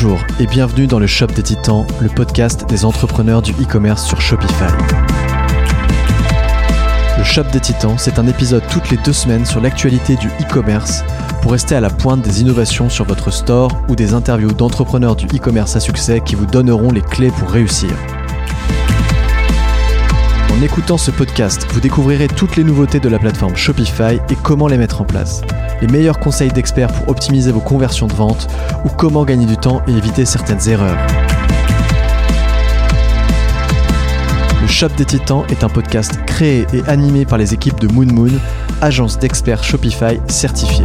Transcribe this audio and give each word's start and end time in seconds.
Bonjour 0.00 0.24
et 0.38 0.46
bienvenue 0.46 0.86
dans 0.86 1.00
le 1.00 1.08
Shop 1.08 1.26
des 1.26 1.42
Titans, 1.42 1.84
le 2.00 2.08
podcast 2.08 2.64
des 2.68 2.84
entrepreneurs 2.84 3.42
du 3.42 3.50
e-commerce 3.50 4.06
sur 4.06 4.20
Shopify. 4.20 4.70
Le 7.18 7.24
Shop 7.24 7.42
des 7.52 7.58
Titans, 7.58 7.96
c'est 7.98 8.20
un 8.20 8.28
épisode 8.28 8.62
toutes 8.70 8.90
les 8.90 8.96
deux 8.98 9.12
semaines 9.12 9.44
sur 9.44 9.60
l'actualité 9.60 10.14
du 10.14 10.28
e-commerce 10.28 11.02
pour 11.42 11.50
rester 11.50 11.74
à 11.74 11.80
la 11.80 11.90
pointe 11.90 12.22
des 12.22 12.42
innovations 12.42 12.88
sur 12.88 13.06
votre 13.06 13.32
store 13.32 13.72
ou 13.88 13.96
des 13.96 14.14
interviews 14.14 14.52
d'entrepreneurs 14.52 15.16
du 15.16 15.26
e-commerce 15.36 15.74
à 15.74 15.80
succès 15.80 16.20
qui 16.24 16.36
vous 16.36 16.46
donneront 16.46 16.92
les 16.92 17.02
clés 17.02 17.32
pour 17.32 17.50
réussir. 17.50 17.90
En 20.56 20.62
écoutant 20.62 20.96
ce 20.96 21.10
podcast, 21.10 21.66
vous 21.72 21.80
découvrirez 21.80 22.28
toutes 22.28 22.54
les 22.54 22.62
nouveautés 22.62 23.00
de 23.00 23.08
la 23.08 23.18
plateforme 23.18 23.56
Shopify 23.56 24.20
et 24.30 24.36
comment 24.44 24.68
les 24.68 24.78
mettre 24.78 25.00
en 25.00 25.04
place, 25.04 25.40
les 25.80 25.88
meilleurs 25.88 26.18
conseils 26.18 26.50
d'experts 26.50 26.92
pour 26.92 27.08
optimiser 27.08 27.52
vos 27.52 27.60
conversions 27.60 28.06
de 28.06 28.14
vente 28.14 28.48
ou 28.84 28.88
comment 28.88 29.24
gagner 29.24 29.46
du 29.46 29.56
temps 29.56 29.82
et 29.86 29.92
éviter 29.92 30.24
certaines 30.24 30.68
erreurs. 30.68 30.98
Le 34.60 34.66
Shop 34.66 34.88
des 34.96 35.04
Titans 35.04 35.44
est 35.48 35.64
un 35.64 35.68
podcast 35.68 36.18
créé 36.26 36.66
et 36.72 36.82
animé 36.88 37.24
par 37.24 37.38
les 37.38 37.54
équipes 37.54 37.80
de 37.80 37.88
Moon 37.88 38.12
Moon, 38.12 38.38
agence 38.80 39.18
d'experts 39.18 39.64
Shopify 39.64 40.20
certifiée. 40.28 40.84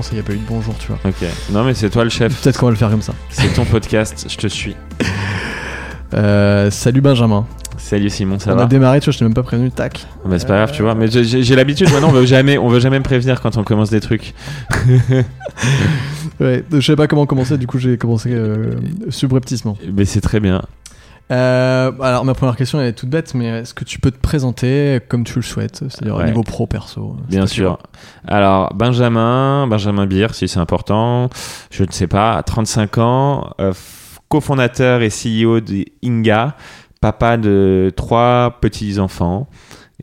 Commence, 0.00 0.12
il 0.12 0.14
n'y 0.14 0.20
a 0.20 0.22
pas 0.22 0.32
eu 0.32 0.36
de 0.36 0.46
bonjour, 0.48 0.74
tu 0.78 0.88
vois. 0.88 0.98
Ok. 1.04 1.28
Non, 1.52 1.62
mais 1.62 1.74
c'est 1.74 1.90
toi 1.90 2.04
le 2.04 2.10
chef. 2.10 2.40
Peut-être 2.40 2.58
qu'on 2.58 2.66
va 2.66 2.70
le 2.72 2.78
faire 2.78 2.88
comme 2.88 3.02
ça. 3.02 3.12
C'est 3.28 3.52
ton 3.52 3.66
podcast, 3.66 4.26
je 4.28 4.36
te 4.36 4.46
suis. 4.46 4.74
Euh, 6.12 6.72
salut 6.72 7.00
Benjamin. 7.00 7.46
Salut 7.78 8.10
Simon, 8.10 8.40
ça 8.40 8.52
On 8.52 8.56
va 8.56 8.64
a 8.64 8.66
démarré, 8.66 8.98
tu 8.98 9.04
vois, 9.04 9.12
je 9.12 9.18
t'ai 9.20 9.24
même 9.24 9.32
pas 9.32 9.44
prévenu, 9.44 9.70
tac. 9.70 10.08
Bah, 10.24 10.40
C'est 10.40 10.48
pas 10.48 10.56
grave, 10.56 10.72
tu 10.72 10.82
vois. 10.82 10.96
Mais 10.96 11.06
j'ai- 11.08 11.54
l'habitude, 11.54 11.88
maintenant, 11.92 12.08
on 12.08 12.12
veut 12.12 12.26
jamais, 12.26 12.58
on 12.58 12.66
veut 12.66 12.80
jamais 12.80 12.98
me 12.98 13.04
prévenir 13.04 13.40
quand 13.40 13.56
on 13.56 13.62
commence 13.62 13.90
des 13.90 14.00
trucs. 14.00 14.34
Ouais, 16.40 16.64
je 16.72 16.80
savais 16.80 16.96
pas 16.96 17.06
comment 17.06 17.26
commencer, 17.26 17.58
du 17.58 17.66
coup 17.66 17.78
j'ai 17.78 17.98
commencé 17.98 18.30
euh, 18.32 18.72
subrepticement. 19.10 19.76
Mais 19.94 20.06
c'est 20.06 20.22
très 20.22 20.40
bien. 20.40 20.62
Euh, 21.30 21.92
alors 22.00 22.24
ma 22.24 22.34
première 22.34 22.56
question 22.56 22.80
elle 22.80 22.88
est 22.88 22.92
toute 22.92 23.08
bête, 23.08 23.34
mais 23.34 23.46
est-ce 23.60 23.72
que 23.72 23.84
tu 23.84 24.00
peux 24.00 24.10
te 24.10 24.18
présenter 24.18 24.98
comme 25.08 25.24
tu 25.24 25.36
le 25.36 25.42
souhaites, 25.42 25.84
c'est-à-dire 25.88 26.16
au 26.16 26.22
niveau 26.22 26.42
pro 26.42 26.66
perso 26.66 27.16
Bien 27.28 27.46
sûr. 27.46 27.78
Alors, 28.26 28.74
Benjamin, 28.74 29.66
Benjamin 29.68 30.06
Beer, 30.06 30.28
si 30.32 30.48
c'est 30.48 30.58
important, 30.58 31.30
je 31.70 31.84
ne 31.84 31.92
sais 31.92 32.08
pas, 32.08 32.42
35 32.42 32.98
ans, 32.98 33.50
euh, 33.60 33.72
cofondateur 34.28 35.02
et 35.02 35.08
CEO 35.08 35.60
de 35.60 35.84
Inga, 36.04 36.56
papa 37.00 37.36
de 37.36 37.92
trois 37.96 38.58
petits-enfants 38.60 39.48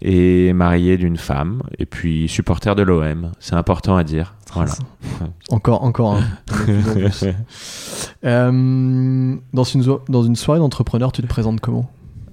et 0.01 0.53
marié 0.53 0.97
d'une 0.97 1.17
femme, 1.17 1.61
et 1.77 1.85
puis 1.85 2.27
supporter 2.27 2.75
de 2.75 2.83
l'OM. 2.83 3.31
C'est 3.39 3.55
important 3.55 3.97
à 3.97 4.03
dire. 4.03 4.36
Voilà. 4.57 4.73
Encore, 5.49 5.83
encore 5.83 6.15
un. 6.15 6.23
Euh, 8.23 9.35
dans, 9.53 9.63
une, 9.63 9.83
dans 10.09 10.23
une 10.23 10.35
soirée 10.35 10.59
d'entrepreneur, 10.59 11.11
tu 11.11 11.21
te 11.21 11.27
présentes 11.27 11.59
comment? 11.61 11.89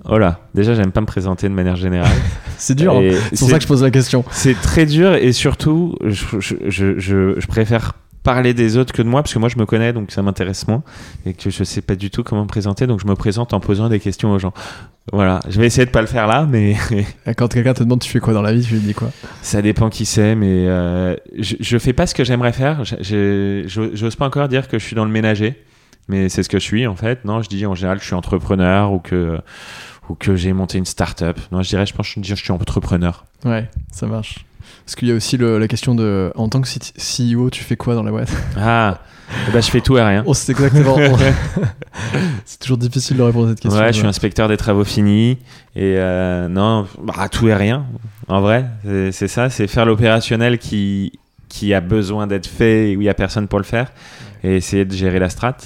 Oh 0.09 0.19
là, 0.19 0.41
déjà, 0.55 0.75
j'aime 0.75 0.93
pas 0.93 1.01
me 1.01 1.07
présenter 1.07 1.49
de 1.49 1.55
manière 1.55 1.77
générale. 1.77 2.11
C'est 2.59 2.75
dur, 2.75 2.95
hein. 2.97 3.11
C'est 3.31 3.39
pour 3.39 3.49
ça 3.51 3.57
que 3.57 3.63
je 3.63 3.69
pose 3.69 3.83
la 3.83 3.91
question. 3.91 4.25
C'est 4.31 4.55
très 4.61 4.87
dur 4.87 5.15
et 5.15 5.33
surtout, 5.33 5.95
je, 6.05 6.25
je, 6.41 6.55
je, 6.69 6.99
je- 6.99 7.35
je 7.41 7.47
préfère 7.47 7.93
parler 8.25 8.55
des 8.55 8.77
autres 8.77 8.93
que 8.93 9.03
de 9.03 9.09
moi 9.09 9.23
parce 9.23 9.33
que 9.33 9.39
moi 9.39 9.49
je 9.49 9.59
me 9.59 9.67
connais 9.67 9.93
donc 9.93 10.11
ça 10.11 10.23
m'intéresse 10.23 10.67
moins 10.67 10.83
et 11.27 11.35
que 11.35 11.51
je 11.51 11.63
sais 11.63 11.83
pas 11.83 11.95
du 11.95 12.11
tout 12.11 12.25
comment 12.25 12.43
me 12.43 12.49
présenter 12.49 12.89
donc 12.89 13.01
je 13.01 13.07
me 13.07 13.15
présente 13.15 13.53
en 13.55 13.61
posant 13.61 13.89
des 13.89 14.01
questions 14.01 14.33
aux 14.33 14.39
gens. 14.41 14.53
Voilà, 15.13 15.41
je 15.49 15.61
vais 15.61 15.67
essayer 15.67 15.85
de 15.85 15.91
pas 15.91 16.01
le 16.01 16.07
faire 16.09 16.27
là 16.27 16.47
mais 16.51 16.75
Quand 17.37 17.49
quelqu'un 17.49 17.75
te 17.75 17.85
demande 17.85 18.01
tu 18.01 18.11
fais 18.11 18.21
quoi 18.21 18.33
dans 18.33 18.43
la 18.43 18.53
vie, 18.53 18.63
tu 18.63 18.75
lui 18.75 18.81
dis 18.81 18.95
quoi? 18.95 19.11
Ça 19.43 19.63
dépend 19.63 19.91
qui 19.91 20.07
c'est 20.07 20.35
mais 20.35 20.67
euh, 20.67 21.15
je, 21.39 21.57
je 21.61 21.79
fais 21.79 21.93
pas 21.93 22.07
ce 22.07 22.15
que 22.15 22.25
j'aimerais 22.25 22.53
faire. 22.53 22.83
J'ose 22.85 24.17
pas 24.17 24.27
encore 24.27 24.49
dire 24.49 24.67
que 24.67 24.79
je 24.79 24.85
suis 24.85 24.97
dans 24.97 25.05
le 25.05 25.11
ménager 25.13 25.63
mais 26.09 26.29
c'est 26.29 26.43
ce 26.43 26.49
que 26.49 26.59
je 26.59 26.65
suis 26.65 26.87
en 26.87 26.97
fait. 26.97 27.25
Non, 27.25 27.43
je 27.43 27.49
dis 27.49 27.67
en 27.67 27.75
général 27.75 27.99
je 28.01 28.05
suis 28.05 28.15
entrepreneur 28.15 28.93
ou 28.93 28.99
que 28.99 29.39
ou 30.09 30.15
que 30.15 30.35
j'ai 30.37 30.53
monté 30.53 30.79
une 30.79 30.87
start-up. 30.87 31.39
Non, 31.53 31.63
je 31.63 31.69
dirais 31.69 31.85
je 31.85 31.95
pense 31.95 32.13
que 32.15 32.21
je 32.23 32.35
je 32.35 32.43
suis 32.43 32.53
entrepreneur. 32.53 33.27
Ouais, 33.45 33.69
ça 33.93 34.07
marche. 34.07 34.47
Parce 34.85 34.97
qu'il 34.97 35.09
y 35.09 35.13
a 35.13 35.15
aussi 35.15 35.37
le- 35.37 35.59
la 35.59 35.67
question 35.69 35.95
de 35.95 36.31
en 36.37 36.49
tant 36.49 36.61
que 36.61 36.69
CEO, 36.69 37.49
tu 37.51 37.65
fais 37.65 37.77
quoi 37.77 37.95
dans 37.95 38.03
la 38.03 38.11
boîte? 38.11 38.31
Ah, 38.57 38.99
ben, 39.53 39.63
je 39.63 39.71
fais 39.71 39.81
tout 39.81 39.97
et 39.97 40.03
rien. 40.03 40.23
Oh, 40.27 40.35
c'est 40.35 40.53
exactement. 40.53 40.97
c'est 42.45 42.59
toujours 42.61 42.77
difficile 42.77 43.17
de 43.17 43.23
répondre 43.23 43.47
à 43.47 43.51
cette 43.51 43.61
question. 43.61 43.81
Ouais, 43.81 43.93
je 43.93 43.99
suis 43.99 44.07
inspecteur 44.07 44.49
des 44.49 44.57
travaux 44.57 44.85
finis 44.85 45.39
et 45.75 45.95
euh, 45.97 46.49
non, 46.49 46.87
bah, 47.03 47.29
tout 47.31 47.49
et 47.49 47.55
rien. 47.55 47.87
En 48.29 48.41
vrai, 48.41 48.67
c'est- 49.13 49.29
ça, 49.29 49.49
c'est 49.51 49.67
faire 49.67 49.87
l'opérationnel 49.87 50.59
qui 50.59 51.13
qui 51.49 51.73
a 51.73 51.81
besoin 51.81 52.27
d'être 52.27 52.49
fait 52.49 52.91
et 52.91 52.97
où 52.97 53.01
il 53.03 53.05
y 53.05 53.09
a 53.09 53.15
personne 53.15 53.47
pour 53.47 53.61
le 53.61 53.65
faire 53.65 53.93
et 54.43 54.57
essayer 54.57 54.85
de 54.85 54.93
gérer 54.93 55.21
la 55.21 55.29
strat. 55.31 55.57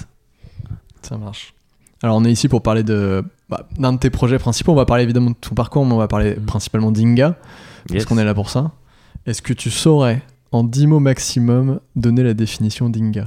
Ça 1.03 1.17
marche. 1.17 1.55
Alors, 2.03 2.17
on 2.17 2.25
est 2.27 2.31
ici 2.31 2.47
pour 2.47 2.63
parler 2.63 2.83
de 2.83 3.25
bah, 3.49 3.67
d'un 3.79 3.95
de 3.95 3.99
tes 3.99 4.11
projets 4.11 4.39
principaux. 4.39 4.73
On 4.73 4.77
va 4.77 4.85
parler 4.85 5.05
évidemment 5.05 5.31
de 5.31 5.37
ton 5.41 5.55
parcours, 5.55 5.87
mais 5.87 5.95
on 5.95 5.99
va 5.99 6.07
parler 6.09 6.37
Mm. 6.37 6.45
principalement 6.45 6.93
d'Inga, 6.93 7.35
parce 7.89 7.95
Yes. 7.95 8.05
qu'on 8.05 8.19
est 8.19 8.25
là 8.25 8.35
pour 8.35 8.51
ça. 8.51 8.71
Est-ce 9.29 9.43
que 9.43 9.53
tu 9.53 9.71
saurais, 9.71 10.23
en 10.53 10.65
10 10.65 10.87
mots 10.87 11.01
maximum, 11.01 11.81
donner 11.97 12.23
la 12.23 12.33
définition 12.33 12.89
d'Inga? 12.89 13.27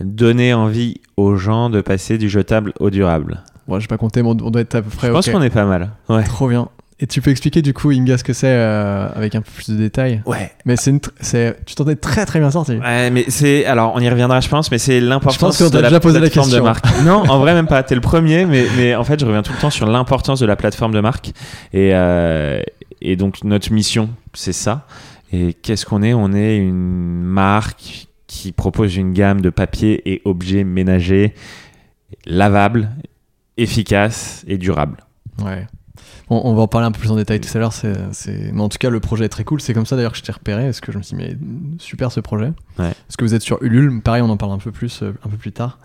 Donner 0.00 0.54
envie 0.54 1.02
aux 1.18 1.36
gens 1.36 1.68
de 1.68 1.82
passer 1.82 2.16
du 2.16 2.30
jetable 2.30 2.72
au 2.80 2.88
durable. 2.88 3.44
Ouais, 3.66 3.78
j'ai 3.78 3.88
pas 3.88 3.98
compté, 3.98 4.22
mais 4.22 4.30
on 4.30 4.34
doit 4.34 4.62
être 4.62 4.74
à 4.76 4.80
peu 4.80 4.88
près. 4.88 5.08
Je 5.08 5.12
pense 5.12 5.28
qu'on 5.28 5.42
est 5.42 5.50
pas 5.50 5.66
mal. 5.66 5.90
Ouais. 6.08 6.24
Trop 6.24 6.48
bien. 6.48 6.70
Et 7.00 7.06
tu 7.06 7.20
peux 7.20 7.30
expliquer 7.30 7.62
du 7.62 7.72
coup 7.72 7.90
Inga 7.90 8.18
ce 8.18 8.24
que 8.24 8.32
c'est 8.32 8.48
euh, 8.50 9.08
avec 9.14 9.36
un 9.36 9.40
peu 9.40 9.50
plus 9.54 9.68
de 9.70 9.76
détails? 9.76 10.20
Ouais. 10.26 10.50
Mais 10.64 10.74
c'est 10.76 10.90
une 10.90 10.98
tu 11.00 11.74
t'en 11.76 11.86
es 11.88 11.94
très 11.94 12.26
très 12.26 12.40
bien 12.40 12.50
sorti. 12.50 12.72
Ouais, 12.76 13.10
mais 13.10 13.24
c'est 13.28 13.64
alors 13.66 13.92
on 13.94 14.00
y 14.00 14.08
reviendra, 14.08 14.40
je 14.40 14.48
pense, 14.48 14.70
mais 14.72 14.78
c'est 14.78 15.00
l'importance 15.00 15.34
Je 15.34 15.38
pense 15.38 15.58
qu'on 15.58 15.64
de 15.66 15.70
t'a 15.70 15.80
la 15.82 15.88
déjà 15.90 16.00
posé 16.00 16.18
la 16.18 16.22
plateforme 16.28 16.48
de 16.48 16.52
question. 16.60 16.64
marque. 16.64 17.02
non, 17.04 17.22
en 17.30 17.38
vrai 17.38 17.54
même 17.54 17.68
pas. 17.68 17.84
T'es 17.84 17.94
le 17.94 18.00
premier, 18.00 18.46
mais 18.46 18.64
mais 18.76 18.96
en 18.96 19.04
fait 19.04 19.20
je 19.20 19.26
reviens 19.26 19.42
tout 19.42 19.52
le 19.52 19.58
temps 19.60 19.70
sur 19.70 19.86
l'importance 19.86 20.40
de 20.40 20.46
la 20.46 20.56
plateforme 20.56 20.92
de 20.92 21.00
marque 21.00 21.28
et 21.72 21.94
euh, 21.94 22.60
et 23.00 23.14
donc 23.14 23.44
notre 23.44 23.72
mission 23.72 24.10
c'est 24.34 24.52
ça. 24.52 24.86
Et 25.32 25.54
qu'est-ce 25.54 25.86
qu'on 25.86 26.02
est? 26.02 26.14
On 26.14 26.32
est 26.32 26.56
une 26.56 27.22
marque 27.22 28.08
qui 28.26 28.50
propose 28.50 28.96
une 28.96 29.12
gamme 29.12 29.40
de 29.40 29.50
papier 29.50 30.02
et 30.12 30.20
objets 30.24 30.64
ménagers 30.64 31.32
lavables, 32.26 32.90
efficaces 33.56 34.44
et 34.48 34.58
durables. 34.58 34.96
Ouais. 35.44 35.66
On, 36.30 36.42
on 36.44 36.54
va 36.54 36.62
en 36.62 36.68
parler 36.68 36.86
un 36.86 36.92
peu 36.92 36.98
plus 37.00 37.10
en 37.10 37.16
détail 37.16 37.40
tout 37.40 37.48
à 37.56 37.58
l'heure. 37.58 37.72
C'est, 37.72 37.94
Mais 38.52 38.60
en 38.60 38.68
tout 38.68 38.78
cas, 38.78 38.90
le 38.90 39.00
projet 39.00 39.24
est 39.24 39.28
très 39.30 39.44
cool. 39.44 39.60
C'est 39.60 39.74
comme 39.74 39.86
ça 39.86 39.96
d'ailleurs 39.96 40.12
que 40.12 40.18
je 40.18 40.22
t'ai 40.22 40.32
repéré. 40.32 40.64
Parce 40.64 40.80
que 40.80 40.92
je 40.92 40.98
me 40.98 41.02
suis 41.02 41.16
dit, 41.16 41.22
mais 41.22 41.36
super 41.78 42.12
ce 42.12 42.20
projet. 42.20 42.52
Ouais. 42.78 42.92
Parce 43.06 43.16
que 43.16 43.24
vous 43.24 43.34
êtes 43.34 43.42
sur 43.42 43.62
Ulule. 43.62 44.00
Pareil, 44.02 44.22
on 44.22 44.30
en 44.30 44.36
parle 44.36 44.52
un 44.52 44.58
peu 44.58 44.72
plus 44.72 45.02
euh, 45.02 45.14
un 45.24 45.28
peu 45.28 45.36
plus 45.36 45.52
tard. 45.52 45.78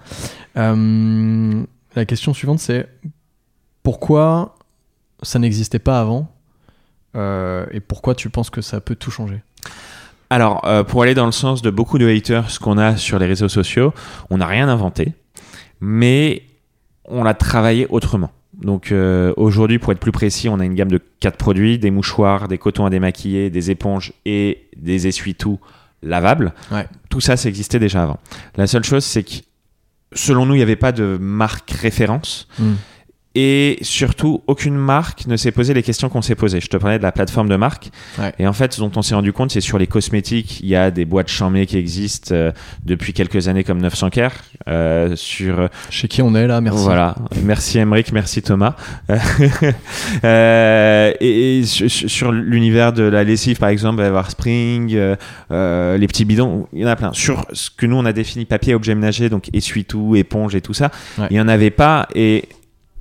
Euh, 0.58 1.64
la 1.96 2.06
question 2.06 2.34
suivante, 2.34 2.60
c'est 2.60 2.88
pourquoi 3.84 4.56
ça 5.22 5.40
n'existait 5.40 5.80
pas 5.80 6.00
avant 6.00 6.30
Euh, 7.16 7.66
et 7.72 7.80
pourquoi 7.80 8.16
tu 8.16 8.30
penses 8.32 8.50
que 8.50 8.62
ça 8.62 8.82
peut 8.82 8.96
tout 8.96 9.12
changer? 9.12 9.44
Alors, 10.32 10.66
euh, 10.66 10.84
pour 10.84 11.04
aller 11.04 11.14
dans 11.14 11.28
le 11.28 11.32
sens 11.32 11.62
de 11.62 11.70
beaucoup 11.70 12.00
de 12.00 12.08
haters 12.08 12.60
qu'on 12.60 12.80
a 12.80 12.98
sur 12.98 13.20
les 13.20 13.28
réseaux 13.28 13.50
sociaux, 13.50 13.94
on 14.32 14.38
n'a 14.38 14.48
rien 14.48 14.68
inventé, 14.68 15.14
mais 15.80 16.42
on 17.06 17.24
l'a 17.24 17.36
travaillé 17.36 17.86
autrement. 17.90 18.32
Donc 18.62 18.92
euh, 18.92 19.34
aujourd'hui, 19.38 19.80
pour 19.80 19.92
être 19.92 20.00
plus 20.00 20.12
précis, 20.12 20.50
on 20.50 20.60
a 20.60 20.66
une 20.66 20.76
gamme 20.76 20.92
de 20.92 21.00
quatre 21.20 21.38
produits 21.38 21.80
des 21.80 21.92
mouchoirs, 21.92 22.48
des 22.48 22.58
cotons 22.58 22.86
à 22.86 22.90
démaquiller, 22.90 23.50
des 23.50 23.72
éponges 23.72 24.14
et 24.26 24.68
des 24.78 25.08
essuie-tout 25.08 25.60
lavables. 26.02 26.54
Ouais. 26.72 26.88
Tout 27.10 27.22
ça, 27.22 27.38
ça 27.38 27.50
existait 27.50 27.80
déjà 27.80 28.04
avant. 28.04 28.20
La 28.56 28.68
seule 28.68 28.84
chose, 28.84 29.04
c'est 29.04 29.24
que 29.24 29.34
selon 30.14 30.46
nous, 30.46 30.54
il 30.54 30.58
n'y 30.58 30.64
avait 30.64 30.76
pas 30.76 30.92
de 30.92 31.18
marque 31.20 31.72
référence. 31.72 32.48
Hmm. 32.60 32.74
Et 33.36 33.80
surtout, 33.82 34.44
aucune 34.48 34.76
marque 34.76 35.26
ne 35.26 35.36
s'est 35.38 35.52
posé 35.52 35.74
les 35.74 35.82
questions 35.82 36.08
qu'on 36.10 36.22
s'est 36.22 36.36
posées. 36.36 36.62
Je 36.62 36.68
te 36.68 36.78
parlais 36.78 37.00
de 37.00 37.04
la 37.04 37.12
plateforme 37.12 37.50
de 37.50 37.56
marque. 37.56 37.90
Ouais. 38.20 38.32
Et 38.38 38.46
en 38.48 38.54
fait, 38.54 38.74
ce 38.74 38.80
dont 38.80 38.92
on 38.96 39.02
s'est 39.02 39.16
rendu 39.16 39.34
compte, 39.34 39.52
c'est 39.52 39.62
sur 39.62 39.80
les 39.80 39.88
cosmétiques, 39.88 40.60
il 40.62 40.68
y 40.68 40.76
a 40.76 40.92
des 40.92 41.06
boîtes 41.06 41.30
chamées 41.30 41.66
qui 41.66 41.78
existent 41.78 42.34
euh, 42.36 42.52
depuis 42.86 43.14
quelques 43.14 43.48
années 43.48 43.64
comme 43.64 43.82
900 43.82 44.12
Care, 44.12 44.34
euh, 44.68 45.16
sur 45.16 45.68
Chez 45.90 46.08
qui 46.08 46.22
on 46.22 46.36
est 46.36 46.46
là, 46.46 46.62
merci. 46.62 46.84
voilà 46.84 47.16
merci 47.44 47.80
Emric 47.80 48.12
merci 48.12 48.42
Thomas 48.42 48.76
Euh, 50.24 51.12
et, 51.20 51.60
et 51.60 51.66
sur, 51.66 52.32
l'univers 52.32 52.94
de 52.94 53.04
la 53.04 53.24
lessive 53.24 53.58
par 53.58 53.70
exemple 53.70 53.96
il 53.96 54.02
va 54.02 54.06
y 54.06 54.08
avoir 54.08 54.32
Spring 54.32 54.94
euh, 54.96 55.16
euh, 55.52 55.98
les 55.98 56.08
petits 56.08 56.26
bidons 56.26 56.68
il 56.74 56.82
y 56.82 56.86
en 56.86 56.88
a 56.88 56.96
plein 56.96 57.12
sur 57.14 57.46
ce 57.52 57.70
que 57.70 57.86
nous 57.86 57.96
on 57.98 58.06
a 58.06 58.14
défini 58.14 58.46
papier 58.46 58.74
objet 58.76 58.96
ménager 58.96 59.30
donc 59.30 59.50
essuie-tout 59.54 60.16
éponge 60.16 60.56
et 60.56 60.62
tout 60.62 60.74
ça 60.74 60.92
Ouais. 61.18 61.28
il 61.32 61.38
y 61.38 61.42
en 61.42 61.48
avait 61.48 61.70
pas 61.72 62.08
et 62.16 62.46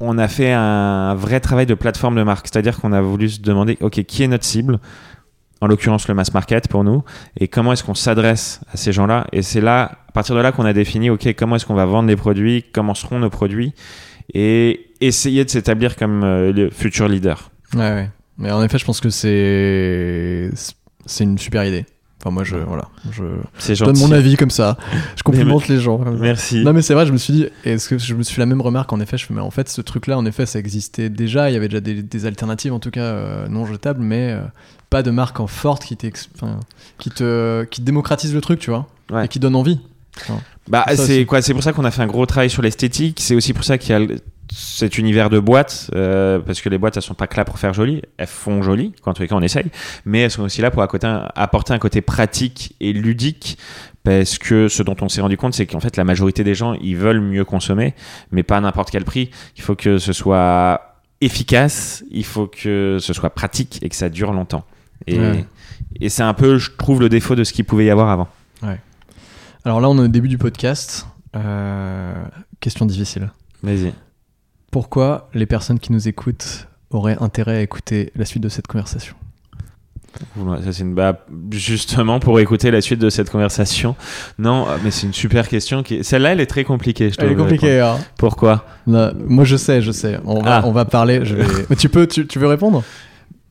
on 0.04 0.18
a 0.18 0.28
fait 0.28 0.52
un 0.52 1.14
vrai 1.14 1.40
travail 1.40 1.66
de 1.66 1.74
plateforme 1.74 2.16
de 2.16 2.22
marque 2.22 2.48
c'est-à-dire 2.48 2.80
qu'on 2.80 2.92
a 2.92 3.00
voulu 3.00 3.28
se 3.28 3.40
demander 3.40 3.78
ok 3.80 4.02
qui 4.04 4.22
est 4.22 4.28
notre 4.28 4.44
cible? 4.44 4.80
En 5.60 5.68
l'occurrence 5.68 6.08
le 6.08 6.14
mass 6.14 6.34
market 6.34 6.66
pour 6.66 6.82
nous, 6.82 7.04
et 7.38 7.46
comment 7.46 7.72
est-ce 7.72 7.84
qu'on 7.84 7.94
s'adresse 7.94 8.62
à 8.72 8.76
ces 8.76 8.90
gens-là? 8.90 9.28
Et 9.30 9.42
c'est 9.42 9.60
là, 9.60 9.92
à 10.08 10.12
partir 10.12 10.34
de 10.34 10.40
là, 10.40 10.50
qu'on 10.50 10.64
a 10.64 10.72
défini, 10.72 11.08
ok, 11.08 11.36
comment 11.38 11.54
est-ce 11.54 11.66
qu'on 11.66 11.74
va 11.74 11.86
vendre 11.86 12.08
les 12.08 12.16
produits, 12.16 12.64
comment 12.72 12.94
seront 12.94 13.20
nos 13.20 13.30
produits, 13.30 13.72
et 14.34 14.90
essayer 15.00 15.44
de 15.44 15.50
s'établir 15.50 15.94
comme 15.94 16.24
euh, 16.24 16.52
le 16.52 16.68
futur 16.70 17.06
leader. 17.06 17.52
Ouais, 17.74 17.92
ouais. 17.92 18.10
Mais 18.38 18.50
en 18.50 18.60
effet, 18.64 18.76
je 18.76 18.84
pense 18.84 19.00
que 19.00 19.10
c'est 19.10 20.50
c'est 21.06 21.22
une 21.22 21.38
super 21.38 21.64
idée. 21.64 21.86
Enfin, 22.24 22.32
moi, 22.32 22.44
je 22.44 22.56
voilà, 22.56 22.88
je 23.10 23.84
donne 23.84 23.98
mon 23.98 24.12
avis 24.12 24.36
comme 24.36 24.50
ça. 24.50 24.76
Je 25.16 25.22
complimente 25.24 25.66
les 25.66 25.80
gens. 25.80 25.98
Merci. 26.20 26.62
Non 26.62 26.72
mais 26.72 26.80
c'est 26.82 26.94
vrai, 26.94 27.04
je 27.06 27.12
me 27.12 27.18
suis 27.18 27.32
dit, 27.32 27.46
est-ce 27.64 27.88
que 27.88 27.98
je 27.98 28.14
me 28.14 28.22
suis 28.22 28.34
fait 28.36 28.40
la 28.40 28.46
même 28.46 28.60
remarque 28.60 28.92
en 28.92 29.00
effet, 29.00 29.18
je 29.18 29.26
fais 29.26 29.34
mais 29.34 29.40
en 29.40 29.50
fait 29.50 29.68
ce 29.68 29.80
truc-là 29.80 30.16
en 30.18 30.24
effet 30.24 30.46
ça 30.46 30.58
existait 30.60 31.08
déjà, 31.08 31.50
il 31.50 31.54
y 31.54 31.56
avait 31.56 31.68
déjà 31.68 31.80
des, 31.80 32.02
des 32.02 32.26
alternatives 32.26 32.72
en 32.72 32.78
tout 32.78 32.90
cas 32.92 33.00
euh, 33.02 33.48
non 33.48 33.66
jetables, 33.66 34.00
mais 34.00 34.32
euh, 34.32 34.40
pas 34.90 35.02
de 35.02 35.10
marque 35.10 35.40
en 35.40 35.46
forte 35.48 35.84
qui, 35.84 35.96
qui 35.96 37.10
te 37.10 37.64
qui 37.64 37.82
démocratise 37.82 38.32
le 38.34 38.40
truc, 38.40 38.60
tu 38.60 38.70
vois, 38.70 38.86
Ouais. 39.10 39.24
et 39.24 39.28
qui 39.28 39.38
donne 39.40 39.56
envie. 39.56 39.80
Bah, 40.68 40.84
c'est 40.94 41.24
quoi 41.24 41.42
C'est 41.42 41.54
pour 41.54 41.62
ça 41.62 41.72
qu'on 41.72 41.84
a 41.84 41.90
fait 41.90 42.02
un 42.02 42.06
gros 42.06 42.26
travail 42.26 42.50
sur 42.50 42.62
l'esthétique. 42.62 43.18
C'est 43.20 43.34
aussi 43.34 43.52
pour 43.52 43.64
ça 43.64 43.78
qu'il 43.78 43.90
y 43.90 43.94
a 43.94 44.06
cet 44.50 44.98
univers 44.98 45.30
de 45.30 45.38
boîtes, 45.38 45.90
euh, 45.94 46.38
parce 46.38 46.60
que 46.60 46.68
les 46.68 46.78
boîtes, 46.78 46.96
elles 46.96 47.02
sont 47.02 47.14
pas 47.14 47.26
que 47.26 47.36
là 47.36 47.44
pour 47.44 47.58
faire 47.58 47.72
joli, 47.72 48.02
elles 48.16 48.26
font 48.26 48.62
joli, 48.62 48.92
quand 49.00 49.10
en 49.10 49.14
tous 49.14 49.22
les 49.22 49.28
cas 49.28 49.34
on 49.36 49.40
essaye, 49.42 49.66
mais 50.04 50.20
elles 50.20 50.30
sont 50.30 50.42
aussi 50.42 50.60
là 50.60 50.70
pour 50.70 50.82
apporter 50.82 51.72
un 51.72 51.78
côté 51.78 52.00
pratique 52.02 52.74
et 52.80 52.92
ludique, 52.92 53.56
parce 54.04 54.38
que 54.38 54.68
ce 54.68 54.82
dont 54.82 54.96
on 55.00 55.08
s'est 55.08 55.20
rendu 55.20 55.36
compte, 55.36 55.54
c'est 55.54 55.66
qu'en 55.66 55.80
fait 55.80 55.96
la 55.96 56.04
majorité 56.04 56.44
des 56.44 56.54
gens, 56.54 56.74
ils 56.74 56.96
veulent 56.96 57.20
mieux 57.20 57.44
consommer, 57.44 57.94
mais 58.30 58.42
pas 58.42 58.56
à 58.56 58.60
n'importe 58.60 58.90
quel 58.90 59.04
prix. 59.04 59.30
Il 59.56 59.62
faut 59.62 59.74
que 59.76 59.98
ce 59.98 60.12
soit 60.12 60.96
efficace, 61.20 62.04
il 62.10 62.24
faut 62.24 62.46
que 62.48 62.98
ce 63.00 63.12
soit 63.12 63.30
pratique 63.30 63.78
et 63.82 63.88
que 63.88 63.94
ça 63.96 64.08
dure 64.08 64.32
longtemps. 64.32 64.64
Et, 65.06 65.18
Ouais. 65.18 65.44
et 66.00 66.08
c'est 66.08 66.24
un 66.24 66.34
peu, 66.34 66.58
je 66.58 66.70
trouve, 66.76 67.00
le 67.00 67.08
défaut 67.08 67.36
de 67.36 67.44
ce 67.44 67.52
qu'il 67.52 67.64
pouvait 67.64 67.84
y 67.86 67.90
avoir 67.90 68.10
avant. 68.10 68.28
Alors 69.64 69.80
là 69.80 69.88
on 69.88 69.96
est 69.98 70.02
au 70.02 70.08
début 70.08 70.28
du 70.28 70.38
podcast. 70.38 71.06
Euh, 71.36 72.12
question 72.58 72.84
difficile. 72.84 73.30
Vas-y. 73.62 73.92
Pourquoi 74.72 75.28
les 75.34 75.46
personnes 75.46 75.78
qui 75.78 75.92
nous 75.92 76.08
écoutent 76.08 76.66
auraient 76.90 77.16
intérêt 77.20 77.58
à 77.58 77.60
écouter 77.60 78.10
la 78.16 78.24
suite 78.24 78.42
de 78.42 78.48
cette 78.48 78.66
conversation 78.66 79.14
Ça, 80.64 80.72
c'est 80.72 80.82
une... 80.82 80.94
bah, 80.94 81.24
justement 81.50 82.18
pour 82.20 82.40
écouter 82.40 82.70
la 82.70 82.80
suite 82.80 82.98
de 82.98 83.08
cette 83.10 83.30
conversation. 83.30 83.94
Non, 84.38 84.66
mais 84.82 84.90
c'est 84.90 85.06
une 85.06 85.12
super 85.12 85.46
question. 85.48 85.82
Qui... 85.82 86.02
Celle-là, 86.02 86.32
elle 86.32 86.40
est 86.40 86.46
très 86.46 86.64
compliquée. 86.64 87.10
Je 87.10 87.16
Elle 87.20 87.32
est 87.32 87.36
compliquée. 87.36 87.80
hein. 87.80 87.98
Pourquoi 88.18 88.64
Non, 88.86 89.12
moi 89.26 89.44
je 89.44 89.56
sais, 89.56 89.80
je 89.82 89.92
sais. 89.92 90.18
On 90.24 90.42
va, 90.42 90.56
Ah. 90.56 90.62
on 90.66 90.72
va 90.72 90.84
parler. 90.86 91.20
Je 91.24 91.36
vais... 91.36 91.76
Tu 91.76 91.88
peux, 91.88 92.06
tu, 92.06 92.26
tu 92.26 92.38
veux 92.38 92.48
répondre? 92.48 92.82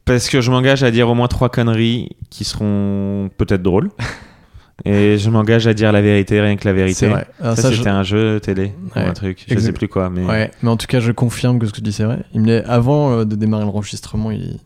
Parce 0.05 0.27
que 0.27 0.41
je 0.41 0.49
m'engage 0.51 0.83
à 0.83 0.89
dire 0.91 1.07
au 1.07 1.13
moins 1.15 1.27
trois 1.27 1.49
conneries 1.49 2.09
qui 2.31 2.43
seront 2.43 3.29
peut-être 3.37 3.61
drôles. 3.63 3.89
Et 4.85 5.17
je 5.17 5.29
m'engage 5.29 5.67
à 5.67 5.73
dire 5.73 5.91
la 5.91 6.01
vérité, 6.01 6.41
rien 6.41 6.55
que 6.55 6.65
la 6.67 6.73
vérité. 6.73 7.07
Vrai. 7.07 7.27
Alors 7.39 7.55
Ça, 7.57 7.69
je- 7.71 7.77
c'était 7.77 7.89
un 7.89 8.03
jeu 8.03 8.39
télé 8.39 8.73
ou 8.95 8.99
un 8.99 9.13
truc. 9.13 9.45
Je 9.47 9.57
sais 9.59 9.71
plus 9.73 9.87
quoi. 9.87 10.09
Mais... 10.09 10.25
Ouais, 10.25 10.51
mais 10.63 10.69
en 10.69 10.77
tout 10.77 10.87
cas, 10.87 10.99
je 10.99 11.11
confirme 11.11 11.59
que 11.59 11.65
ce 11.65 11.71
que 11.71 11.77
tu 11.77 11.81
dis, 11.83 11.91
c'est 11.93 12.03
vrai. 12.03 12.19
Il 12.33 12.41
me 12.41 12.47
l'a- 12.47 12.67
avant 12.71 13.11
euh, 13.11 13.25
de 13.25 13.35
démarrer 13.35 13.63
l'enregistrement, 13.65 14.31
il, 14.31 14.57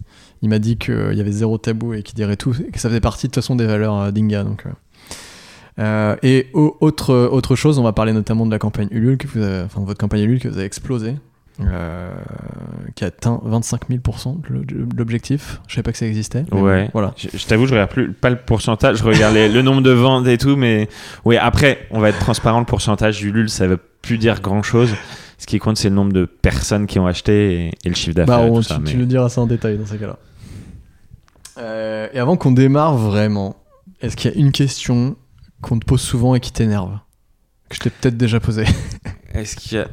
il 0.41 0.49
m'a 0.49 0.59
dit 0.59 0.77
qu'il 0.77 1.13
y 1.13 1.19
avait 1.21 1.31
zéro 1.31 1.57
tabou 1.57 1.93
et 1.93 2.03
qu'il 2.03 2.15
dirait 2.15 2.37
tout, 2.37 2.55
et 2.67 2.71
que 2.71 2.79
ça 2.79 2.89
faisait 2.89 3.01
partie 3.01 3.27
de 3.27 3.31
toute 3.31 3.43
façon 3.43 3.55
des 3.55 3.65
valeurs 3.65 3.99
euh, 3.99 4.11
d'Inga. 4.11 4.43
Donc, 4.43 4.63
euh. 5.79 6.15
Et 6.23 6.47
au- 6.53 6.77
autre, 6.79 7.13
autre 7.31 7.55
chose, 7.55 7.79
on 7.79 7.83
va 7.83 7.91
parler 7.93 8.13
notamment 8.13 8.45
de 8.45 8.51
la 8.51 8.59
campagne 8.59 8.87
Ulule, 8.91 9.17
que 9.17 9.27
vous 9.27 9.41
avez, 9.41 9.63
enfin 9.65 9.81
de 9.81 9.85
votre 9.85 9.99
campagne 9.99 10.21
Ulule 10.21 10.39
que 10.39 10.47
vous 10.47 10.57
avez 10.57 10.65
explosé, 10.65 11.15
euh, 11.61 12.13
qui 12.95 13.03
a 13.03 13.07
atteint 13.07 13.39
25 13.43 13.89
000% 13.89 14.41
de 14.41 14.53
l'o- 14.53 14.63
de 14.65 14.97
l'objectif. 14.97 15.61
Je 15.67 15.75
savais 15.75 15.83
pas 15.83 15.91
que 15.91 15.97
ça 15.97 16.05
existait. 16.07 16.45
Ouais. 16.51 16.85
bon, 16.85 16.89
voilà. 16.93 17.13
Je, 17.17 17.29
je 17.37 17.45
t'avoue, 17.45 17.65
je 17.65 17.71
regarde 17.73 17.89
plus 17.91 18.11
pas 18.11 18.29
le 18.29 18.35
pourcentage, 18.37 18.97
je 18.97 19.03
regarde 19.03 19.33
les- 19.35 19.47
le 19.49 19.61
nombre 19.61 19.81
de 19.81 19.91
ventes 19.91 20.27
et 20.27 20.37
tout, 20.37 20.55
mais 20.57 20.89
oui. 21.23 21.37
Après, 21.37 21.87
on 21.91 21.99
va 21.99 22.09
être 22.09 22.19
transparent. 22.19 22.59
Le 22.59 22.65
pourcentage 22.65 23.17
du 23.19 23.31
LUL, 23.31 23.49
ça 23.49 23.67
veut 23.67 23.79
plus 24.01 24.17
dire 24.17 24.41
grand 24.41 24.63
chose. 24.63 24.93
Ce 25.37 25.45
qui 25.47 25.59
compte, 25.59 25.77
c'est 25.77 25.89
le 25.89 25.95
nombre 25.95 26.13
de 26.13 26.25
personnes 26.25 26.87
qui 26.87 26.97
ont 26.99 27.07
acheté 27.07 27.53
et, 27.67 27.71
et 27.83 27.89
le 27.89 27.95
chiffre 27.95 28.15
d'affaires. 28.15 28.37
Bah, 28.39 28.45
et 28.47 28.49
on- 28.49 28.55
tout 28.55 28.61
tu, 28.63 28.67
ça, 28.69 28.79
mais- 28.79 28.89
tu 28.91 28.97
le 28.97 29.05
diras 29.05 29.29
ça 29.29 29.41
en 29.41 29.47
détail 29.47 29.77
dans 29.77 29.85
ces 29.85 29.97
cas-là. 29.97 30.17
Euh, 31.57 32.07
et 32.13 32.19
avant 32.19 32.35
qu'on 32.37 32.51
démarre 32.51 32.97
vraiment, 32.97 33.55
est-ce 34.01 34.15
qu'il 34.17 34.31
y 34.31 34.33
a 34.33 34.37
une 34.37 34.51
question 34.51 35.15
qu'on 35.61 35.79
te 35.79 35.85
pose 35.85 36.01
souvent 36.01 36.35
et 36.35 36.39
qui 36.39 36.51
t'énerve? 36.51 36.99
Que 37.69 37.75
je 37.75 37.79
t'ai 37.81 37.89
peut-être 37.89 38.17
déjà 38.17 38.39
posée. 38.39 38.65
Est-ce 39.35 39.55
qu'il 39.55 39.77
y 39.77 39.81
a. 39.81 39.87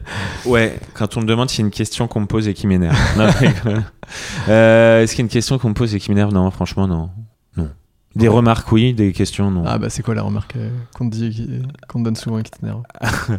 Ouais, 0.46 0.78
quand 0.94 1.16
on 1.16 1.20
me 1.20 1.26
demande 1.26 1.50
s'il 1.50 1.60
y 1.60 1.62
a 1.62 1.66
une 1.66 1.70
question 1.72 2.08
qu'on 2.08 2.20
me 2.20 2.26
pose 2.26 2.48
et 2.48 2.54
qui 2.54 2.66
m'énerve. 2.66 2.96
Euh, 4.48 5.02
Est-ce 5.02 5.12
qu'il 5.12 5.20
y 5.20 5.22
a 5.22 5.26
une 5.26 5.30
question 5.30 5.58
qu'on 5.58 5.70
me 5.70 5.74
pose 5.74 5.94
et 5.94 6.00
qui 6.00 6.10
m'énerve 6.10 6.32
Non, 6.34 6.50
franchement, 6.50 6.86
non. 6.86 7.10
Non. 7.56 7.70
Des 8.14 8.28
Ouais. 8.28 8.34
remarques, 8.34 8.70
oui. 8.72 8.92
Des 8.92 9.12
questions, 9.12 9.50
non. 9.50 9.64
Ah 9.66 9.78
bah 9.78 9.88
c'est 9.88 10.02
quoi 10.02 10.14
la 10.14 10.22
remarque 10.22 10.56
euh, 10.56 10.68
qu'on 10.94 11.08
te 11.08 11.16
dit, 11.16 11.62
qu'on 11.88 12.00
te 12.00 12.04
donne 12.04 12.16
souvent 12.16 12.38
et 12.38 12.42
qui 12.42 12.50
t'énerve? 12.50 12.82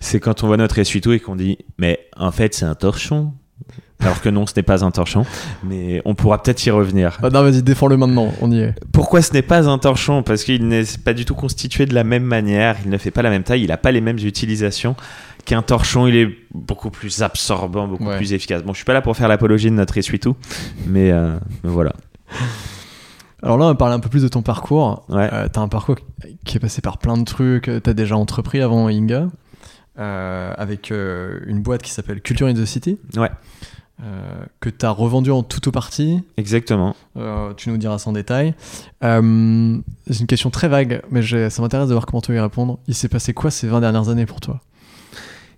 C'est 0.00 0.20
quand 0.20 0.42
on 0.44 0.48
voit 0.48 0.56
notre 0.58 0.78
essuie-tout 0.78 1.12
et 1.12 1.20
qu'on 1.20 1.36
dit 1.36 1.56
Mais 1.78 1.98
en 2.16 2.30
fait, 2.32 2.54
c'est 2.54 2.66
un 2.66 2.74
torchon. 2.74 3.32
Alors 4.04 4.20
que 4.20 4.28
non, 4.28 4.46
ce 4.46 4.52
n'est 4.56 4.62
pas 4.62 4.84
un 4.84 4.90
torchon. 4.90 5.24
Mais 5.64 6.00
on 6.04 6.14
pourra 6.14 6.42
peut-être 6.42 6.64
y 6.66 6.70
revenir. 6.70 7.18
Ah 7.22 7.30
non 7.30 7.42
vas-y 7.42 7.62
défends-le 7.62 7.96
maintenant, 7.96 8.32
on 8.40 8.50
y 8.50 8.60
est. 8.60 8.74
Pourquoi 8.92 9.22
ce 9.22 9.32
n'est 9.32 9.42
pas 9.42 9.68
un 9.68 9.78
torchon? 9.78 10.22
Parce 10.22 10.44
qu'il 10.44 10.68
n'est 10.68 10.84
pas 11.04 11.14
du 11.14 11.24
tout 11.24 11.34
constitué 11.34 11.86
de 11.86 11.94
la 11.94 12.04
même 12.04 12.24
manière, 12.24 12.76
il 12.84 12.90
ne 12.90 12.98
fait 12.98 13.10
pas 13.10 13.22
la 13.22 13.30
même 13.30 13.42
taille, 13.44 13.62
il 13.62 13.68
n'a 13.68 13.76
pas 13.76 13.92
les 13.92 14.00
mêmes 14.00 14.18
utilisations 14.18 14.94
qu'un 15.44 15.62
torchon. 15.62 16.06
Il 16.06 16.16
est 16.16 16.28
beaucoup 16.52 16.90
plus 16.90 17.22
absorbant, 17.22 17.86
beaucoup 17.88 18.04
Ouais. 18.06 18.16
plus 18.18 18.32
efficace. 18.32 18.62
Bon, 18.62 18.72
je 18.72 18.76
suis 18.76 18.84
pas 18.84 18.92
là 18.94 19.02
pour 19.02 19.16
faire 19.16 19.28
l'apologie 19.28 19.70
de 19.70 19.74
notre 19.74 19.96
essuie-tout, 19.98 20.36
mais, 20.86 21.10
euh, 21.10 21.36
mais 21.62 21.70
voilà. 21.70 21.92
Alors 23.42 23.58
là 23.58 23.64
on 23.66 23.68
va 23.68 23.74
parler 23.74 23.94
un 23.94 24.00
peu 24.00 24.08
plus 24.08 24.22
de 24.22 24.28
ton 24.28 24.42
parcours. 24.42 25.04
Ouais. 25.08 25.28
Euh, 25.32 25.48
t'as 25.52 25.60
un 25.60 25.68
parcours 25.68 25.96
qui 26.44 26.56
est 26.56 26.60
passé 26.60 26.80
par 26.80 26.98
plein 26.98 27.16
de 27.18 27.24
trucs, 27.24 27.68
euh, 27.68 27.80
t'as 27.80 27.92
déjà 27.92 28.16
entrepris 28.16 28.60
avant 28.62 28.88
Inga, 28.88 29.28
euh, 29.98 30.52
avec 30.56 30.90
une 30.90 31.60
boîte 31.62 31.82
qui 31.82 31.90
s'appelle 31.90 32.20
Culture 32.22 32.46
in 32.46 32.54
the 32.54 32.64
City. 32.64 32.98
Ouais. 33.16 33.30
Euh, 34.02 34.44
que 34.58 34.70
t'as 34.70 34.90
revendu 34.90 35.30
en 35.30 35.44
tout 35.44 35.68
ou 35.68 35.70
partie. 35.70 36.20
Exactement. 36.36 36.96
Euh, 37.16 37.54
tu 37.54 37.70
nous 37.70 37.76
diras 37.76 37.98
sans 37.98 38.12
détail. 38.12 38.54
Euh, 39.04 39.78
c'est 40.10 40.18
une 40.20 40.26
question 40.26 40.50
très 40.50 40.66
vague, 40.68 41.00
mais 41.10 41.22
ça 41.48 41.62
m'intéresse 41.62 41.88
de 41.88 41.94
voir 41.94 42.04
comment 42.04 42.20
tu 42.20 42.32
vas 42.32 42.38
y 42.38 42.40
répondre. 42.40 42.80
Il 42.88 42.94
s'est 42.96 43.08
passé 43.08 43.32
quoi 43.32 43.52
ces 43.52 43.68
20 43.68 43.80
dernières 43.80 44.08
années 44.08 44.26
pour 44.26 44.40
toi? 44.40 44.60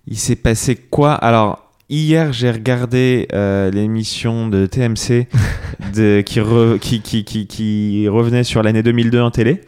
Il 0.05 0.17
s'est 0.19 0.35
passé 0.35 0.75
quoi? 0.75 1.13
Alors, 1.15 1.71
hier, 1.89 2.31
j'ai 2.31 2.51
regardé 2.51 3.27
euh, 3.33 3.71
l'émission 3.71 4.47
de 4.49 4.67
TMC 4.67 5.27
de, 5.95 6.21
qui, 6.21 6.39
re- 6.39 6.77
qui, 6.77 7.01
qui, 7.01 7.23
qui, 7.25 7.47
qui 7.47 8.07
revenait 8.07 8.43
sur 8.43 8.61
l'année 8.61 8.83
2002 8.83 9.19
en 9.19 9.31
télé. 9.31 9.61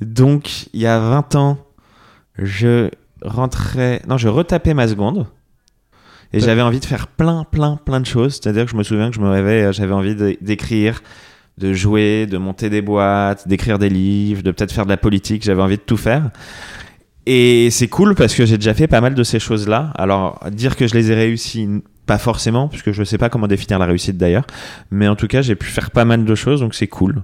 Donc, 0.00 0.68
il 0.72 0.80
y 0.80 0.86
a 0.86 1.00
20 1.00 1.34
ans, 1.34 1.58
je 2.38 2.90
rentrais. 3.22 4.02
Non, 4.08 4.18
je 4.18 4.28
retapais 4.28 4.72
ma 4.72 4.86
seconde. 4.86 5.26
Et 6.34 6.40
j'avais 6.40 6.62
envie 6.62 6.80
de 6.80 6.84
faire 6.84 7.06
plein, 7.06 7.44
plein, 7.44 7.76
plein 7.76 8.00
de 8.00 8.06
choses. 8.06 8.34
C'est-à-dire 8.34 8.64
que 8.64 8.70
je 8.72 8.76
me 8.76 8.82
souviens 8.82 9.10
que 9.10 9.14
je 9.14 9.20
me 9.20 9.30
réveillais, 9.30 9.72
j'avais 9.72 9.92
envie 9.92 10.16
d'écrire, 10.40 11.00
de 11.58 11.72
jouer, 11.72 12.26
de 12.26 12.38
monter 12.38 12.70
des 12.70 12.82
boîtes, 12.82 13.46
d'écrire 13.46 13.78
des 13.78 13.88
livres, 13.88 14.42
de 14.42 14.50
peut-être 14.50 14.72
faire 14.72 14.84
de 14.84 14.90
la 14.90 14.96
politique. 14.96 15.44
J'avais 15.44 15.62
envie 15.62 15.76
de 15.76 15.82
tout 15.82 15.96
faire. 15.96 16.30
Et 17.26 17.70
c'est 17.70 17.86
cool 17.86 18.16
parce 18.16 18.34
que 18.34 18.44
j'ai 18.44 18.58
déjà 18.58 18.74
fait 18.74 18.88
pas 18.88 19.00
mal 19.00 19.14
de 19.14 19.22
ces 19.22 19.38
choses-là. 19.38 19.92
Alors, 19.96 20.40
dire 20.50 20.74
que 20.74 20.88
je 20.88 20.94
les 20.94 21.12
ai 21.12 21.14
réussies, 21.14 21.68
pas 22.04 22.18
forcément, 22.18 22.66
puisque 22.66 22.90
je 22.90 23.04
sais 23.04 23.16
pas 23.16 23.28
comment 23.28 23.46
définir 23.46 23.78
la 23.78 23.86
réussite 23.86 24.18
d'ailleurs. 24.18 24.46
Mais 24.90 25.06
en 25.06 25.14
tout 25.14 25.28
cas, 25.28 25.40
j'ai 25.40 25.54
pu 25.54 25.68
faire 25.68 25.92
pas 25.92 26.04
mal 26.04 26.24
de 26.24 26.34
choses, 26.34 26.60
donc 26.60 26.74
c'est 26.74 26.88
cool. 26.88 27.22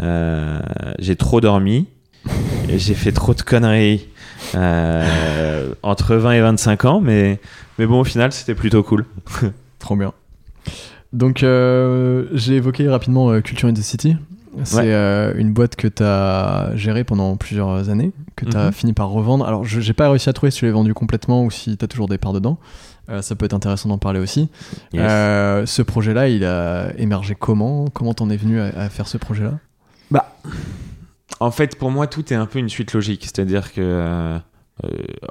Euh, 0.00 0.58
j'ai 0.98 1.16
trop 1.16 1.40
dormi. 1.42 1.86
J'ai 2.68 2.94
fait 2.94 3.12
trop 3.12 3.32
de 3.32 3.40
conneries 3.40 4.08
euh, 4.54 5.72
entre 5.82 6.14
20 6.16 6.32
et 6.32 6.40
25 6.40 6.84
ans, 6.84 7.00
mais, 7.00 7.40
mais 7.78 7.86
bon, 7.86 8.00
au 8.00 8.04
final, 8.04 8.32
c'était 8.32 8.54
plutôt 8.54 8.82
cool. 8.82 9.04
Trop 9.78 9.96
bien. 9.96 10.12
Donc, 11.12 11.42
euh, 11.42 12.26
j'ai 12.34 12.56
évoqué 12.56 12.88
rapidement 12.88 13.30
euh, 13.30 13.40
Culture 13.40 13.68
in 13.68 13.72
the 13.74 13.78
City. 13.78 14.16
C'est 14.64 14.76
Ouais. 14.78 14.82
euh, 14.86 15.32
une 15.36 15.52
boîte 15.52 15.76
que 15.76 15.86
tu 15.86 16.02
as 16.02 16.70
gérée 16.74 17.04
pendant 17.04 17.36
plusieurs 17.36 17.88
années, 17.90 18.10
que 18.34 18.44
tu 18.44 18.56
as 18.56 18.66
Mhm. 18.66 18.72
fini 18.72 18.92
par 18.92 19.08
revendre. 19.08 19.46
Alors, 19.46 19.64
je 19.64 19.80
j'ai 19.80 19.92
pas 19.92 20.10
réussi 20.10 20.28
à 20.28 20.32
trouver 20.32 20.50
si 20.50 20.58
tu 20.58 20.66
l'as 20.66 20.72
vendu 20.72 20.94
complètement 20.94 21.44
ou 21.44 21.50
si 21.50 21.76
tu 21.76 21.84
as 21.84 21.88
toujours 21.88 22.08
des 22.08 22.18
parts 22.18 22.32
dedans. 22.32 22.58
Euh, 23.08 23.22
ça 23.22 23.36
peut 23.36 23.46
être 23.46 23.54
intéressant 23.54 23.88
d'en 23.88 23.98
parler 23.98 24.18
aussi. 24.20 24.48
Yes. 24.92 25.02
Euh, 25.04 25.64
ce 25.64 25.80
projet-là, 25.82 26.28
il 26.28 26.44
a 26.44 26.88
émergé 26.98 27.34
comment? 27.38 27.86
Comment 27.92 28.12
t'en 28.14 28.28
es 28.30 28.36
venu 28.36 28.60
à, 28.60 28.66
à 28.76 28.88
faire 28.90 29.06
ce 29.08 29.16
projet-là? 29.16 29.52
En 31.40 31.50
fait, 31.50 31.76
pour 31.76 31.90
moi, 31.90 32.06
tout 32.06 32.32
est 32.32 32.36
un 32.36 32.46
peu 32.46 32.58
une 32.58 32.68
suite 32.68 32.92
logique. 32.92 33.22
C'est-à-dire 33.24 33.72
que 33.72 33.80
euh, 33.80 34.38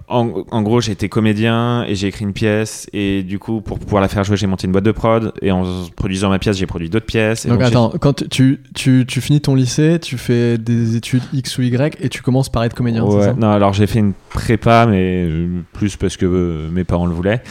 en, 0.07 0.43
en 0.51 0.61
gros, 0.61 0.81
été 0.81 1.07
comédien 1.09 1.83
et 1.87 1.95
j'ai 1.95 2.07
écrit 2.07 2.23
une 2.25 2.33
pièce. 2.33 2.87
Et 2.93 3.23
du 3.23 3.39
coup, 3.39 3.61
pour 3.61 3.79
pouvoir 3.79 4.01
la 4.01 4.07
faire 4.07 4.23
jouer, 4.23 4.37
j'ai 4.37 4.47
monté 4.47 4.67
une 4.67 4.71
boîte 4.73 4.83
de 4.83 4.91
prod. 4.91 5.33
Et 5.41 5.51
en 5.51 5.63
produisant 5.95 6.29
ma 6.29 6.37
pièce, 6.39 6.57
j'ai 6.57 6.65
produit 6.65 6.89
d'autres 6.89 7.05
pièces. 7.05 7.45
Et 7.45 7.49
Donc, 7.49 7.61
attends, 7.61 7.93
quand 7.99 8.27
tu, 8.29 8.61
tu, 8.75 9.05
tu 9.07 9.21
finis 9.21 9.41
ton 9.41 9.55
lycée, 9.55 9.99
tu 10.01 10.17
fais 10.17 10.57
des 10.57 10.95
études 10.95 11.23
X 11.33 11.57
ou 11.57 11.61
Y 11.63 11.97
et 12.01 12.09
tu 12.09 12.21
commences 12.21 12.49
par 12.49 12.63
être 12.63 12.73
comédien, 12.73 13.03
Ouais, 13.03 13.23
ça? 13.23 13.33
Non, 13.33 13.49
alors 13.51 13.73
j'ai 13.73 13.87
fait 13.87 13.99
une 13.99 14.13
prépa, 14.29 14.85
mais 14.85 15.27
plus 15.73 15.95
parce 15.97 16.15
que 16.17 16.25
euh, 16.25 16.69
mes 16.69 16.83
parents 16.83 17.05
le 17.05 17.13
voulaient. 17.13 17.41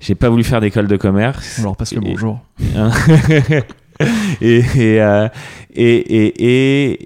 J'ai 0.00 0.14
pas 0.14 0.28
voulu 0.28 0.44
faire 0.44 0.60
d'école 0.60 0.86
de 0.88 0.96
commerce. 0.96 1.64
Passe 1.78 1.94
le 1.94 2.02
Et- 2.04 2.10
bonjour. 2.10 2.40
Et, 4.40 4.56
et, 4.58 5.00
euh, 5.00 5.28
et, 5.72 5.94
et, 5.94 6.92
et, 6.92 6.98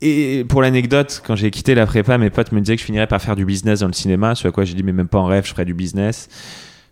et 0.00 0.44
pour 0.48 0.62
l'anecdote, 0.62 1.22
quand 1.26 1.36
j'ai 1.36 1.50
quitté 1.50 1.74
la 1.74 1.86
prépa, 1.86 2.18
mes 2.18 2.30
potes 2.30 2.52
me 2.52 2.60
disaient 2.60 2.76
que 2.76 2.80
je 2.80 2.86
finirais 2.86 3.06
par 3.06 3.20
faire 3.20 3.36
du 3.36 3.44
business 3.44 3.80
dans 3.80 3.86
le 3.86 3.92
cinéma, 3.92 4.34
ce 4.34 4.46
à 4.46 4.52
quoi 4.52 4.64
j'ai 4.64 4.74
dit, 4.74 4.82
mais 4.82 4.92
même 4.92 5.08
pas 5.08 5.18
en 5.18 5.26
rêve, 5.26 5.44
je 5.44 5.50
ferais 5.50 5.64
du 5.64 5.74
business. 5.74 6.28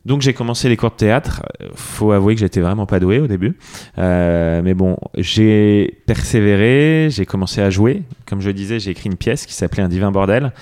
Donc 0.05 0.23
j'ai 0.23 0.35
commencé 0.35 0.69
les 0.69 0.77
cours 0.77 0.91
de 0.91 0.97
théâtre. 0.97 1.43
Faut 1.75 2.13
avouer 2.13 2.35
que 2.35 2.41
j'étais 2.41 2.61
vraiment 2.61 2.87
pas 2.87 3.01
doué 3.01 3.19
au 3.19 3.27
début, 3.27 3.57
Euh, 3.99 4.63
mais 4.63 4.75
bon, 4.75 4.97
j'ai 5.17 6.01
persévéré, 6.07 7.09
j'ai 7.11 7.27
commencé 7.27 7.61
à 7.61 7.71
jouer. 7.71 8.05
Comme 8.25 8.41
je 8.41 8.51
disais, 8.51 8.79
j'ai 8.79 8.93
écrit 8.93 9.09
une 9.09 9.17
pièce 9.17 9.47
qui 9.47 9.53
s'appelait 9.53 9.83
Un 9.83 9.89
divin 9.89 10.13
bordel, 10.13 10.53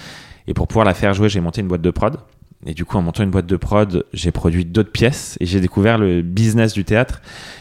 et 0.47 0.55
pour 0.55 0.67
pouvoir 0.67 0.87
la 0.87 0.95
faire 0.95 1.13
jouer, 1.15 1.29
j'ai 1.29 1.41
monté 1.41 1.61
une 1.61 1.69
boîte 1.69 1.83
de 1.83 1.91
prod. 1.91 2.17
Et 2.67 2.73
du 2.73 2.87
coup, 2.87 2.97
en 2.97 3.03
montant 3.03 3.23
une 3.23 3.31
boîte 3.31 3.47
de 3.47 3.57
prod, 3.57 4.07
j'ai 4.15 4.31
produit 4.31 4.65
d'autres 4.65 4.93
pièces 4.93 5.37
et 5.39 5.45
j'ai 5.45 5.61
découvert 5.61 5.99
le 5.99 6.23
business 6.23 6.73
du 6.73 6.85
théâtre. 6.85 7.21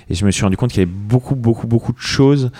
Et 0.09 0.13
je 0.13 0.25
me 0.25 0.31
suis 0.31 0.43
rendu 0.43 0.55
compte 0.55 0.71
qu'il 0.71 0.79
y 0.79 0.83
avait 0.83 0.91
beaucoup, 0.91 1.35
beaucoup, 1.35 1.67
beaucoup 1.67 1.91
de 1.91 1.99
choses 1.99 2.51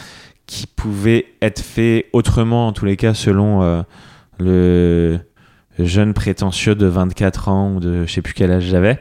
qui 0.54 0.68
pouvaient 0.68 1.26
être 1.42 1.62
faites 1.62 2.06
autrement, 2.14 2.68
en 2.68 2.74
tous 2.74 2.86
les 2.86 2.96
cas, 2.98 3.14
selon 3.14 3.64
euh, 3.64 3.82
le 4.40 5.20
jeune 5.80 6.14
prétentieux 6.14 6.76
de 6.76 6.86
24 6.86 7.50
ans 7.50 7.74
ou 7.76 7.80
de 7.80 8.06
je 8.06 8.12
sais 8.12 8.22
plus 8.22 8.34
quel 8.34 8.52
âge 8.52 8.64
j'avais. 8.64 9.00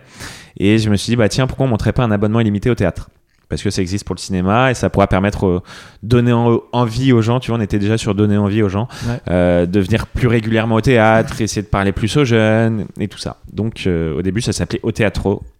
Et 0.56 0.78
je 0.78 0.88
me 0.90 0.96
suis 0.96 1.10
dit, 1.10 1.16
bah 1.16 1.28
tiens, 1.28 1.46
pourquoi 1.46 1.64
on 1.64 1.68
ne 1.68 1.72
montrait 1.72 1.92
pas 1.92 2.04
un 2.04 2.10
abonnement 2.10 2.40
illimité 2.40 2.70
au 2.70 2.74
théâtre? 2.74 3.10
Parce 3.50 3.62
que 3.62 3.68
ça 3.68 3.82
existe 3.82 4.04
pour 4.06 4.14
le 4.14 4.20
cinéma 4.20 4.70
et 4.70 4.74
ça 4.74 4.88
pourra 4.88 5.06
permettre 5.08 5.46
de 5.46 5.60
donner 6.02 6.32
en- 6.32 6.60
envie 6.72 7.12
aux 7.12 7.20
gens, 7.20 7.38
tu 7.38 7.50
vois, 7.50 7.58
on 7.58 7.62
était 7.62 7.78
déjà 7.78 7.98
sur 7.98 8.14
donner 8.14 8.38
envie 8.38 8.62
aux 8.62 8.70
gens, 8.70 8.88
Ouais. 9.06 9.20
euh, 9.28 9.66
de 9.66 9.78
venir 9.80 10.06
plus 10.06 10.26
régulièrement 10.28 10.76
au 10.76 10.80
théâtre, 10.80 11.38
essayer 11.42 11.60
de 11.60 11.66
parler 11.66 11.92
plus 11.92 12.16
aux 12.16 12.24
jeunes 12.24 12.86
et 12.98 13.08
tout 13.08 13.18
ça. 13.18 13.36
Donc 13.52 13.82
euh, 13.86 14.16
au 14.16 14.22
début 14.22 14.40
ça 14.40 14.52
s'appelait 14.54 14.80
Au 14.82 14.90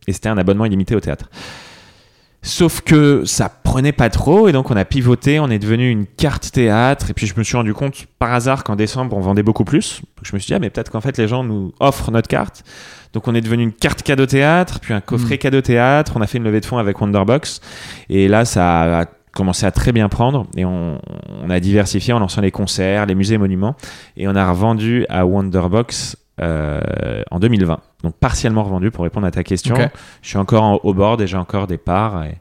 et 0.08 0.12
c'était 0.14 0.30
un 0.30 0.38
abonnement 0.38 0.64
illimité 0.64 0.94
au 0.96 1.00
théâtre. 1.00 1.28
Sauf 2.44 2.80
que 2.80 3.24
ça 3.24 3.48
prenait 3.48 3.92
pas 3.92 4.10
trop 4.10 4.48
et 4.48 4.52
donc 4.52 4.70
on 4.72 4.76
a 4.76 4.84
pivoté, 4.84 5.38
on 5.38 5.48
est 5.48 5.60
devenu 5.60 5.88
une 5.88 6.06
carte 6.06 6.50
théâtre 6.50 7.10
et 7.10 7.14
puis 7.14 7.28
je 7.28 7.34
me 7.36 7.44
suis 7.44 7.56
rendu 7.56 7.72
compte 7.72 8.06
par 8.18 8.32
hasard 8.34 8.64
qu'en 8.64 8.74
décembre 8.74 9.16
on 9.16 9.20
vendait 9.20 9.44
beaucoup 9.44 9.64
plus. 9.64 10.00
Donc 10.16 10.24
je 10.24 10.34
me 10.34 10.40
suis 10.40 10.48
dit 10.48 10.54
ah 10.54 10.58
mais 10.58 10.68
peut-être 10.68 10.90
qu'en 10.90 11.00
fait 11.00 11.16
les 11.18 11.28
gens 11.28 11.44
nous 11.44 11.72
offrent 11.78 12.10
notre 12.10 12.26
carte. 12.26 12.64
Donc 13.12 13.28
on 13.28 13.34
est 13.36 13.40
devenu 13.40 13.62
une 13.62 13.72
carte 13.72 14.02
cadeau 14.02 14.26
théâtre, 14.26 14.80
puis 14.80 14.92
un 14.92 15.00
coffret 15.00 15.36
Mm. 15.36 15.38
cadeau 15.38 15.60
théâtre, 15.60 16.12
on 16.16 16.20
a 16.20 16.26
fait 16.26 16.38
une 16.38 16.44
levée 16.44 16.60
de 16.60 16.66
fonds 16.66 16.78
avec 16.78 17.00
Wonderbox 17.00 17.60
et 18.08 18.26
là 18.26 18.44
ça 18.44 19.00
a 19.02 19.04
commencé 19.32 19.64
à 19.64 19.70
très 19.70 19.92
bien 19.92 20.08
prendre 20.08 20.46
et 20.56 20.64
on, 20.64 21.00
on 21.44 21.48
a 21.48 21.60
diversifié 21.60 22.12
en 22.12 22.18
lançant 22.18 22.40
les 22.40 22.50
concerts, 22.50 23.06
les 23.06 23.14
musées 23.14 23.36
et 23.36 23.38
monuments 23.38 23.76
et 24.16 24.26
on 24.26 24.34
a 24.34 24.50
revendu 24.50 25.06
à 25.08 25.24
Wonderbox 25.26 26.16
euh, 26.40 27.22
en 27.30 27.38
2020. 27.38 27.78
Donc 28.02 28.14
partiellement 28.16 28.64
revendu 28.64 28.90
pour 28.90 29.04
répondre 29.04 29.26
à 29.26 29.30
ta 29.30 29.44
question. 29.44 29.76
Je 30.22 30.28
suis 30.28 30.38
encore 30.38 30.62
en- 30.62 30.80
au 30.82 30.92
board 30.94 31.20
et 31.20 31.26
j'ai 31.26 31.36
encore 31.36 31.66
des 31.66 31.78
parts. 31.78 32.24
Et, 32.24 32.36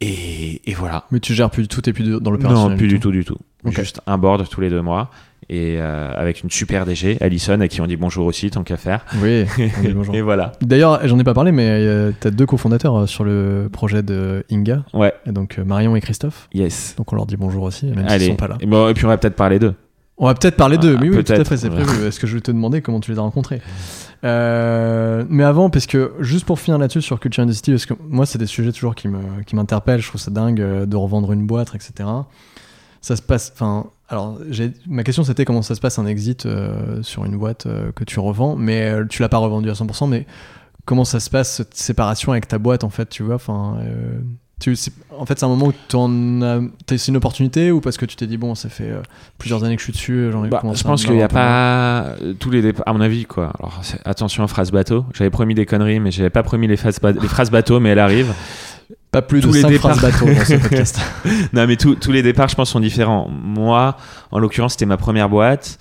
et, 0.00 0.60
et 0.70 0.74
voilà. 0.74 1.04
Mais 1.10 1.20
tu 1.20 1.34
gères 1.34 1.50
plus 1.50 1.62
du 1.62 1.68
tout, 1.68 1.80
t'es 1.80 1.92
plus 1.92 2.04
dans 2.20 2.30
l'opérationnel. 2.30 2.70
Non, 2.72 2.76
plus 2.76 2.88
du 2.88 3.00
tout, 3.00 3.10
du 3.12 3.24
tout. 3.24 3.36
Juste 3.66 4.00
un 4.06 4.18
board 4.18 4.48
tous 4.48 4.60
les 4.60 4.70
deux 4.70 4.82
mois. 4.82 5.10
Et 5.48 5.76
euh, 5.78 6.12
avec 6.16 6.42
une 6.42 6.50
super 6.50 6.86
DG, 6.86 7.18
Alison, 7.20 7.60
à 7.60 7.68
qui 7.68 7.80
on 7.80 7.86
dit 7.86 7.96
bonjour 7.96 8.24
aussi, 8.26 8.50
tant 8.50 8.62
qu'à 8.62 8.76
faire. 8.76 9.04
Oui, 9.20 9.44
on 9.58 9.82
dit 9.82 9.88
bonjour. 9.94 10.14
Et 10.14 10.22
voilà. 10.22 10.52
D'ailleurs, 10.62 11.00
j'en 11.06 11.18
ai 11.18 11.24
pas 11.24 11.34
parlé, 11.34 11.52
mais 11.52 11.66
euh, 11.68 12.12
t'as 12.18 12.30
deux 12.30 12.46
cofondateurs 12.46 12.96
euh, 13.02 13.06
sur 13.06 13.24
le 13.24 13.68
projet 13.70 14.02
de 14.02 14.44
Inga, 14.50 14.84
Ouais, 14.94 15.12
et 15.26 15.32
donc 15.32 15.58
euh, 15.58 15.64
Marion 15.64 15.94
et 15.96 16.00
Christophe. 16.00 16.48
yes. 16.54 16.94
Donc 16.96 17.12
on 17.12 17.16
leur 17.16 17.26
dit 17.26 17.36
bonjour 17.36 17.64
aussi, 17.64 17.86
même 17.86 17.98
s'ils 18.04 18.08
Allez. 18.08 18.26
sont 18.28 18.36
pas 18.36 18.48
là. 18.48 18.56
Et, 18.60 18.66
bon, 18.66 18.88
et 18.88 18.94
puis 18.94 19.04
on 19.04 19.08
va 19.08 19.18
peut-être 19.18 19.36
parler 19.36 19.58
d'eux. 19.58 19.74
On 20.22 20.26
va 20.26 20.34
peut-être 20.34 20.56
parler 20.56 20.78
d'eux, 20.78 20.94
Ah, 20.96 21.00
mais 21.02 21.08
oui, 21.08 21.14
tout 21.16 21.32
à 21.32 21.34
peut-être, 21.36 21.48
fait, 21.48 21.56
c'est 21.56 21.68
prévu. 21.68 22.06
Est-ce 22.06 22.20
que 22.20 22.26
je 22.28 22.34
vais 22.36 22.40
te 22.40 22.52
demander 22.52 22.80
comment 22.80 23.00
tu 23.00 23.10
les 23.10 23.18
as 23.18 23.22
rencontrés 23.22 23.60
Euh, 24.24 25.24
Mais 25.28 25.42
avant, 25.44 25.68
parce 25.68 25.86
que 25.86 26.12
juste 26.20 26.44
pour 26.46 26.60
finir 26.60 26.78
là-dessus 26.78 27.02
sur 27.02 27.18
Culture 27.20 27.42
Industry, 27.42 27.72
parce 27.72 27.86
que 27.86 27.94
moi, 28.08 28.24
c'est 28.24 28.38
des 28.38 28.46
sujets 28.46 28.72
toujours 28.72 28.94
qui 28.94 29.08
me- 29.08 29.42
qui 29.44 29.56
m'interpellent. 29.56 30.00
Je 30.00 30.08
trouve 30.08 30.20
ça 30.20 30.30
dingue 30.30 30.60
euh, 30.60 30.86
de 30.86 30.96
revendre 30.96 31.32
une 31.32 31.46
boîte, 31.46 31.74
etc. 31.74 32.08
Ça 33.00 33.16
se 33.16 33.22
passe. 33.22 33.50
Enfin, 33.54 33.86
alors, 34.08 34.38
ma 34.86 35.02
question 35.02 35.24
c'était 35.24 35.44
comment 35.44 35.62
ça 35.62 35.74
se 35.74 35.80
passe 35.80 35.98
un 35.98 36.06
exit 36.06 36.46
euh, 36.46 37.02
sur 37.02 37.24
une 37.24 37.36
boîte 37.36 37.66
euh, 37.66 37.90
que 37.92 38.04
tu 38.04 38.20
revends, 38.20 38.54
mais 38.54 38.92
tu 39.08 39.22
l'as 39.22 39.28
pas 39.28 39.38
revendu 39.38 39.70
à 39.70 39.72
100%, 39.72 40.08
mais 40.08 40.26
comment 40.84 41.04
ça 41.04 41.18
se 41.18 41.30
passe 41.30 41.52
cette 41.56 41.74
séparation 41.74 42.30
avec 42.30 42.46
ta 42.46 42.58
boîte 42.58 42.84
en 42.84 42.90
fait, 42.90 43.08
tu 43.08 43.24
vois? 43.24 43.34
Enfin. 43.36 43.78
Tu, 44.62 44.76
en 45.18 45.26
fait, 45.26 45.38
c'est 45.38 45.44
un 45.44 45.48
moment 45.48 45.66
où 45.66 45.72
t'en 45.88 46.40
as, 46.42 46.60
c'est 46.88 47.08
une 47.08 47.16
opportunité 47.16 47.70
ou 47.72 47.80
parce 47.80 47.96
que 47.96 48.06
tu 48.06 48.16
t'es 48.16 48.26
dit 48.26 48.36
bon, 48.36 48.54
ça 48.54 48.68
fait 48.68 48.88
euh, 48.90 49.02
plusieurs 49.38 49.64
années 49.64 49.74
que 49.76 49.80
je 49.80 49.84
suis 49.86 49.92
dessus, 49.92 50.28
j'en 50.32 50.44
ai 50.44 50.48
Bah, 50.48 50.62
je 50.72 50.82
pense 50.84 51.04
qu'il 51.04 51.14
n'y 51.14 51.22
a 51.22 51.28
pas 51.28 52.14
euh, 52.22 52.34
tous 52.38 52.50
les 52.50 52.62
départs, 52.62 52.86
à 52.88 52.92
mon 52.92 53.00
avis, 53.00 53.24
quoi. 53.26 53.52
Alors, 53.58 53.80
attention, 54.04 54.46
phrase 54.46 54.70
bateau. 54.70 55.04
J'avais 55.14 55.30
promis 55.30 55.54
des 55.54 55.66
conneries, 55.66 55.98
mais 56.00 56.10
j'avais 56.10 56.30
pas 56.30 56.42
promis 56.42 56.68
les 56.68 56.76
phrases, 56.76 57.00
ba- 57.00 57.12
les 57.12 57.28
phrases 57.28 57.50
bateau, 57.50 57.80
mais 57.80 57.90
elles 57.90 57.98
arrivent. 57.98 58.34
peu. 58.88 58.94
Pas 59.10 59.22
plus 59.22 59.40
tous 59.42 59.48
de 59.50 59.54
les 59.56 59.60
5 59.62 59.68
départs. 59.68 60.00
bateau 60.00 60.24
dans 60.26 60.44
ce 60.44 60.54
podcast. 60.54 61.00
non, 61.52 61.66
mais 61.66 61.76
tous- 61.76 61.96
tous 61.96 62.12
les 62.12 62.22
départs, 62.22 62.48
je 62.48 62.54
pense, 62.54 62.70
sont 62.70 62.80
différents. 62.80 63.28
Moi, 63.28 63.96
en 64.30 64.38
l'occurrence, 64.38 64.72
c'était 64.72 64.86
ma 64.86 64.96
première 64.96 65.28
boîte. 65.28 65.78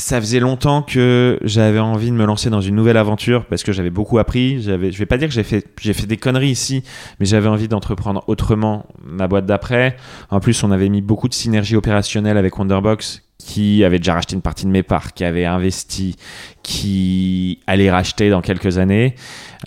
Ça 0.00 0.18
faisait 0.18 0.40
longtemps 0.40 0.80
que 0.80 1.38
j'avais 1.42 1.78
envie 1.78 2.10
de 2.10 2.16
me 2.16 2.24
lancer 2.24 2.48
dans 2.48 2.62
une 2.62 2.74
nouvelle 2.74 2.96
aventure 2.96 3.44
parce 3.44 3.62
que 3.62 3.70
j'avais 3.70 3.90
beaucoup 3.90 4.18
appris. 4.18 4.62
J'avais, 4.62 4.92
je 4.92 4.98
vais 4.98 5.04
pas 5.04 5.18
dire 5.18 5.28
que 5.28 5.34
j'ai 5.34 5.42
fait, 5.42 5.66
j'ai 5.78 5.92
fait 5.92 6.06
des 6.06 6.16
conneries 6.16 6.48
ici, 6.48 6.82
mais 7.20 7.26
j'avais 7.26 7.48
envie 7.48 7.68
d'entreprendre 7.68 8.24
autrement 8.26 8.86
ma 9.04 9.28
boîte 9.28 9.44
d'après. 9.44 9.96
En 10.30 10.40
plus, 10.40 10.64
on 10.64 10.70
avait 10.70 10.88
mis 10.88 11.02
beaucoup 11.02 11.28
de 11.28 11.34
synergie 11.34 11.76
opérationnelle 11.76 12.38
avec 12.38 12.58
Wonderbox 12.58 13.29
qui 13.44 13.84
avait 13.84 13.98
déjà 13.98 14.14
racheté 14.14 14.34
une 14.34 14.42
partie 14.42 14.66
de 14.66 14.70
mes 14.70 14.82
parts, 14.82 15.12
qui 15.14 15.24
avait 15.24 15.44
investi, 15.44 16.16
qui 16.62 17.58
allait 17.66 17.90
racheter 17.90 18.30
dans 18.30 18.40
quelques 18.42 18.78
années. 18.78 19.14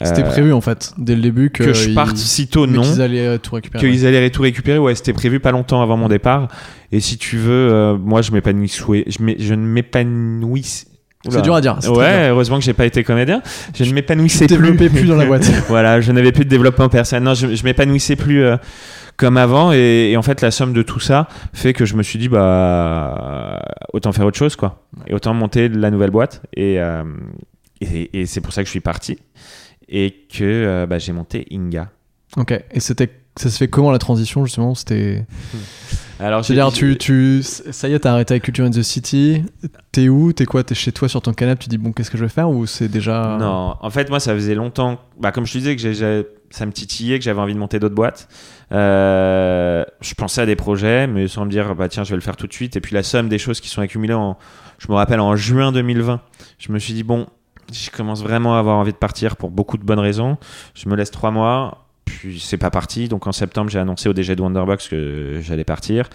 C'était 0.02 0.24
Euh, 0.24 0.30
prévu 0.30 0.54
en 0.54 0.62
fait, 0.62 0.94
dès 0.98 1.16
le 1.16 1.22
début 1.22 1.50
que, 1.50 1.64
que 1.64 1.74
je 1.74 1.90
parte 1.94 2.18
sitôt, 2.18 2.68
mais 2.68 2.78
non 2.78 2.84
qu'ils 2.84 3.02
allaient 3.02 3.28
euh, 3.28 3.38
tout 3.38 3.56
récupérer. 3.56 3.86
qu'ils 3.90 4.06
allaient 4.06 4.30
tout 4.30 4.42
récupérer. 4.42 4.78
Ouais, 4.80 4.96
c'était 4.96 5.14
prévu 5.14 5.40
pas 5.40 5.52
longtemps 5.52 5.82
avant 5.82 5.98
mon 5.98 6.08
départ. 6.08 6.48
Et 6.92 7.00
si 7.00 7.18
tu 7.18 7.38
veux, 7.38 7.70
euh, 7.72 7.98
moi, 7.98 8.22
je 8.22 8.32
m'épanouissais. 8.32 9.06
Je, 9.08 9.54
ne 9.54 9.66
m'épanouissais. 9.66 10.88
C'est 11.30 11.42
dur 11.42 11.56
à 11.56 11.62
dire. 11.62 11.78
Ouais, 11.90 12.28
heureusement 12.30 12.60
que 12.60 12.66
j'ai 12.66 12.74
pas 12.74 12.86
été 12.86 13.04
comédien. 13.04 13.42
Je 13.74 13.86
ne 13.86 13.94
m'épanouissais 13.94 14.46
plus. 14.46 14.58
développais 14.58 14.90
plus 14.90 15.06
dans 15.06 15.16
la 15.16 15.26
boîte. 15.26 15.50
voilà, 15.70 16.02
je 16.02 16.12
n'avais 16.12 16.32
plus 16.32 16.44
de 16.44 16.50
développement 16.50 16.90
personnel. 16.90 17.24
Non, 17.24 17.34
je, 17.34 17.56
je 17.56 17.64
m'épanouissais 17.64 18.16
plus 18.16 18.44
euh, 18.44 18.58
comme 19.18 19.38
avant. 19.38 19.72
Et, 19.74 20.12
et 20.12 20.18
en 20.18 20.22
fait, 20.22 20.42
la 20.42 20.52
somme 20.52 20.74
de 20.74 20.82
tout 20.82 21.00
ça 21.00 21.28
fait 21.54 21.74
que 21.74 21.86
je 21.86 21.96
me 21.96 22.04
suis 22.04 22.20
dit, 22.20 22.30
bah, 22.30 23.62
autant 23.94 24.12
faire 24.12 24.26
autre 24.26 24.38
chose, 24.38 24.56
quoi. 24.56 24.84
Et 25.08 25.14
autant 25.14 25.34
monter 25.34 25.70
la 25.70 25.92
nouvelle 25.92 26.12
boîte. 26.12 26.42
Et, 26.56 26.80
euh, 26.80 27.04
et, 27.82 28.22
et 28.22 28.26
c'est 28.26 28.42
pour 28.42 28.54
ça 28.54 28.62
que 28.62 28.68
je 28.68 28.72
suis 28.72 28.80
parti. 28.80 29.18
Et 29.90 30.26
que 30.34 30.44
euh, 30.44 30.86
bah, 30.86 30.98
j'ai 31.00 31.12
monté 31.12 31.46
Inga. 31.52 31.90
Ok. 32.38 32.52
Et 32.72 32.80
c'était, 32.80 33.10
ça 33.36 33.50
se 33.50 33.58
fait 33.58 33.68
comment 33.68 33.92
la 33.92 34.00
transition 34.00 34.46
justement? 34.46 34.74
C'était. 34.76 35.26
Alors, 36.20 36.44
Je 36.44 36.50
veux 36.50 36.56
dire, 36.56 36.72
tu, 36.72 36.98
tu, 36.98 37.42
ça 37.44 37.90
y 37.90 37.94
est, 37.94 38.00
t'as 38.00 38.14
arrêté 38.14 38.34
avec 38.36 38.44
Culture 38.44 38.64
in 38.66 38.70
the 38.70 38.82
City. 38.84 39.44
T'es 39.92 40.08
où? 40.10 40.32
T'es 40.32 40.46
quoi? 40.46 40.64
T'es 40.64 40.76
chez 40.76 40.92
toi 40.92 41.10
sur 41.10 41.22
ton 41.22 41.34
canapé? 41.34 41.64
Tu 41.64 41.70
dis 41.70 41.78
bon, 41.78 41.92
qu'est-ce 41.92 42.10
que 42.12 42.18
je 42.18 42.24
vais 42.24 42.30
faire? 42.30 42.50
Ou 42.50 42.66
c'est 42.66 42.88
déjà. 42.88 43.36
Non, 43.40 43.76
en 43.82 43.90
fait, 43.90 44.10
moi, 44.10 44.20
ça 44.20 44.34
faisait 44.34 44.56
longtemps. 44.56 45.00
Bah, 45.20 45.32
comme 45.32 45.46
je 45.46 45.52
te 45.54 45.58
disais, 45.58 45.76
que 45.76 45.82
j'ai- 45.82 45.96
j'ai- 45.96 46.26
ça 46.52 46.66
me 46.68 46.72
titillait, 46.72 47.18
que 47.18 47.26
j'avais 47.26 47.42
envie 47.42 47.56
de 47.56 47.60
monter 47.60 47.80
d'autres 47.80 47.96
boîtes. 47.96 48.30
Euh, 48.74 49.86
je 50.02 50.14
pensais 50.16 50.42
à 50.42 50.46
des 50.46 50.56
projets, 50.56 51.08
mais 51.08 51.28
sans 51.28 51.46
me 51.46 51.50
dire, 51.52 51.76
bah 51.76 51.88
tiens, 51.90 52.04
je 52.04 52.10
vais 52.12 52.16
le 52.16 52.22
faire 52.22 52.36
tout 52.36 52.48
de 52.48 52.54
suite. 52.54 52.76
Et 52.76 52.82
puis 52.82 52.94
la 52.96 53.04
somme 53.04 53.30
des 53.30 53.38
choses 53.38 53.60
qui 53.60 53.70
sont 53.70 53.82
accumulées, 53.82 54.14
en, 54.14 54.38
je 54.80 54.88
me 54.90 54.96
rappelle 54.96 55.20
en 55.20 55.36
juin 55.36 55.72
2020, 55.72 56.22
je 56.58 56.72
me 56.72 56.80
suis 56.80 56.94
dit, 56.94 57.04
bon, 57.04 57.28
je 57.72 57.90
commence 57.92 58.24
vraiment 58.24 58.56
à 58.56 58.60
avoir 58.60 58.78
envie 58.78 58.92
de 58.92 58.98
partir 58.98 59.36
pour 59.36 59.52
beaucoup 59.52 59.78
de 59.78 59.84
bonnes 59.84 60.00
raisons. 60.00 60.38
Je 60.74 60.90
me 60.90 60.96
laisse 60.96 61.12
trois 61.12 61.32
mois, 61.32 61.86
puis 62.06 62.40
c'est 62.40 62.58
pas 62.58 62.72
parti. 62.72 63.08
Donc 63.08 63.28
en 63.28 63.32
septembre, 63.32 63.70
j'ai 63.70 63.80
annoncé 63.80 64.10
au 64.10 64.14
DG 64.14 64.36
de 64.36 64.42
Wonderbox 64.42 64.88
que 64.88 65.40
j'allais 65.42 65.64
partir. 65.64 66.10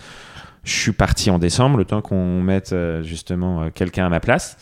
Je 0.64 0.72
suis 0.72 0.92
parti 0.92 1.30
en 1.30 1.38
décembre, 1.38 1.78
le 1.78 1.84
temps 1.84 2.02
qu'on 2.02 2.42
mette 2.42 2.72
euh, 2.72 3.02
justement 3.02 3.62
euh, 3.62 3.70
quelqu'un 3.72 4.06
à 4.06 4.08
ma 4.08 4.20
place. 4.20 4.56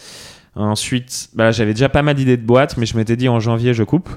Ensuite, 0.55 1.31
bah, 1.35 1.51
j'avais 1.51 1.75
déjà 1.75 1.89
pas 1.89 2.03
mal 2.03 2.15
d'idées 2.15 2.37
de 2.37 2.47
boîte, 2.47 2.77
mais 2.77 2.87
je 2.87 2.97
m'étais 2.97 3.17
dit 3.17 3.29
en 3.29 3.41
janvier, 3.41 3.75
je 3.75 3.83
coupe. 3.83 4.09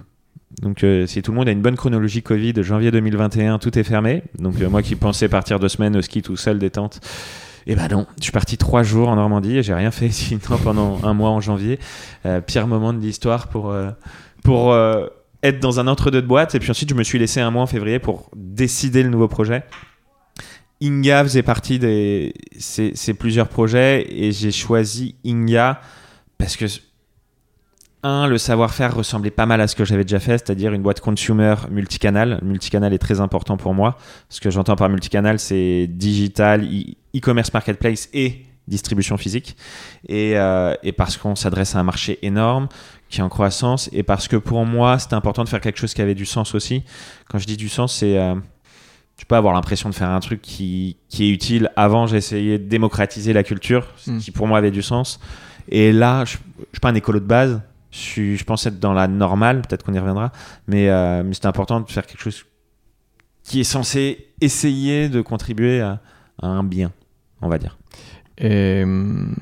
Donc, 0.62 0.84
euh, 0.84 1.06
si 1.06 1.22
tout 1.22 1.32
le 1.32 1.38
monde 1.38 1.48
a 1.48 1.52
une 1.52 1.62
bonne 1.62 1.76
chronologie 1.76 2.22
Covid, 2.22 2.54
janvier 2.64 2.92
2021, 2.92 3.60
tout 3.60 3.78
est 3.78 3.84
fermé. 3.84 4.24
Donc, 4.38 4.60
euh, 4.62 4.70
moi 4.70 4.82
qui 4.82 4.96
pensais 4.96 5.30
partir 5.30 5.60
deux 5.60 5.70
semaines 5.70 5.96
au 5.96 6.02
ski 6.02 6.22
tout 6.22 6.38
seul, 6.38 6.60
détente, 6.60 7.00
et 7.68 7.76
ben 7.76 7.88
non, 7.88 8.08
je 8.18 8.24
suis 8.24 8.32
parti 8.32 8.58
trois 8.58 8.82
jours 8.82 9.10
en 9.10 9.16
Normandie 9.16 9.58
et 9.58 9.64
j'ai 9.64 9.74
rien 9.74 9.92
fait 9.92 10.10
sinon 10.12 10.58
pendant 10.64 11.00
un 11.04 11.14
mois 11.14 11.30
en 11.30 11.40
janvier. 11.40 11.80
Euh, 12.26 12.42
pire 12.42 12.68
moment 12.68 12.94
de 12.94 13.00
l'histoire 13.00 13.48
pour, 13.48 13.74
pour 14.44 14.76
être 15.44 15.60
dans 15.60 15.80
un 15.80 15.88
entre-deux 15.88 16.22
de 16.22 16.28
boîte. 16.28 16.56
Et 16.56 16.60
puis 16.60 16.72
ensuite, 16.72 16.90
je 16.90 16.96
me 16.96 17.04
suis 17.04 17.20
laissé 17.20 17.42
un 17.42 17.52
mois 17.52 17.62
en 17.62 17.68
février 17.68 18.00
pour 18.00 18.32
décider 18.36 19.04
le 19.04 19.10
nouveau 19.10 19.28
projet. 19.28 19.64
Inga 20.82 21.24
faisait 21.24 21.44
partie 21.44 21.78
de 21.78 22.32
ces 22.58 23.14
plusieurs 23.14 23.50
projets 23.50 24.08
et 24.10 24.32
j'ai 24.32 24.52
choisi 24.52 25.16
Inga 25.26 25.82
parce 26.38 26.56
que 26.56 26.66
un, 28.04 28.28
le 28.28 28.38
savoir-faire 28.38 28.96
ressemblait 28.96 29.32
pas 29.32 29.46
mal 29.46 29.60
à 29.62 29.68
ce 29.68 29.76
que 29.76 29.84
j'avais 29.86 30.04
déjà 30.04 30.20
fait, 30.20 30.38
c'est-à-dire 30.38 30.74
une 30.74 30.82
boîte 30.82 31.02
consumer 31.02 31.56
multicanal. 31.70 32.40
Multicanal 32.42 32.94
est 32.94 32.98
très 33.00 33.20
important 33.20 33.58
pour 33.58 33.74
moi. 33.74 33.98
Ce 34.30 34.40
que 34.40 34.50
j'entends 34.50 34.76
par 34.76 34.90
multicanal, 34.90 35.38
c'est 35.40 35.88
digital, 35.88 36.64
e-commerce 37.16 37.54
marketplace 37.54 38.10
et 38.14 38.46
distribution 38.68 39.18
physique. 39.18 39.58
Et, 40.08 40.38
euh, 40.38 40.74
et 40.84 40.92
parce 40.92 41.18
qu'on 41.18 41.36
s'adresse 41.36 41.76
à 41.76 41.80
un 41.80 41.84
marché 41.84 42.20
énorme 42.22 42.70
qui 43.10 43.20
est 43.20 43.24
en 43.24 43.30
croissance 43.30 43.90
et 43.92 44.04
parce 44.04 44.28
que 44.28 44.36
pour 44.38 44.64
moi, 44.66 45.00
c'était 45.00 45.16
important 45.16 45.44
de 45.44 45.50
faire 45.50 45.60
quelque 45.62 45.80
chose 45.80 45.94
qui 45.94 46.02
avait 46.02 46.16
du 46.16 46.26
sens 46.26 46.54
aussi. 46.56 46.84
Quand 47.30 47.40
je 47.40 47.48
dis 47.48 47.58
du 47.58 47.70
sens, 47.70 47.96
c'est... 47.96 48.18
Euh, 48.18 48.36
tu 49.18 49.26
peux 49.26 49.36
avoir 49.36 49.54
l'impression 49.54 49.90
de 49.90 49.96
faire 49.96 50.10
un 50.10 50.20
truc 50.22 50.42
qui, 50.42 50.96
qui 51.10 51.26
est 51.26 51.30
utile. 51.30 51.70
Avant, 51.76 52.08
j'essayais 52.08 52.58
de 52.58 52.64
démocratiser 52.70 53.34
la 53.34 53.44
culture, 53.44 53.88
ce 53.98 54.12
Mm. 54.12 54.20
qui 54.20 54.32
pour 54.32 54.48
moi 54.48 54.58
avait 54.60 54.72
du 54.72 54.82
sens. 54.82 55.20
Et 55.68 55.92
là, 55.92 56.24
je, 56.24 56.38
je 56.38 56.64
suis 56.72 56.80
pas 56.80 56.88
un 56.90 56.96
écolo 56.96 57.20
de 57.20 57.26
base. 57.26 57.62
Je, 57.92 57.98
suis, 57.98 58.38
je 58.38 58.44
pense 58.44 58.66
être 58.66 58.80
dans 58.80 58.94
la 58.94 59.08
normale, 59.08 59.62
peut-être 59.62 59.84
qu'on 59.84 59.94
y 59.94 60.00
reviendra. 60.00 60.32
Mais, 60.68 60.90
euh, 60.90 61.24
mais 61.24 61.34
c'était 61.34 61.48
important 61.48 61.80
de 61.80 61.90
faire 61.90 62.06
quelque 62.06 62.22
chose 62.22 62.46
qui 63.44 63.60
est 63.60 63.66
censé 63.66 64.28
essayer 64.42 65.10
de 65.10 65.22
contribuer 65.22 65.82
à, 65.82 66.02
à 66.42 66.48
un 66.48 66.64
bien, 66.64 66.92
on 67.42 67.50
va 67.50 67.58
dire. 67.58 67.78
Et, 68.38 68.84
hum, 68.84 69.36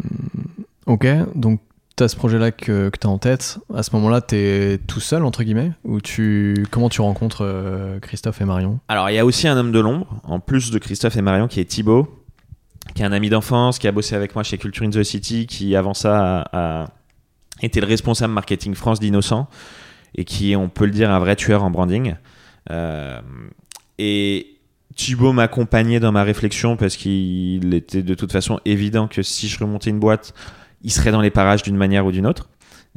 ok, 0.86 1.08
donc 1.36 1.62
tu 1.98 2.04
as 2.04 2.08
ce 2.08 2.16
projet-là 2.16 2.52
que, 2.52 2.90
que 2.90 2.98
tu 2.98 3.08
as 3.08 3.10
en 3.10 3.18
tête. 3.18 3.60
À 3.74 3.84
ce 3.84 3.96
moment-là, 3.96 4.22
tu 4.22 4.36
es 4.36 4.78
tout 4.78 5.00
seul, 5.00 5.26
entre 5.26 5.44
guillemets 5.44 5.72
Ou 5.84 6.00
tu, 6.00 6.66
comment 6.70 6.90
tu 6.90 7.02
rencontres 7.02 7.44
euh, 7.44 8.00
Christophe 8.00 8.40
et 8.40 8.46
Marion? 8.46 8.80
Alors, 8.88 9.10
il 9.10 9.16
y 9.16 9.20
a 9.20 9.26
aussi 9.26 9.48
un 9.48 9.58
homme 9.58 9.72
de 9.72 9.80
l'ombre, 9.80 10.22
en 10.24 10.40
plus 10.40 10.72
de 10.72 10.78
Christophe 10.78 11.18
et 11.18 11.22
Marion, 11.22 11.48
qui 11.48 11.60
est 11.60 11.66
Thibaut, 11.66 12.24
qui 12.94 13.02
est 13.02 13.06
un 13.06 13.12
ami 13.12 13.30
d'enfance, 13.30 13.80
qui 13.80 13.88
a 13.88 13.92
bossé 13.92 14.16
avec 14.16 14.36
moi 14.36 14.44
chez 14.44 14.58
Culture 14.58 14.86
in 14.86 14.92
the 14.92 15.04
City, 15.04 15.48
qui 15.48 15.76
avant 15.76 15.96
ça 15.96 16.44
a, 16.44 16.84
a 16.84 16.88
été 17.62 17.82
le 17.82 17.88
responsable 17.88 18.34
marketing 18.34 18.76
France 18.76 19.00
d'Innocent, 19.00 19.48
et 20.16 20.26
qui 20.26 20.56
on 20.56 20.70
peut 20.70 20.86
le 20.86 20.92
dire, 20.92 21.10
un 21.12 21.20
vrai 21.20 21.36
tueur 21.36 21.64
en 21.64 21.70
branding. 21.70 22.16
Euh, 22.72 23.20
et 23.98 24.58
Thibaut 24.96 25.34
m'accompagnait 25.34 26.00
dans 26.00 26.12
ma 26.12 26.24
réflexion 26.24 26.76
parce 26.76 26.98
qu'il 26.98 27.74
était 27.74 28.02
de 28.02 28.14
toute 28.16 28.32
façon 28.32 28.60
évident 28.66 29.08
que 29.08 29.22
si 29.22 29.48
je 29.48 29.60
remontais 29.60 29.90
une 29.90 30.00
boîte, 30.00 30.34
il 30.82 30.92
serait 30.92 31.12
dans 31.12 31.22
les 31.22 31.32
parages 31.32 31.64
d'une 31.64 31.78
manière 31.78 32.06
ou 32.06 32.12
d'une 32.12 32.26
autre. 32.26 32.50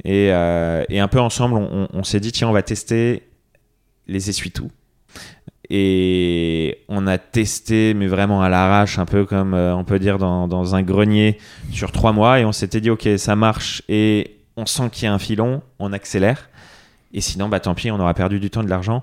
Et, 0.05 0.33
euh, 0.33 0.85
et 0.89 0.99
un 0.99 1.09
peu 1.09 1.21
ensemble, 1.21 1.57
on, 1.93 2.03
s'est 2.05 2.21
dit, 2.21 2.33
tiens, 2.33 2.49
on 2.49 2.53
va 2.53 2.63
tester 2.63 3.29
les 4.07 4.31
essuie-tout. 4.31 4.71
Et 5.69 6.79
on 6.89 7.07
a 7.07 7.19
testé, 7.19 7.95
mais 7.95 8.07
vraiment 8.07 8.43
à 8.43 8.49
l'arrache, 8.49 8.99
un 8.99 9.05
peu 9.05 9.25
comme 9.25 9.55
euh, 9.55 9.77
on 9.77 9.85
peut 9.85 9.99
dire 9.99 10.19
dans, 10.19 10.49
dans 10.49 10.75
un 10.75 10.83
grenier 10.83 11.39
sur 11.71 11.93
trois 11.93 12.13
mois. 12.13 12.41
Et 12.41 12.45
on 12.45 12.53
s'était 12.53 12.81
dit, 12.81 12.91
ok, 12.91 13.09
ça 13.19 13.37
marche 13.37 13.83
on 14.61 14.67
sent 14.67 14.91
qu'il 14.93 15.05
y 15.05 15.09
a 15.09 15.13
un 15.15 15.19
filon, 15.19 15.63
on 15.79 15.93
accélère. 15.93 16.49
Et 17.13 17.21
sinon, 17.21 17.49
bah 17.49 17.59
tant 17.61 17.75
pis, 17.75 17.91
on 17.91 17.99
aura 17.99 18.15
perdu 18.15 18.39
du 18.39 18.51
temps, 18.51 18.63
de 18.63 18.69
l'argent. 18.71 19.03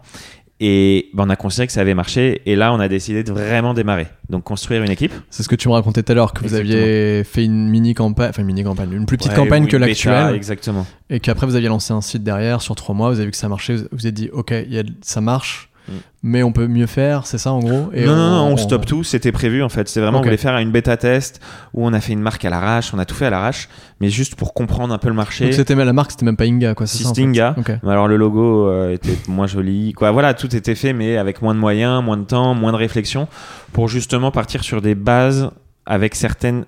Et 0.60 1.10
bah, 1.14 1.24
on 1.28 1.30
a 1.30 1.36
considéré 1.36 1.68
que 1.68 1.74
ça 1.74 1.82
avait 1.82 1.94
marché. 1.94 2.42
Et 2.46 2.56
là, 2.56 2.74
on 2.74 2.80
a 2.80 2.88
décidé 2.88 3.24
de 3.24 3.32
vraiment 3.32 3.74
démarrer. 3.74 4.08
Donc 4.30 4.44
construire 4.44 4.82
une 4.84 4.90
équipe. 4.90 5.14
C'est 5.30 5.44
ce 5.44 5.50
que 5.50 5.56
tu 5.56 5.68
me 5.68 5.74
racontais 5.74 6.02
tout 6.04 6.12
à 6.12 6.16
l'heure, 6.16 6.34
que 6.34 6.40
vous 6.40 6.46
Exactement. 6.56 6.82
aviez 6.82 7.24
fait 7.24 7.44
une 7.46 7.70
mini-campagne, 7.70 8.30
enfin 8.30 8.42
une 8.42 8.48
mini-campagne, 8.48 8.92
une 8.92 9.06
plus 9.06 9.18
petite 9.18 9.32
Ouais, 9.34 9.38
campagne 9.38 9.68
que 9.68 9.78
l'actuelle, 9.78 10.36
Exactement. 10.36 10.86
et 11.10 11.20
qu'après 11.20 11.46
vous 11.46 11.56
aviez 11.56 11.70
lancé 11.70 11.94
un 11.94 12.02
site 12.02 12.24
derrière 12.24 12.62
sur 12.62 12.76
trois 12.76 12.96
mois, 12.96 13.10
vous 13.10 13.18
avez 13.18 13.26
vu 13.26 13.32
que 13.32 13.38
ça 13.38 13.50
marchait, 13.50 13.76
vous 13.76 13.88
vous 13.92 14.08
êtes 14.08 14.14
dit, 14.16 14.30
ok, 14.34 14.52
y 14.68 14.80
a, 14.80 14.84
ça 15.02 15.22
marche, 15.22 15.70
Mm. 15.88 15.92
mais 16.24 16.44
on 16.44 16.52
peut 16.52 16.68
mieux 16.68 16.86
faire, 16.86 17.26
c'est 17.26 17.38
ça 17.38 17.52
en 17.52 17.60
gros 17.60 17.90
et 17.94 18.06
non, 18.06 18.16
non, 18.16 18.30
non, 18.30 18.54
on, 18.54 18.58
stoppe 18.58 18.86
tout. 18.86 19.04
C'était 19.04 19.32
prévu 19.32 19.64
en 19.64 19.70
fait. 19.70 19.88
C'est 19.88 20.02
vraiment, 20.02 20.18
Ok. 20.18 20.24
on 20.24 20.28
voulait 20.28 20.38
faire 20.38 20.58
une 20.58 20.72
bêta 20.72 20.98
test 20.98 21.40
où 21.74 21.86
on 21.86 21.94
a 21.94 22.02
fait 22.02 22.14
une 22.14 22.22
marque 22.22 22.44
à 22.46 22.50
l'arrache. 22.50 22.94
On 22.94 23.00
a 23.00 23.06
tout 23.06 23.16
fait 23.16 23.26
à 23.26 23.30
l'arrache, 23.30 23.70
mais 24.02 24.10
juste 24.10 24.36
pour 24.36 24.54
comprendre 24.54 24.94
un 24.94 24.98
peu 24.98 25.08
le 25.08 25.14
marché. 25.14 25.46
Donc 25.46 25.54
c'était 25.54 25.76
même 25.76 25.86
la 25.86 25.94
marque, 25.94 26.12
c'était 26.12 26.26
même 26.26 26.38
pas 26.38 26.46
Inga, 26.46 26.74
quoi, 26.74 26.88
c'est 26.88 27.04
ça 27.04 27.10
en 27.10 27.14
fait. 27.14 27.80
Mais 27.84 27.92
Alors 27.92 28.08
le 28.08 28.18
logo 28.18 28.68
euh, 28.68 28.94
était 28.94 29.18
moins 29.28 29.48
joli, 29.48 29.94
quoi. 29.94 30.12
Voilà, 30.12 30.34
tout 30.34 30.54
était 30.56 30.76
fait, 30.76 30.94
mais 30.94 31.18
avec 31.18 31.42
moins 31.42 31.56
de 31.56 31.60
moyens, 31.60 32.04
moins 32.04 32.18
de 32.18 32.26
temps, 32.26 32.54
moins 32.54 32.72
de 32.72 32.78
réflexion, 32.78 33.28
pour 33.74 33.88
justement 33.88 34.32
partir 34.32 34.64
sur 34.64 34.82
des 34.82 34.96
bases 34.96 35.52
avec 35.86 36.16
certaines 36.16 36.66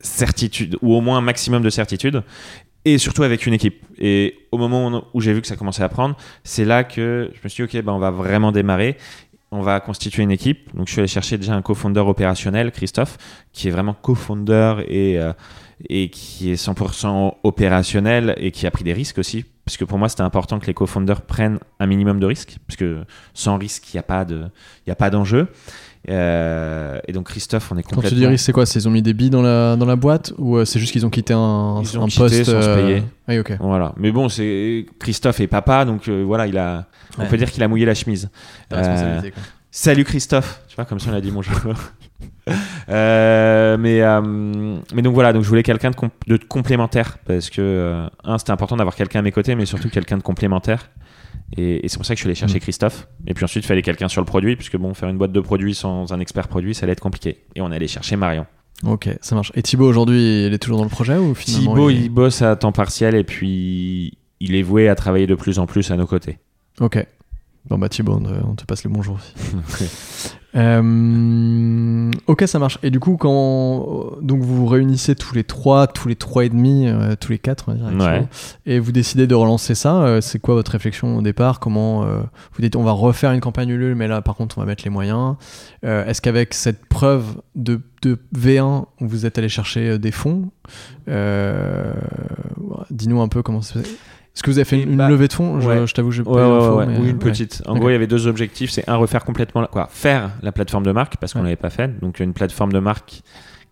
certitudes, 0.00 0.76
ou 0.82 0.94
au 0.94 1.00
moins 1.00 1.18
un 1.18 1.22
maximum 1.22 1.62
de 1.62 1.70
certitude, 1.70 2.22
et 2.84 2.98
surtout 2.98 3.22
avec 3.22 3.46
une 3.46 3.54
équipe. 3.54 3.84
Et 3.98 4.36
au 4.50 4.58
moment 4.58 5.04
où- 5.14 5.20
j'ai 5.20 5.32
vu 5.32 5.40
que 5.40 5.46
ça 5.46 5.56
commençait 5.56 5.82
à 5.82 5.88
prendre, 5.88 6.16
c'est 6.44 6.64
là 6.64 6.84
que 6.84 7.30
je 7.34 7.40
me 7.44 7.48
suis 7.48 7.64
dit, 7.66 7.78
ok, 7.78 7.84
ben 7.84 7.92
on 7.92 7.98
va 7.98 8.10
vraiment 8.10 8.52
démarrer. 8.52 8.96
On 9.54 9.60
va 9.60 9.80
constituer 9.80 10.22
une 10.22 10.30
équipe. 10.30 10.74
Donc 10.74 10.86
je 10.88 10.92
suis 10.92 11.00
allé 11.00 11.08
chercher 11.08 11.36
déjà 11.36 11.54
un 11.54 11.60
co-founder 11.62 12.00
opérationnel, 12.00 12.72
Christophe, 12.72 13.18
qui 13.52 13.68
est 13.68 13.70
vraiment 13.70 13.92
co-founder 13.94 14.76
et 14.88 15.18
euh, 15.18 15.32
et 15.90 16.10
qui 16.10 16.52
est 16.52 16.54
100% 16.54 17.34
opérationnel 17.42 18.34
et 18.38 18.50
qui 18.52 18.66
a 18.66 18.70
pris 18.70 18.84
des 18.84 18.92
risques 18.92 19.18
aussi. 19.18 19.44
Parce 19.64 19.76
que 19.76 19.84
pour 19.84 19.98
moi, 19.98 20.08
c'était 20.08 20.22
important 20.22 20.58
que 20.58 20.66
les 20.66 20.74
co-founders 20.74 21.22
prennent 21.22 21.58
un 21.80 21.86
minimum 21.86 22.18
de 22.20 22.26
risques, 22.26 22.56
parce 22.66 22.76
que 22.76 23.04
sans 23.34 23.58
risque, 23.58 23.92
il 23.92 23.96
n'y 23.96 24.00
a 24.00 24.02
pas 24.04 24.24
de, 24.24 24.44
Euh, 26.10 26.98
et 27.06 27.12
donc 27.12 27.26
Christophe, 27.28 27.70
on 27.70 27.76
est 27.76 27.82
Quand 27.82 27.90
tu 27.90 27.94
complètement. 27.96 28.18
dis 28.18 28.26
risque, 28.26 28.44
c'est 28.46 28.52
quoi 28.52 28.66
C'est 28.66 28.80
ils 28.80 28.88
ont 28.88 28.90
mis 28.90 29.02
des 29.02 29.14
billes 29.14 29.30
dans 29.30 29.42
la, 29.42 29.76
dans 29.76 29.86
la 29.86 29.94
boîte 29.96 30.32
ou 30.36 30.56
euh, 30.56 30.64
c'est 30.64 30.80
juste 30.80 30.92
qu'ils 30.92 31.06
ont 31.06 31.10
quitté 31.10 31.32
un, 31.32 31.80
Ils 31.82 31.98
ont 31.98 32.02
un 32.04 32.06
quitté 32.06 32.18
poste 32.18 32.44
sans 32.44 32.60
se 32.62 32.68
euh, 32.68 32.74
payer. 32.76 33.02
Oui, 33.28 33.38
ok. 33.38 33.52
Voilà. 33.60 33.92
Mais 33.96 34.10
bon, 34.10 34.28
c'est 34.28 34.86
Christophe 34.98 35.38
est 35.40 35.46
papa, 35.46 35.84
donc 35.84 36.08
voilà, 36.08 36.46
il 36.48 36.58
a. 36.58 36.86
On 37.18 37.22
Ouais. 37.22 37.28
peut 37.28 37.36
dire 37.36 37.50
qu'il 37.50 37.62
a 37.62 37.68
mouillé 37.68 37.84
la 37.86 37.94
chemise. 37.94 38.30
La 38.70 38.78
responsabilité, 38.78 39.30
quoi. 39.30 39.42
Salut 39.70 40.04
Christophe, 40.04 40.60
tu 40.68 40.74
vois 40.76 40.84
comme 40.84 40.98
si 40.98 41.08
on 41.08 41.14
a 41.14 41.20
dit 41.20 41.30
bonjour. 41.30 41.54
Mais 42.88 44.02
mais 44.92 45.02
donc 45.02 45.14
voilà, 45.14 45.32
donc 45.32 45.42
je 45.44 45.48
voulais 45.48 45.62
quelqu'un 45.62 45.90
de, 45.90 45.96
de 46.36 46.44
complémentaire 46.44 47.18
parce 47.26 47.48
que 47.50 48.06
un 48.24 48.38
c'était 48.38 48.50
important 48.50 48.76
d'avoir 48.76 48.94
quelqu'un 48.96 49.20
à 49.20 49.22
mes 49.22 49.32
côtés, 49.32 49.54
mais 49.54 49.66
surtout 49.66 49.88
quelqu'un 49.88 50.16
de 50.18 50.22
complémentaire. 50.22 50.90
Et, 51.56 51.84
et 51.84 51.88
c'est 51.88 51.96
pour 51.98 52.06
ça 52.06 52.14
que 52.14 52.18
je 52.18 52.22
suis 52.22 52.28
allé 52.28 52.34
chercher 52.34 52.56
Mm. 52.56 52.60
Christophe. 52.60 53.08
Et 53.26 53.34
puis 53.34 53.44
ensuite, 53.44 53.64
il 53.64 53.66
fallait 53.66 53.82
quelqu'un 53.82 54.08
sur 54.08 54.20
le 54.20 54.24
produit, 54.26 54.56
puisque 54.56 54.76
bon, 54.76 54.94
faire 54.94 55.08
une 55.08 55.18
boîte 55.18 55.32
de 55.32 55.40
produits 55.40 55.74
sans 55.74 56.12
un 56.12 56.20
expert 56.20 56.48
produit, 56.48 56.74
ça 56.74 56.84
allait 56.84 56.92
être 56.92 57.00
compliqué. 57.00 57.38
Et 57.54 57.60
on 57.60 57.70
est 57.72 57.76
allé 57.76 57.88
chercher 57.88 58.16
Marion. 58.16 58.46
Ok, 58.84 59.08
ça 59.20 59.34
marche. 59.34 59.52
Et 59.54 59.62
Thibaut 59.62 59.86
aujourd'hui, 59.86 60.46
il 60.46 60.52
est 60.54 60.58
toujours 60.58 60.78
dans 60.78 60.84
le 60.84 60.90
projet 60.90 61.16
ou 61.16 61.34
finalement 61.34 61.72
Thibaut, 61.74 61.90
il... 61.90 62.02
il 62.04 62.08
bosse 62.08 62.42
à 62.42 62.56
temps 62.56 62.72
partiel 62.72 63.14
et 63.14 63.22
puis 63.22 64.18
il 64.40 64.54
est 64.56 64.62
voué 64.62 64.88
à 64.88 64.94
travailler 64.96 65.26
de 65.28 65.34
plus 65.36 65.58
en 65.60 65.66
plus 65.66 65.90
à 65.92 65.96
nos 65.96 66.06
côtés. 66.06 66.38
Ok. 66.80 67.06
Bon 67.68 67.78
bah 67.78 67.88
Thibaut, 67.88 68.20
on 68.44 68.54
te, 68.54 68.64
passe 68.64 68.84
le 68.84 68.90
bonjour 68.90 69.16
aussi. 69.16 69.32
Euh, 70.54 72.10
ok, 72.26 72.42
ça 72.46 72.58
marche. 72.58 72.78
Et 72.82 72.90
du 72.90 73.00
coup, 73.00 73.16
quand 73.16 74.18
donc 74.20 74.42
vous 74.42 74.54
vous 74.54 74.66
réunissez 74.66 75.14
tous 75.14 75.34
les 75.34 75.44
trois, 75.44 75.86
tous 75.86 76.08
les 76.08 76.14
trois 76.16 76.44
et 76.44 76.50
demi, 76.50 76.86
euh, 76.88 77.14
tous 77.18 77.32
les 77.32 77.38
quatre, 77.38 77.64
on 77.68 77.74
va 77.74 77.90
dire, 77.90 78.06
Ouais. 78.06 78.26
Et 78.66 78.78
vous 78.78 78.92
décidez 78.92 79.26
de 79.26 79.34
relancer 79.34 79.74
ça. 79.74 80.02
euh, 80.02 80.20
c'est 80.20 80.38
quoi 80.40 80.54
votre 80.54 80.72
réflexion 80.72 81.16
au 81.16 81.22
départ? 81.22 81.58
Comment 81.58 82.04
euh, 82.04 82.20
vous 82.52 82.60
dites 82.60 82.76
on 82.76 82.82
va 82.82 82.92
refaire 82.92 83.32
une 83.32 83.40
campagne 83.40 83.70
Ulule, 83.70 83.94
mais 83.94 84.08
là 84.08 84.20
par 84.20 84.34
contre 84.34 84.58
on 84.58 84.60
va 84.60 84.66
mettre 84.66 84.84
les 84.84 84.90
moyens. 84.90 85.36
Est-ce 85.82 86.20
qu'avec 86.20 86.52
cette 86.52 86.84
preuve 86.84 87.40
de, 87.54 87.80
de 88.02 88.18
V1, 88.36 88.84
vous 89.00 89.24
êtes 89.24 89.38
allé 89.38 89.48
chercher 89.48 89.98
des 89.98 90.12
fonds? 90.12 90.50
Dis-nous 92.90 93.22
un 93.22 93.28
peu 93.28 93.42
comment 93.42 93.62
c'est. 93.62 93.82
Est-ce 94.34 94.42
que 94.42 94.50
vous 94.50 94.58
avez 94.58 94.64
fait 94.64 94.80
une 94.82 94.96
bah, 94.96 95.08
levée 95.08 95.28
de 95.28 95.32
fonds 95.32 95.60
Je- 95.60 95.68
ouais. 95.68 95.86
Je, 95.86 95.92
t'avoue, 95.94 96.10
je 96.10 96.22
Ouais, 96.22 96.30
ouais, 96.42 96.86
mais, 96.86 96.96
ou 96.98 97.02
euh, 97.02 97.04
une 97.04 97.06
ouais. 97.08 97.12
petite. 97.14 97.62
En 97.66 97.76
gros, 97.78 97.90
il 97.90 97.92
y 97.92 97.96
avait 97.96 98.06
deux 98.06 98.26
objectifs. 98.26 98.70
C'est 98.70 98.88
un, 98.88 98.96
refaire 98.96 99.24
complètement, 99.24 99.60
la- 99.60 99.66
quoi, 99.66 99.88
faire 99.90 100.30
la 100.42 100.52
plateforme 100.52 100.84
de 100.84 100.92
marque 100.92 101.16
parce 101.18 101.34
qu'on 101.34 101.42
l'avait 101.42 101.56
pas 101.56 101.70
fait. 101.70 102.00
Donc 102.00 102.18
une 102.20 102.32
plateforme 102.32 102.72
de 102.72 102.78
marque, 102.78 103.20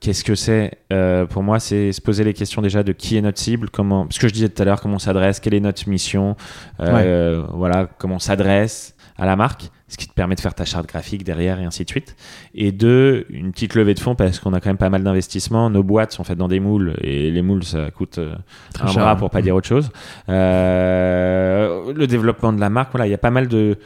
qu'est-ce 0.01 0.23
que 0.23 0.35
c'est 0.35 0.73
Euh, 0.93 1.25
Pour 1.25 1.43
moi, 1.43 1.61
c'est 1.61 1.93
se 1.93 2.01
poser 2.03 2.25
les 2.25 2.35
questions 2.35 2.61
déjà 2.61 2.83
de 2.83 2.93
qui 2.93 3.17
est 3.17 3.23
notre 3.23 3.39
cible, 3.39 3.71
comment, 3.71 4.07
ce 4.11 4.19
que 4.19 4.29
je 4.29 4.35
disais 4.35 4.49
tout 4.51 4.61
à 4.61 4.65
l'heure, 4.67 4.81
comment 4.83 4.97
on 4.97 4.99
s'adresse, 4.99 5.41
quelle 5.41 5.55
est 5.55 5.61
notre 5.61 5.89
mission, 5.89 6.37
euh, 6.81 7.43
voilà, 7.55 7.89
comment 7.99 8.17
on 8.17 8.19
s'adresse 8.19 8.95
à 9.17 9.25
la 9.27 9.37
marque, 9.37 9.71
ce 9.91 9.99
qui 9.99 10.07
te 10.09 10.15
permet 10.15 10.37
de 10.37 10.41
faire 10.41 10.55
ta 10.55 10.65
charte 10.65 10.87
graphique 10.89 11.23
derrière 11.25 11.61
et 11.61 11.65
ainsi 11.65 11.85
de 11.85 11.91
suite. 11.91 12.17
Et 12.55 12.73
deux, 12.73 13.27
une 13.29 13.53
petite 13.53 13.75
levée 13.75 13.93
de 13.93 14.01
fonds 14.01 14.15
parce 14.15 14.39
qu'on 14.41 14.55
a 14.55 14.61
quand 14.61 14.71
même 14.71 14.79
pas 14.79 14.89
mal 14.89 15.03
d'investissements. 15.03 15.69
Nos 15.69 15.83
boîtes 15.83 16.13
sont 16.13 16.25
faites 16.25 16.39
dans 16.39 16.49
des 16.49 16.61
moules 16.61 16.95
et 17.03 17.31
les 17.31 17.43
moules 17.43 17.65
ça 17.65 17.91
coûte 17.91 18.17
euh, 18.19 18.35
Très 18.73 18.85
un 18.85 18.93
cher. 18.93 19.03
bras 19.03 19.17
pour 19.17 19.29
pas 19.31 19.43
dire 19.43 19.55
autre 19.55 19.69
chose. 19.69 19.91
Euh, 20.75 21.93
le 21.95 22.07
développement 22.07 22.53
de 22.53 22.61
la 22.61 22.71
marque, 22.71 22.91
voilà, 22.93 23.07
il 23.07 23.11
y 23.11 23.15
a 23.15 23.19
pas 23.19 23.31
mal 23.31 23.49
de, 23.49 23.77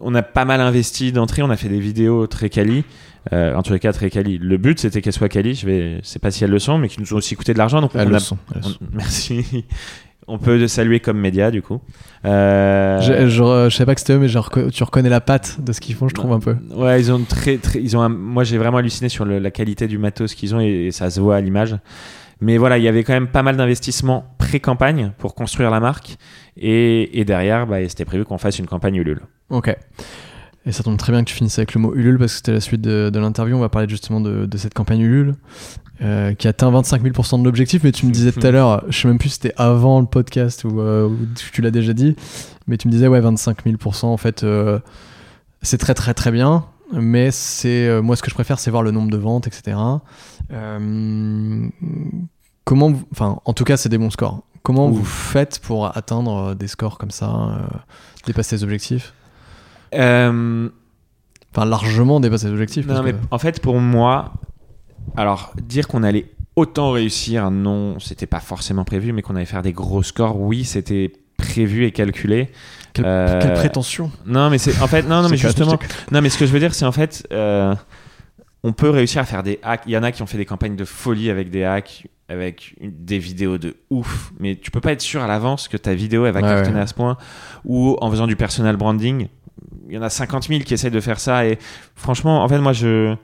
on 0.00 0.14
a 0.14 0.22
pas 0.22 0.44
mal 0.44 0.60
investi 0.60 1.12
d'entrée, 1.12 1.42
on 1.42 1.50
a 1.50 1.56
fait 1.56 1.68
des 1.68 1.80
vidéos 1.80 2.26
très 2.26 2.50
quali, 2.50 2.84
euh, 3.32 3.54
en 3.54 3.62
tous 3.62 3.72
les 3.72 3.78
cas 3.78 3.92
très 3.92 4.10
quali. 4.10 4.38
Le 4.38 4.56
but 4.56 4.78
c'était 4.80 5.00
qu'elles 5.02 5.12
soient 5.12 5.28
quali, 5.28 5.54
je 5.54 5.66
vais, 5.66 6.00
sais 6.02 6.18
pas 6.18 6.30
si 6.30 6.44
elles 6.44 6.50
le 6.50 6.58
sont, 6.58 6.78
mais 6.78 6.88
qui 6.88 7.00
nous 7.00 7.12
ont 7.14 7.16
aussi 7.18 7.36
coûté 7.36 7.52
de 7.52 7.58
l'argent, 7.58 7.80
donc 7.80 7.92
Elles 7.94 8.06
on 8.08 8.10
le 8.10 8.16
a- 8.16 8.20
sont, 8.20 8.38
elles 8.54 8.60
le 8.62 8.66
on- 8.66 8.70
sont. 8.70 8.78
merci. 8.92 9.64
On 10.28 10.38
peut 10.38 10.58
le 10.58 10.68
saluer 10.68 11.00
comme 11.00 11.18
média 11.18 11.50
du 11.50 11.62
coup. 11.62 11.80
Euh, 12.24 13.00
Je, 13.00 13.28
je, 13.28 13.68
je 13.70 13.74
sais 13.76 13.86
pas 13.86 13.94
que 13.94 14.00
c'était 14.00 14.12
eux, 14.14 14.18
mais 14.18 14.28
tu 14.70 14.82
reconnais 14.84 15.08
la 15.08 15.20
patte 15.20 15.58
de 15.62 15.72
ce 15.72 15.80
qu'ils 15.80 15.94
font, 15.94 16.08
je 16.08 16.14
trouve 16.14 16.32
un 16.32 16.40
peu. 16.40 16.56
Ouais, 16.74 17.00
ils 17.00 17.10
ont 17.12 17.20
très, 17.26 17.56
très 17.56 17.80
ils 17.80 17.96
ont 17.96 18.02
un- 18.02 18.08
moi 18.08 18.44
j'ai 18.44 18.58
vraiment 18.58 18.78
halluciné 18.78 19.08
sur 19.08 19.24
le- 19.24 19.38
la 19.38 19.50
qualité 19.50 19.86
du 19.88 19.98
matos 19.98 20.34
qu'ils 20.34 20.54
ont 20.54 20.60
et, 20.60 20.86
et 20.86 20.90
ça 20.90 21.10
se 21.10 21.20
voit 21.20 21.36
à 21.36 21.40
l'image. 21.40 21.76
Mais 22.40 22.56
voilà, 22.56 22.78
il 22.78 22.84
y 22.84 22.88
avait 22.88 23.02
quand 23.02 23.14
même 23.14 23.26
pas 23.28 23.42
mal 23.42 23.56
d'investissements 23.56 24.24
pré-campagne 24.38 25.12
pour 25.18 25.34
construire 25.34 25.70
la 25.70 25.80
marque 25.80 26.16
et, 26.56 27.18
et 27.18 27.24
derrière, 27.24 27.66
bah, 27.66 27.76
c'était 27.88 28.04
prévu 28.04 28.24
qu'on 28.24 28.38
fasse 28.38 28.58
une 28.60 28.66
campagne 28.66 28.94
Ulule. 28.96 29.20
Ok. 29.50 29.74
Et 30.66 30.72
ça 30.72 30.82
tombe 30.82 30.98
très 30.98 31.12
bien 31.12 31.24
que 31.24 31.28
tu 31.30 31.34
finisses 31.34 31.58
avec 31.58 31.74
le 31.74 31.80
mot 31.80 31.94
Ulule 31.94 32.18
parce 32.18 32.32
que 32.32 32.36
c'était 32.36 32.52
la 32.52 32.60
suite 32.60 32.80
de, 32.82 33.10
de 33.10 33.18
l'interview. 33.18 33.56
On 33.56 33.60
va 33.60 33.68
parler 33.70 33.88
justement 33.88 34.20
de, 34.20 34.44
de 34.46 34.56
cette 34.58 34.74
campagne 34.74 35.00
Ulule 35.00 35.34
euh, 36.02 36.32
qui 36.34 36.46
atteint 36.48 36.70
25 36.70 37.02
000% 37.02 37.40
de 37.40 37.44
l'objectif. 37.44 37.82
Mais 37.84 37.92
tu 37.92 38.06
me 38.06 38.10
disais 38.12 38.32
tout 38.32 38.46
à 38.46 38.50
l'heure, 38.50 38.84
je 38.88 38.98
sais 39.00 39.08
même 39.08 39.18
plus 39.18 39.28
si 39.30 39.34
c'était 39.36 39.54
avant 39.56 40.00
le 40.00 40.06
podcast 40.06 40.64
ou, 40.64 40.80
euh, 40.80 41.08
ou 41.08 41.16
tu 41.52 41.60
l'as 41.62 41.70
déjà 41.70 41.92
dit, 41.92 42.14
mais 42.66 42.76
tu 42.76 42.86
me 42.88 42.92
disais 42.92 43.08
ouais 43.08 43.20
25 43.20 43.64
000% 43.66 44.04
en 44.06 44.16
fait 44.16 44.42
euh, 44.44 44.78
c'est 45.62 45.78
très 45.78 45.94
très 45.94 46.14
très 46.14 46.30
bien. 46.30 46.66
Mais 46.92 47.30
c'est 47.30 47.86
euh, 47.88 48.00
moi 48.00 48.16
ce 48.16 48.22
que 48.22 48.30
je 48.30 48.34
préfère 48.34 48.58
c'est 48.58 48.70
voir 48.70 48.82
le 48.82 48.90
nombre 48.92 49.10
de 49.10 49.16
ventes 49.18 49.46
etc. 49.46 49.76
Comment, 52.64 52.92
enfin 53.12 53.38
en 53.44 53.52
tout 53.54 53.64
cas 53.64 53.76
c'est 53.76 53.88
des 53.88 53.98
bons 53.98 54.10
scores. 54.10 54.42
Comment 54.62 54.88
Ouh. 54.88 54.92
vous 54.94 55.04
faites 55.04 55.58
pour 55.60 55.96
atteindre 55.96 56.54
des 56.54 56.68
scores 56.68 56.98
comme 56.98 57.10
ça, 57.10 57.58
dépasser 58.26 58.56
les 58.56 58.64
objectifs 58.64 59.14
Enfin 59.92 61.64
largement 61.64 62.20
dépasser 62.20 62.46
les 62.46 62.52
objectifs. 62.52 62.86
non, 62.86 63.02
mais 63.02 63.12
que- 63.14 63.18
en 63.30 63.38
fait, 63.38 63.60
pour 63.60 63.80
moi, 63.80 64.34
alors 65.16 65.52
dire 65.62 65.88
qu'on 65.88 66.02
allait 66.02 66.26
autant 66.56 66.90
réussir, 66.90 67.50
non, 67.50 67.98
c'était 68.00 68.26
pas 68.26 68.40
forcément 68.40 68.84
prévu, 68.84 69.12
mais 69.12 69.22
qu'on 69.22 69.36
allait 69.36 69.44
faire 69.44 69.62
des 69.62 69.72
gros 69.72 70.02
scores, 70.02 70.40
oui, 70.40 70.64
c'était 70.64 71.12
prévu 71.36 71.84
et 71.84 71.92
calculé. 71.92 72.48
Quelle, 72.92 73.04
Euh, 73.06 73.40
quelle 73.40 73.54
prétention 73.54 74.10
Non, 74.26 74.50
mais 74.50 74.58
c'est 74.58 74.80
en 74.82 74.88
fait, 74.88 75.02
non, 75.02 75.22
non, 75.22 75.28
mais 75.30 75.36
justement, 75.36 75.78
non, 76.10 76.20
mais 76.20 76.30
ce 76.30 76.38
que 76.38 76.46
je 76.46 76.52
veux 76.52 76.58
dire, 76.58 76.74
c'est 76.74 76.84
en 76.84 76.90
fait, 76.92 77.26
euh, 77.32 77.74
on 78.64 78.72
peut 78.72 78.90
réussir 78.90 79.20
à 79.22 79.24
faire 79.24 79.42
des 79.44 79.60
hacks. 79.62 79.82
Il 79.86 79.92
y 79.92 79.96
en 79.96 80.02
a 80.02 80.10
qui 80.10 80.22
ont 80.22 80.26
fait 80.26 80.38
des 80.38 80.44
campagnes 80.46 80.74
de 80.74 80.84
folie 80.84 81.30
avec 81.30 81.50
des 81.50 81.62
hacks, 81.62 82.08
avec 82.28 82.74
des 82.80 83.18
vidéos 83.20 83.56
de 83.56 83.76
ouf, 83.90 84.32
mais 84.40 84.56
tu 84.56 84.70
peux 84.72 84.80
pas 84.80 84.92
être 84.92 85.00
sûr 85.00 85.22
à 85.22 85.28
l'avance 85.28 85.68
que 85.68 85.76
ta 85.76 85.94
vidéo 85.94 86.26
elle 86.26 86.32
va 86.34 86.40
Ouais, 86.40 86.46
cartonner 86.48 86.76
ouais. 86.76 86.82
à 86.82 86.86
ce 86.88 86.94
point. 86.94 87.16
Ou 87.64 87.96
en 88.00 88.10
faisant 88.10 88.26
du 88.26 88.34
personal 88.36 88.76
branding, 88.76 89.28
il 89.88 89.94
y 89.94 89.98
en 89.98 90.02
a 90.02 90.10
50 90.10 90.48
000 90.48 90.60
qui 90.64 90.74
essayent 90.74 90.90
de 90.90 91.00
faire 91.00 91.20
ça. 91.20 91.46
Et 91.46 91.56
franchement, 91.94 92.42
en 92.42 92.48
fait, 92.48 92.58
moi, 92.58 92.72
je, 92.72 93.14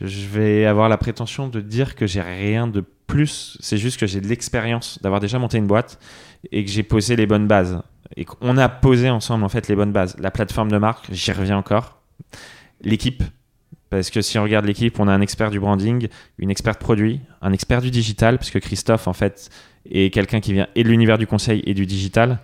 je 0.00 0.26
vais 0.26 0.66
avoir 0.66 0.88
la 0.88 0.98
prétention 0.98 1.48
de 1.48 1.60
dire 1.60 1.94
que 1.94 2.06
j'ai 2.06 2.20
rien 2.20 2.66
de 2.66 2.84
plus. 3.06 3.56
C'est 3.60 3.78
juste 3.78 3.98
que 3.98 4.06
j'ai 4.06 4.20
de 4.20 4.28
l'expérience 4.28 4.98
d'avoir 5.02 5.20
déjà 5.20 5.38
monté 5.38 5.58
une 5.58 5.66
boîte 5.66 5.98
et 6.52 6.64
que 6.64 6.70
j'ai 6.70 6.82
posé 6.82 7.16
les 7.16 7.26
bonnes 7.26 7.46
bases. 7.46 7.80
Et 8.16 8.24
qu'on 8.24 8.56
a 8.58 8.68
posé 8.68 9.10
ensemble, 9.10 9.44
en 9.44 9.48
fait, 9.48 9.68
les 9.68 9.74
bonnes 9.74 9.92
bases. 9.92 10.16
La 10.18 10.30
plateforme 10.30 10.70
de 10.70 10.78
marque, 10.78 11.06
j'y 11.10 11.32
reviens 11.32 11.56
encore. 11.56 12.00
L'équipe. 12.82 13.22
Parce 13.90 14.10
que 14.10 14.20
si 14.20 14.38
on 14.38 14.42
regarde 14.42 14.64
l'équipe, 14.66 14.98
on 15.00 15.08
a 15.08 15.12
un 15.12 15.20
expert 15.20 15.50
du 15.50 15.60
branding, 15.60 16.08
une 16.38 16.50
experte 16.50 16.80
produit, 16.80 17.20
un 17.40 17.52
expert 17.52 17.80
du 17.80 17.90
digital, 17.90 18.36
parce 18.38 18.50
que 18.50 18.58
Christophe, 18.58 19.06
en 19.08 19.12
fait, 19.12 19.48
est 19.90 20.12
quelqu'un 20.12 20.40
qui 20.40 20.52
vient 20.52 20.66
et 20.74 20.82
de 20.82 20.88
l'univers 20.88 21.18
du 21.18 21.26
conseil 21.26 21.62
et 21.66 21.72
du 21.74 21.86
digital. 21.86 22.40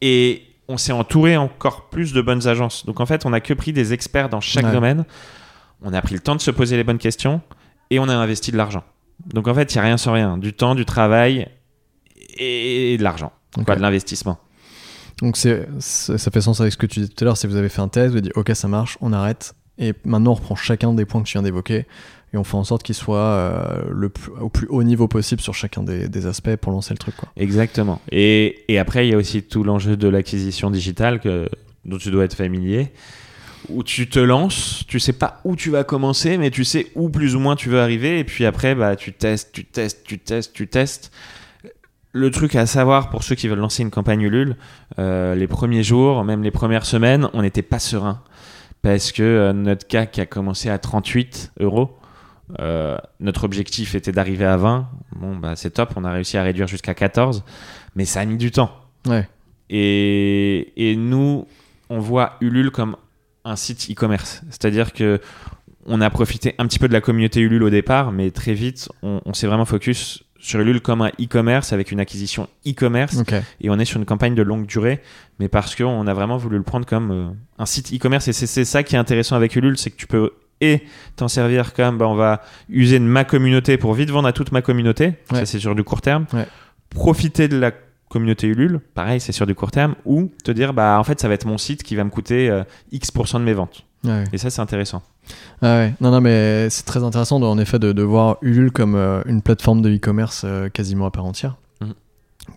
Et 0.00 0.42
on 0.68 0.76
s'est 0.76 0.92
entouré 0.92 1.36
encore 1.36 1.88
plus 1.90 2.12
de 2.12 2.20
bonnes 2.20 2.46
agences. 2.46 2.84
Donc 2.86 3.00
en 3.00 3.06
fait, 3.06 3.24
on 3.26 3.30
n'a 3.30 3.40
que 3.40 3.54
pris 3.54 3.72
des 3.72 3.92
experts 3.92 4.28
dans 4.28 4.40
chaque 4.40 4.66
Ouais. 4.66 4.72
domaine. 4.72 5.04
On 5.84 5.92
a 5.92 6.00
pris 6.02 6.14
le 6.14 6.20
temps 6.20 6.36
de 6.36 6.40
se 6.40 6.50
poser 6.50 6.76
les 6.76 6.84
bonnes 6.84 6.98
questions 6.98 7.40
et 7.90 7.98
on 7.98 8.08
a 8.08 8.14
investi 8.14 8.52
de 8.52 8.56
l'argent. 8.56 8.84
Donc 9.34 9.48
en 9.48 9.54
fait, 9.54 9.72
il 9.74 9.76
n'y 9.78 9.80
a 9.80 9.84
rien 9.84 9.96
sans 9.96 10.12
rien. 10.12 10.38
Du 10.38 10.52
temps, 10.52 10.74
du 10.74 10.84
travail 10.84 11.48
et 12.38 12.96
de 12.98 13.02
l'argent. 13.02 13.32
Ok. 13.58 13.64
Quoi, 13.66 13.76
de 13.76 13.82
l'investissement. 13.82 14.38
Donc 15.20 15.36
c'est, 15.36 15.68
ça 15.78 16.30
fait 16.30 16.40
sens 16.40 16.60
avec 16.60 16.72
ce 16.72 16.78
que 16.78 16.86
tu 16.86 17.00
disais 17.00 17.12
tout 17.12 17.22
à 17.22 17.26
l'heure, 17.26 17.38
que 17.38 17.46
vous 17.46 17.56
avez 17.56 17.68
fait 17.68 17.82
un 17.82 17.88
test, 17.88 18.08
vous 18.08 18.14
avez 18.14 18.22
dit 18.22 18.32
ok 18.34 18.50
ça 18.54 18.66
marche, 18.66 18.96
on 19.00 19.12
arrête, 19.12 19.54
et 19.78 19.92
maintenant 20.04 20.32
on 20.32 20.34
reprend 20.34 20.56
chacun 20.56 20.92
des 20.94 21.04
points 21.04 21.22
que 21.22 21.28
tu 21.28 21.32
viens 21.34 21.42
d'évoquer, 21.42 21.86
et 22.32 22.36
on 22.38 22.42
fait 22.44 22.56
en 22.56 22.64
sorte 22.64 22.82
qu'ils 22.82 22.94
soient 22.96 23.18
euh, 23.18 23.82
le 23.90 24.08
plus- 24.08 24.32
au 24.40 24.48
plus 24.48 24.66
haut 24.68 24.82
niveau 24.82 25.06
possible 25.06 25.40
sur 25.40 25.54
chacun 25.54 25.82
des, 25.82 26.08
des 26.08 26.26
aspects 26.26 26.56
pour 26.56 26.72
lancer 26.72 26.94
le 26.94 26.98
truc. 26.98 27.14
Quoi. 27.14 27.28
Exactement. 27.36 28.00
Et, 28.10 28.64
et 28.72 28.78
après, 28.78 29.06
il 29.06 29.10
y 29.10 29.14
a 29.14 29.18
aussi 29.18 29.42
tout 29.42 29.62
l'enjeu 29.62 29.96
de 29.96 30.08
l'acquisition 30.08 30.70
digitale 30.70 31.20
que, 31.20 31.48
dont 31.84 31.98
tu 31.98 32.10
dois 32.10 32.24
être 32.24 32.34
familier. 32.34 32.92
Où 33.68 33.82
tu 33.82 34.08
te 34.08 34.18
lances, 34.18 34.84
tu 34.88 34.98
sais 34.98 35.12
pas 35.12 35.40
où 35.44 35.54
tu 35.56 35.70
vas 35.70 35.84
commencer, 35.84 36.36
mais 36.38 36.50
tu 36.50 36.64
sais 36.64 36.88
où 36.94 37.08
plus 37.08 37.36
ou 37.36 37.40
moins 37.40 37.56
tu 37.56 37.68
veux 37.68 37.80
arriver. 37.80 38.18
Et 38.18 38.24
puis 38.24 38.44
après, 38.44 38.74
bah, 38.74 38.96
tu 38.96 39.12
testes, 39.12 39.52
tu 39.52 39.64
testes, 39.64 40.04
tu 40.04 40.18
testes, 40.18 40.52
tu 40.52 40.66
testes. 40.66 41.12
Le 42.12 42.30
truc 42.30 42.56
à 42.56 42.66
savoir 42.66 43.08
pour 43.08 43.22
ceux 43.24 43.34
qui 43.34 43.48
veulent 43.48 43.58
lancer 43.58 43.82
une 43.82 43.90
campagne 43.90 44.20
Ulule, 44.20 44.56
euh, 44.98 45.34
les 45.34 45.46
premiers 45.46 45.82
jours, 45.82 46.24
même 46.24 46.42
les 46.42 46.50
premières 46.50 46.84
semaines, 46.84 47.28
on 47.32 47.42
n'était 47.42 47.62
pas 47.62 47.78
serein. 47.78 48.22
Parce 48.82 49.12
que 49.12 49.22
euh, 49.22 49.52
notre 49.52 49.86
CAC 49.86 50.18
a 50.18 50.26
commencé 50.26 50.68
à 50.68 50.78
38 50.78 51.52
euros, 51.60 51.96
euh, 52.60 52.98
notre 53.20 53.44
objectif 53.44 53.94
était 53.94 54.12
d'arriver 54.12 54.44
à 54.44 54.56
20. 54.56 54.88
Bon, 55.16 55.36
bah, 55.36 55.56
c'est 55.56 55.70
top, 55.70 55.92
on 55.96 56.04
a 56.04 56.12
réussi 56.12 56.36
à 56.36 56.42
réduire 56.42 56.66
jusqu'à 56.66 56.92
14, 56.92 57.44
mais 57.94 58.04
ça 58.04 58.20
a 58.20 58.24
mis 58.24 58.36
du 58.36 58.50
temps. 58.50 58.72
Ouais, 59.06 59.26
Et, 59.70 60.90
et 60.90 60.96
nous, 60.96 61.46
on 61.88 61.98
voit 61.98 62.34
Ulule 62.40 62.70
comme 62.70 62.96
un 63.44 63.56
site 63.56 63.88
e-commerce. 63.90 64.42
C'est-à-dire 64.50 64.92
que 64.92 65.20
on 65.86 66.00
a 66.00 66.08
profité 66.10 66.54
un 66.58 66.66
petit 66.66 66.78
peu 66.78 66.86
de 66.86 66.92
la 66.92 67.00
communauté 67.00 67.40
Ulule 67.40 67.62
au 67.64 67.70
départ, 67.70 68.12
mais 68.12 68.30
très 68.30 68.54
vite, 68.54 68.88
on, 69.02 69.20
on 69.24 69.34
s'est 69.34 69.48
vraiment 69.48 69.64
focus 69.64 70.22
sur 70.38 70.60
Ulule 70.60 70.80
comme 70.80 71.02
un 71.02 71.08
e-commerce 71.20 71.72
avec 71.72 71.90
une 71.90 71.98
acquisition 72.00 72.48
e-commerce. 72.66 73.16
Et 73.60 73.68
on 73.70 73.78
est 73.78 73.84
sur 73.84 73.98
une 73.98 74.04
campagne 74.06 74.34
de 74.36 74.42
longue 74.42 74.66
durée, 74.66 75.00
mais 75.40 75.48
parce 75.48 75.74
qu'on 75.74 76.06
a 76.06 76.14
vraiment 76.14 76.36
voulu 76.36 76.56
le 76.56 76.62
prendre 76.62 76.86
comme 76.86 77.10
euh, 77.10 77.26
un 77.58 77.66
site 77.66 77.92
e-commerce. 77.92 78.28
Et 78.28 78.32
c'est 78.32 78.64
ça 78.64 78.82
qui 78.84 78.94
est 78.94 78.98
intéressant 78.98 79.34
avec 79.36 79.56
Ulule, 79.56 79.76
c'est 79.76 79.90
que 79.90 79.96
tu 79.96 80.06
peux 80.06 80.30
et 80.60 80.82
t'en 81.16 81.26
servir 81.26 81.72
comme 81.74 81.98
bah, 81.98 82.06
on 82.06 82.14
va 82.14 82.42
user 82.68 83.00
de 83.00 83.04
ma 83.04 83.24
communauté 83.24 83.76
pour 83.76 83.94
vite 83.94 84.10
vendre 84.10 84.28
à 84.28 84.32
toute 84.32 84.52
ma 84.52 84.62
communauté, 84.62 85.14
ça 85.32 85.44
c'est 85.44 85.58
sur 85.58 85.74
du 85.74 85.82
court 85.82 86.00
terme, 86.00 86.26
Ouais. 86.32 86.46
profiter 86.90 87.48
de 87.48 87.56
la 87.58 87.72
communauté 88.12 88.46
Ulule, 88.46 88.80
pareil 88.94 89.20
c'est 89.20 89.32
sur 89.32 89.46
du 89.46 89.54
court 89.54 89.70
terme, 89.70 89.94
ou 90.04 90.30
te 90.44 90.50
dire 90.52 90.72
bah 90.74 90.96
en 91.00 91.04
fait 91.04 91.18
ça 91.20 91.26
va 91.28 91.34
être 91.34 91.46
mon 91.46 91.58
site 91.58 91.82
qui 91.82 91.96
va 91.96 92.04
me 92.04 92.10
coûter 92.10 92.48
euh, 92.50 92.62
X% 92.92 93.38
de 93.40 93.44
mes 93.44 93.54
ventes. 93.54 93.84
Et 94.32 94.38
ça 94.38 94.50
c'est 94.50 94.60
intéressant. 94.60 95.02
Ah 95.62 95.76
ouais. 95.76 95.94
Non, 96.00 96.10
non, 96.10 96.20
mais 96.20 96.68
c'est 96.70 96.84
très 96.84 97.04
intéressant 97.04 97.38
de- 97.38 97.46
en 97.46 97.56
effet 97.58 97.78
de, 97.78 97.92
de 97.92 98.02
voir 98.02 98.36
Ulule 98.42 98.72
comme 98.72 98.96
euh, 98.96 99.22
une 99.26 99.42
plateforme 99.42 99.80
de 99.80 99.90
e-commerce 99.94 100.42
euh, 100.44 100.68
quasiment 100.68 101.06
à 101.06 101.10
part 101.12 101.24
entière, 101.24 101.56
Mhm. 101.80 101.94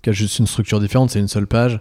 qui 0.02 0.10
a 0.10 0.14
juste 0.14 0.40
une 0.40 0.48
structure 0.48 0.80
différente, 0.80 1.12
c'est 1.12 1.20
une 1.20 1.28
seule 1.28 1.46
page, 1.46 1.80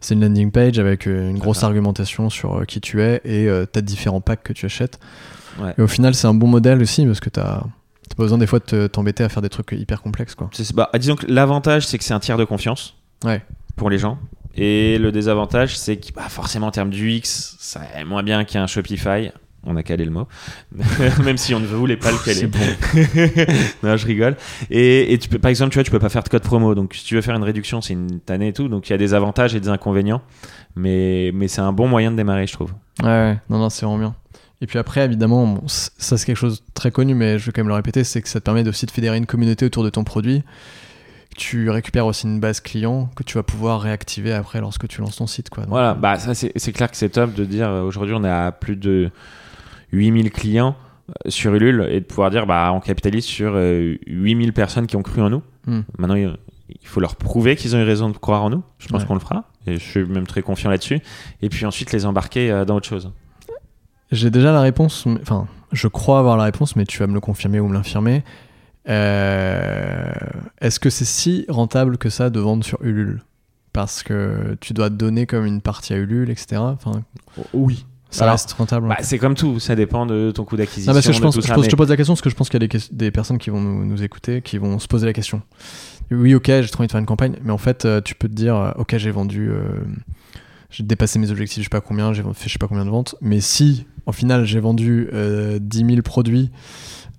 c'est 0.00 0.14
une 0.14 0.20
landing 0.22 0.50
page 0.50 0.80
avec 0.80 1.06
une 1.06 1.38
grosse 1.38 1.58
ça. 1.60 1.66
argumentation 1.66 2.28
sur 2.28 2.66
qui 2.66 2.80
tu 2.80 3.00
es 3.02 3.20
et 3.24 3.48
euh, 3.48 3.64
t'as 3.66 3.82
différents 3.82 4.20
packs 4.20 4.42
que 4.42 4.52
tu 4.52 4.66
achètes. 4.66 4.98
Ouais. 5.60 5.72
Et 5.78 5.82
au 5.82 5.86
final, 5.88 6.16
c'est 6.16 6.26
un 6.26 6.34
bon 6.34 6.48
modèle 6.48 6.82
aussi 6.82 7.06
parce 7.06 7.20
que 7.20 7.30
t'as 7.30 7.62
t'as 8.08 8.16
pas 8.16 8.24
besoin 8.24 8.38
des 8.38 8.48
fois 8.48 8.58
de 8.58 8.64
te- 8.64 8.86
t'embêter 8.88 9.22
à 9.22 9.28
faire 9.28 9.40
des 9.42 9.48
trucs 9.48 9.70
hyper 9.72 10.02
complexes 10.02 10.34
quoi. 10.34 10.50
Bah, 10.74 10.90
disons 10.98 11.14
que 11.14 11.26
l'avantage, 11.28 11.86
c'est 11.86 11.96
que 11.98 12.04
c'est 12.04 12.12
un 12.14 12.18
tiers 12.20 12.36
de 12.36 12.44
confiance 12.44 12.96
Ouais. 13.24 13.42
pour 13.76 13.90
les 13.90 13.98
gens. 13.98 14.18
Et 14.56 14.98
le 14.98 15.10
désavantage, 15.10 15.76
c'est 15.76 15.96
que 15.96 16.12
bah, 16.12 16.28
forcément, 16.28 16.68
en 16.68 16.70
termes 16.70 16.90
d'UX, 16.90 17.56
ça 17.58 17.80
est 17.96 18.04
moins 18.04 18.22
bien 18.22 18.44
qu'un 18.44 18.66
Shopify. 18.66 19.30
On 19.66 19.76
a 19.76 19.82
calé 19.82 20.04
le 20.04 20.10
mot. 20.10 20.28
Même 21.24 21.38
si 21.38 21.54
on 21.54 21.60
ne 21.60 21.66
voulait 21.66 21.96
pas 21.96 22.12
le 22.12 22.18
caler. 22.18 22.46
Bon. 22.46 22.58
non, 23.82 23.96
je 23.96 24.06
rigole. 24.06 24.36
Et, 24.70 25.12
et 25.12 25.18
tu 25.18 25.28
peux, 25.30 25.38
par 25.38 25.48
exemple, 25.48 25.72
tu 25.72 25.78
vois, 25.78 25.84
tu 25.84 25.90
peux 25.90 25.98
pas 25.98 26.10
faire 26.10 26.22
de 26.22 26.28
code 26.28 26.42
promo. 26.42 26.74
Donc, 26.74 26.94
si 26.94 27.04
tu 27.04 27.14
veux 27.14 27.22
faire 27.22 27.34
une 27.34 27.42
réduction, 27.42 27.80
c'est 27.80 27.94
une 27.94 28.20
tannée 28.20 28.48
et 28.48 28.52
tout. 28.52 28.68
Donc, 28.68 28.88
il 28.88 28.92
y 28.92 28.94
a 28.94 28.98
des 28.98 29.14
avantages 29.14 29.54
et 29.54 29.60
des 29.60 29.70
inconvénients. 29.70 30.20
Mais, 30.76 31.30
mais 31.32 31.48
c'est 31.48 31.62
un 31.62 31.72
bon 31.72 31.88
moyen 31.88 32.10
de 32.10 32.16
démarrer, 32.16 32.46
je 32.46 32.52
trouve. 32.52 32.72
Ouais, 33.02 33.08
ouais. 33.08 33.38
non, 33.48 33.58
non, 33.58 33.70
c'est 33.70 33.86
vraiment 33.86 33.98
bien. 33.98 34.14
Et 34.60 34.66
puis 34.66 34.78
après, 34.78 35.04
évidemment, 35.04 35.46
bon, 35.46 35.62
ça 35.66 36.16
c'est 36.16 36.24
quelque 36.24 36.36
chose 36.38 36.60
de 36.60 36.64
très 36.72 36.90
connu, 36.90 37.14
mais 37.14 37.38
je 37.38 37.46
vais 37.46 37.52
quand 37.52 37.60
même 37.60 37.68
le 37.68 37.74
répéter, 37.74 38.02
c'est 38.02 38.22
que 38.22 38.28
ça 38.28 38.40
te 38.40 38.44
permet 38.44 38.66
aussi 38.66 38.86
de 38.86 38.90
fédérer 38.90 39.18
une 39.18 39.26
communauté 39.26 39.66
autour 39.66 39.84
de 39.84 39.90
ton 39.90 40.04
produit. 40.04 40.42
Tu 41.36 41.68
récupères 41.70 42.06
aussi 42.06 42.26
une 42.26 42.40
base 42.40 42.60
client 42.60 43.10
que 43.16 43.22
tu 43.22 43.34
vas 43.38 43.42
pouvoir 43.42 43.80
réactiver 43.80 44.32
après 44.32 44.60
lorsque 44.60 44.86
tu 44.88 45.00
lances 45.00 45.16
ton 45.16 45.26
site. 45.26 45.50
Quoi. 45.50 45.64
Donc, 45.64 45.70
Voilà, 45.70 45.94
bah 45.94 46.18
ça 46.18 46.34
c'est 46.34 46.72
clair 46.72 46.90
que 46.90 46.96
c'est 46.96 47.08
top 47.08 47.34
de 47.34 47.44
dire 47.44 47.68
euh, 47.68 47.82
aujourd'hui 47.82 48.14
on 48.16 48.24
est 48.24 48.30
à 48.30 48.52
plus 48.52 48.76
de 48.76 49.10
8000 49.92 50.30
clients 50.30 50.76
euh, 51.10 51.30
sur 51.30 51.54
Ulule 51.54 51.86
et 51.90 52.00
de 52.00 52.04
pouvoir 52.04 52.30
dire 52.30 52.46
bah 52.46 52.70
on 52.72 52.80
capitalise 52.80 53.24
sur 53.24 53.52
euh, 53.54 53.96
8000 54.06 54.52
personnes 54.52 54.86
qui 54.86 54.96
ont 54.96 55.02
cru 55.02 55.22
en 55.22 55.30
nous. 55.30 55.42
Hmm. 55.66 55.80
Maintenant 55.98 56.14
il 56.14 56.36
il 56.80 56.86
faut 56.88 57.00
leur 57.00 57.16
prouver 57.16 57.56
qu'ils 57.56 57.76
ont 57.76 57.78
eu 57.78 57.84
raison 57.84 58.08
de 58.08 58.16
croire 58.16 58.42
en 58.42 58.50
nous. 58.50 58.62
Je 58.78 58.88
pense 58.88 59.02
Ouais. 59.02 59.06
qu'on 59.08 59.14
le 59.14 59.20
fera 59.20 59.44
et 59.66 59.74
je 59.74 59.78
suis 59.84 60.04
même 60.04 60.26
très 60.26 60.42
confiant 60.42 60.70
là-dessus. 60.70 61.00
Et 61.42 61.48
puis 61.50 61.66
ensuite 61.66 61.92
les 61.92 62.06
embarquer 62.06 62.50
euh, 62.50 62.64
dans 62.64 62.76
autre 62.76 62.88
chose. 62.88 63.10
J'ai 64.12 64.30
déjà 64.30 64.52
la 64.52 64.60
réponse, 64.60 65.04
mais- 65.06 65.20
enfin, 65.22 65.46
je 65.72 65.88
crois 65.88 66.18
avoir 66.18 66.36
la 66.36 66.44
réponse, 66.44 66.74
mais 66.76 66.84
tu 66.84 66.98
vas 66.98 67.06
me 67.06 67.14
le 67.14 67.20
confirmer 67.20 67.60
ou 67.60 67.68
me 67.68 67.74
l'infirmer. 67.74 68.22
Euh, 68.88 70.12
Est-ce 70.60 70.80
que 70.80 70.90
c'est 70.90 71.04
si 71.04 71.44
rentable 71.48 71.98
que 71.98 72.10
ça 72.10 72.30
de 72.30 72.40
vendre 72.40 72.64
sur 72.64 72.82
Ulule? 72.82 73.22
Parce 73.72 74.02
que 74.02 74.56
tu 74.60 74.72
dois 74.72 74.88
te 74.88 74.94
donner 74.94 75.26
comme 75.26 75.46
une 75.46 75.60
partie 75.60 75.94
à 75.94 75.96
Ulule, 75.96 76.30
etc. 76.30 76.60
Enfin, 76.60 77.02
Oui. 77.52 77.86
ça 78.10 78.24
Alors, 78.24 78.34
reste 78.34 78.52
rentable. 78.52 78.88
Bah, 78.88 78.98
c'est 79.00 79.18
comme 79.18 79.34
tout, 79.34 79.58
ça 79.58 79.74
dépend 79.74 80.06
de 80.06 80.30
ton 80.30 80.44
coût 80.44 80.56
d'acquisition. 80.56 80.92
Non, 80.92 80.96
parce 80.96 81.06
que 81.06 81.12
je, 81.12 81.20
pense, 81.20 81.34
pose- 81.34 81.68
te 81.68 81.76
pose 81.76 81.88
la 81.88 81.96
question 81.96 82.14
parce 82.14 82.22
que 82.22 82.30
je 82.30 82.36
pense 82.36 82.48
qu'il 82.50 82.62
y 82.62 82.64
a 82.64 82.78
des, 82.92 83.10
personnes 83.10 83.38
qui 83.38 83.50
vont 83.50 83.60
nous, 83.60 83.84
nous 83.84 84.02
écouter, 84.02 84.42
qui 84.42 84.58
vont 84.58 84.78
se 84.78 84.86
poser 84.86 85.06
la 85.06 85.12
question. 85.12 85.42
Oui, 86.10 86.34
ok, 86.34 86.46
j'ai 86.46 86.68
trop 86.68 86.82
envie 86.82 86.86
de 86.86 86.92
faire 86.92 87.00
une 87.00 87.06
campagne, 87.06 87.36
mais 87.42 87.50
en 87.52 87.58
fait, 87.58 87.84
euh, 87.84 88.00
tu 88.00 88.14
peux 88.14 88.28
te 88.28 88.34
dire, 88.34 88.54
euh, 88.54 88.70
ok, 88.76 88.96
j'ai 88.98 89.10
vendu, 89.10 89.50
euh, 89.50 89.62
j'ai 90.70 90.84
dépassé 90.84 91.18
mes 91.18 91.30
objectifs, 91.30 91.60
je 91.60 91.64
sais 91.64 91.70
pas 91.70 91.80
combien, 91.80 92.12
j'ai 92.12 92.22
fait 92.22 92.46
je 92.48 92.52
sais 92.52 92.58
pas 92.58 92.68
combien 92.68 92.84
de 92.84 92.90
ventes, 92.90 93.16
mais 93.22 93.40
si, 93.40 93.86
en 94.06 94.12
final, 94.12 94.44
j'ai 94.44 94.60
vendu 94.60 95.08
euh, 95.14 95.58
10 95.60 95.78
000 95.78 96.02
produits, 96.02 96.50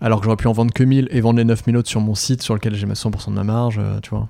alors 0.01 0.19
que 0.19 0.25
j'aurais 0.25 0.36
pu 0.38 0.47
en 0.47 0.53
vendre 0.53 0.73
que 0.73 0.84
1000 0.84 1.08
et 1.12 1.21
vendre 1.21 1.38
les 1.38 1.45
9000 1.45 1.77
autres 1.77 1.89
sur 1.89 2.01
mon 2.01 2.15
site 2.15 2.41
sur 2.41 2.53
lequel 2.53 2.75
j'ai 2.75 2.86
ma 2.86 2.93
100% 2.95 3.27
de 3.31 3.36
ma 3.36 3.43
marge, 3.43 3.77
euh, 3.79 3.99
tu 4.01 4.10
vois. 4.12 4.27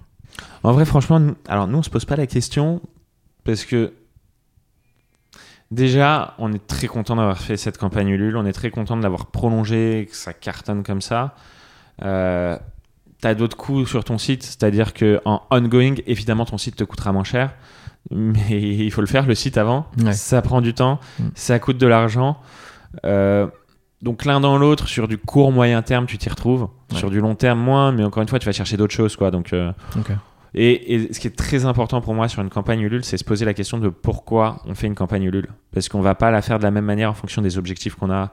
En 0.63 0.71
vrai, 0.73 0.85
franchement, 0.85 1.19
nous- 1.19 1.35
alors 1.47 1.67
nous, 1.67 1.77
on 1.77 1.83
se 1.83 1.89
pose 1.89 2.05
pas 2.05 2.15
la 2.15 2.27
question 2.27 2.81
parce 3.43 3.65
que 3.65 3.93
Déjà, 5.71 6.35
on 6.37 6.53
est 6.53 6.65
très 6.67 6.85
content 6.87 7.15
d'avoir 7.15 7.39
fait 7.39 7.57
cette 7.57 7.77
campagne 7.79 8.09
Ulule. 8.09 8.37
On 8.37 8.45
est 8.45 8.53
très 8.53 8.69
content 8.69 8.95
de 8.95 9.01
l'avoir 9.01 9.25
prolongée, 9.27 10.07
que 10.09 10.15
ça 10.15 10.31
cartonne 10.31 10.83
comme 10.83 11.01
ça. 11.01 11.35
Euh, 12.03 12.55
tu 13.21 13.27
as 13.27 13.33
d'autres 13.33 13.57
coûts 13.57 13.85
sur 13.87 14.03
ton 14.03 14.19
site, 14.19 14.43
c'est-à-dire 14.43 14.93
que 14.93 15.19
en 15.25 15.41
ongoing, 15.49 15.95
évidemment, 16.05 16.45
ton 16.45 16.59
site 16.59 16.75
te 16.75 16.83
coûtera 16.83 17.11
moins 17.11 17.23
cher. 17.23 17.51
Mais 18.11 18.61
il 18.85 18.91
faut 18.91 19.01
le 19.01 19.07
faire, 19.07 19.25
le 19.25 19.33
site 19.33 19.57
avant. 19.57 19.87
Ouais. 20.03 20.13
Ça 20.13 20.41
prend 20.43 20.61
du 20.61 20.75
temps, 20.75 20.99
Mm. 21.19 21.23
ça 21.33 21.57
coûte 21.57 21.77
de 21.79 21.87
l'argent. 21.87 22.37
Euh, 23.05 23.47
donc 24.05 24.23
l'un 24.23 24.39
dans 24.39 24.57
l'autre, 24.57 24.87
sur 24.87 25.07
du 25.09 25.17
court 25.17 25.51
moyen 25.51 25.81
terme, 25.81 26.05
tu 26.05 26.17
t'y 26.17 26.29
retrouves. 26.29 26.69
Ouais. 26.93 26.97
Sur 26.97 27.09
du 27.09 27.19
long 27.19 27.35
terme, 27.35 27.59
moins. 27.59 27.91
Mais 27.91 28.03
encore 28.05 28.21
une 28.23 28.29
fois, 28.29 28.39
tu 28.39 28.45
vas 28.45 28.51
chercher 28.53 28.77
d'autres 28.77 28.93
choses, 28.93 29.15
quoi. 29.17 29.31
Donc 29.31 29.51
euh, 29.51 29.73
et, 30.53 30.93
et 30.95 31.11
ce 31.13 31.19
qui 31.19 31.27
est 31.27 31.35
très 31.35 31.65
important 31.65 31.99
pour 31.99 32.13
moi 32.13 32.29
sur 32.29 32.41
une 32.41 32.49
campagne 32.49 32.79
Ulule, 32.79 33.03
c'est 33.03 33.17
se 33.17 33.25
poser 33.25 33.43
la 33.43 33.53
question 33.53 33.77
de 33.77 33.89
pourquoi 33.89 34.61
on 34.65 34.73
fait 34.75 34.87
une 34.87 34.95
campagne 34.95 35.23
Ulule. 35.23 35.49
Parce 35.73 35.89
qu'on 35.89 35.99
va 36.01 36.15
pas 36.15 36.31
la 36.31 36.41
faire 36.41 36.59
de 36.59 36.63
la 36.63 36.71
même 36.71 36.85
manière 36.85 37.09
en 37.09 37.13
fonction 37.13 37.41
des 37.41 37.57
objectifs 37.57 37.95
qu'on 37.95 38.09
a 38.11 38.31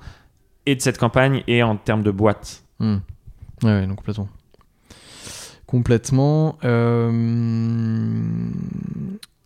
et 0.67 0.77
de 0.77 0.81
cette 0.81 0.99
campagne 0.99 1.43
et 1.49 1.63
en 1.65 1.75
termes 1.77 2.05
de 2.05 2.13
boîte. 2.13 2.63
Hmm. 2.79 2.99
Ouais, 3.65 3.89
complètement. 3.97 4.29
Complètement. 5.67 6.59
euh, 6.65 8.21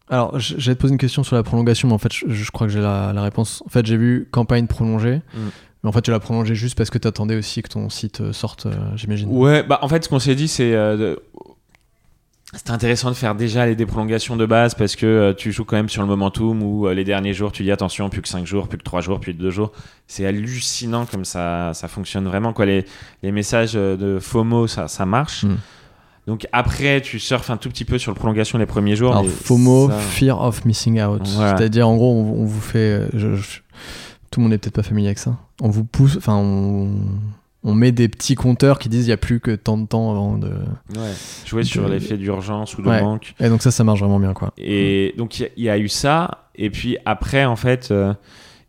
Alors, 0.08 0.38
j'allais 0.38 0.74
te 0.74 0.80
poser 0.80 0.92
une 0.92 0.98
question 0.98 1.22
sur 1.22 1.36
la 1.36 1.42
prolongation, 1.42 1.88
mais 1.88 1.94
en 1.94 1.98
fait, 1.98 2.12
je, 2.12 2.26
je 2.28 2.50
crois 2.50 2.66
que 2.66 2.72
j'ai 2.72 2.80
la, 2.80 3.12
la 3.12 3.22
réponse. 3.22 3.62
En 3.66 3.68
fait, 3.70 3.86
j'ai 3.86 3.96
vu 3.96 4.28
campagne 4.30 4.66
prolongée, 4.66 5.22
Mm. 5.34 5.38
Mais 5.86 5.90
en 5.90 5.92
fait, 5.92 6.02
tu 6.02 6.10
l'as 6.10 6.18
prolongée 6.18 6.56
juste 6.56 6.76
parce 6.76 6.90
que 6.90 6.98
tu 6.98 7.06
attendais 7.06 7.36
aussi 7.36 7.62
que 7.62 7.68
ton 7.68 7.88
site 7.88 8.20
euh, 8.20 8.32
sorte, 8.32 8.66
euh, 8.66 8.72
j'imagine. 8.96 9.28
Ouais, 9.30 9.62
bah 9.62 9.78
en 9.82 9.88
fait, 9.88 10.02
ce 10.02 10.08
qu'on 10.08 10.18
s'est 10.18 10.34
dit, 10.34 10.48
c'est. 10.48 10.74
euh, 10.74 10.96
de- 10.96 11.22
C'était 12.52 12.72
intéressant 12.72 13.10
de 13.10 13.14
faire 13.14 13.34
déjà 13.36 13.66
les 13.66 13.76
déprolongations 13.76 14.36
de 14.36 14.46
base 14.46 14.74
parce 14.74 14.96
que 14.96 15.06
euh, 15.06 15.32
tu 15.32 15.52
joues 15.52 15.64
quand 15.64 15.76
même 15.76 15.88
sur 15.88 16.02
le 16.02 16.08
momentum 16.08 16.62
où 16.62 16.86
euh, 16.88 16.94
les 16.94 17.04
derniers 17.04 17.34
jours 17.34 17.52
tu 17.52 17.62
dis 17.62 17.70
attention, 17.70 18.08
plus 18.08 18.20
que 18.22 18.28
5 18.28 18.46
jours, 18.46 18.66
plus 18.66 18.78
que 18.78 18.82
3 18.84 19.00
jours, 19.00 19.20
plus 19.20 19.32
que 19.34 19.40
2 19.40 19.50
jours. 19.50 19.70
C'est 20.08 20.26
hallucinant 20.26 21.06
comme 21.06 21.24
ça, 21.24 21.72
ça 21.74 21.86
fonctionne 21.86 22.24
vraiment. 22.26 22.52
Quoi. 22.52 22.66
Les, 22.66 22.84
les 23.22 23.30
messages 23.32 23.74
de 23.74 24.18
FOMO, 24.20 24.66
ça, 24.66 24.88
ça 24.88 25.06
marche. 25.06 25.44
Mm. 25.44 25.56
Donc 26.28 26.46
après, 26.52 27.00
tu 27.02 27.18
surfes 27.20 27.50
un 27.50 27.56
tout 27.56 27.68
petit 27.68 27.84
peu 27.84 27.98
sur 27.98 28.10
le 28.10 28.16
prolongation 28.16 28.58
les 28.58 28.66
premiers 28.66 28.96
jours. 28.96 29.12
Alors, 29.12 29.28
FOMO, 29.28 29.90
ça- 29.90 29.98
Fear 29.98 30.40
of 30.40 30.64
Missing 30.64 31.00
Out. 31.02 31.22
Voilà. 31.34 31.56
C'est-à-dire, 31.56 31.88
en 31.88 31.96
gros, 31.96 32.12
on, 32.14 32.42
on 32.42 32.44
vous 32.44 32.60
fait. 32.60 33.02
je- 33.12 33.34
je- 33.36 33.60
tout 34.30 34.40
le 34.40 34.44
monde 34.44 34.52
n'est 34.52 34.58
peut-être 34.58 34.74
pas 34.74 34.82
familier 34.82 35.08
avec 35.08 35.18
ça. 35.18 35.36
On 35.60 35.68
vous 35.70 35.84
pousse, 35.84 36.16
enfin, 36.16 36.36
on, 36.36 36.90
on 37.64 37.74
met 37.74 37.92
des 37.92 38.08
petits 38.08 38.34
compteurs 38.34 38.78
qui 38.78 38.88
disent 38.88 39.04
il 39.04 39.08
n'y 39.08 39.12
a 39.12 39.16
plus 39.18 39.40
que 39.40 39.50
tant 39.54 39.76
de 39.78 39.86
temps 39.86 40.10
avant 40.10 40.38
de. 40.38 40.48
Ouais. 40.48 41.12
Jouer 41.46 41.64
sur 41.64 41.86
De- 41.86 41.92
l'effet 41.92 42.16
d'urgence 42.16 42.76
ou 42.78 42.82
de 42.82 42.88
Ouais. 42.88 43.00
manque. 43.02 43.34
Et 43.40 43.48
donc, 43.48 43.62
ça, 43.62 43.70
ça 43.70 43.84
marche 43.84 44.00
vraiment 44.00 44.20
bien, 44.20 44.32
quoi. 44.34 44.52
Et 44.58 45.14
donc 45.16 45.38
il 45.38 45.42
y 45.42 45.44
a- 45.46 45.48
il 45.56 45.64
y, 45.64 45.70
a 45.70 45.78
eu 45.78 45.88
ça. 45.88 46.48
Et 46.54 46.70
puis 46.70 46.96
après, 47.04 47.44
en 47.44 47.56
fait, 47.56 47.88
euh, 47.90 48.12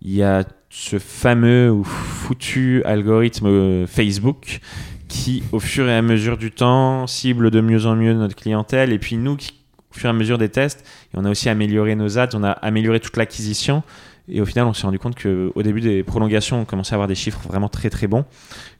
il 0.01 0.13
y 0.13 0.23
a 0.23 0.43
ce 0.69 0.99
fameux 0.99 1.71
ou 1.71 1.83
foutu 1.83 2.83
algorithme 2.83 3.47
euh, 3.47 3.87
Facebook 3.87 4.59
qui, 5.07 5.41
au 5.53 5.59
fur 5.59 5.87
et 5.87 5.95
à 5.95 6.01
mesure 6.01 6.37
du 6.37 6.51
temps, 6.51 7.07
cible 7.07 7.49
de 7.51 7.61
mieux 7.61 7.85
en 7.85 7.95
mieux 7.95 8.13
notre 8.13 8.35
clientèle. 8.35 8.91
Et 8.91 8.99
puis 8.99 9.17
nous, 9.17 9.37
qui, 9.37 9.53
fur 9.97 10.07
et 10.07 10.11
à 10.11 10.13
mesure 10.13 10.37
des 10.37 10.49
tests, 10.49 10.85
et 11.13 11.17
on 11.17 11.25
a 11.25 11.29
aussi 11.29 11.49
amélioré 11.49 11.95
nos 11.95 12.17
ads, 12.17 12.29
on 12.33 12.43
a 12.43 12.51
amélioré 12.51 12.99
toute 12.99 13.17
l'acquisition. 13.17 13.83
Et 14.29 14.41
au 14.41 14.45
final, 14.45 14.65
on 14.65 14.73
s'est 14.73 14.83
rendu 14.85 14.99
compte 14.99 15.15
qu'au 15.21 15.63
début 15.63 15.79
des 15.79 16.03
prolongations, 16.03 16.59
on 16.61 16.65
commençait 16.65 16.91
à 16.93 16.95
avoir 16.95 17.07
des 17.07 17.15
chiffres 17.15 17.39
vraiment 17.47 17.69
très 17.69 17.89
très 17.89 18.07
bons. 18.07 18.25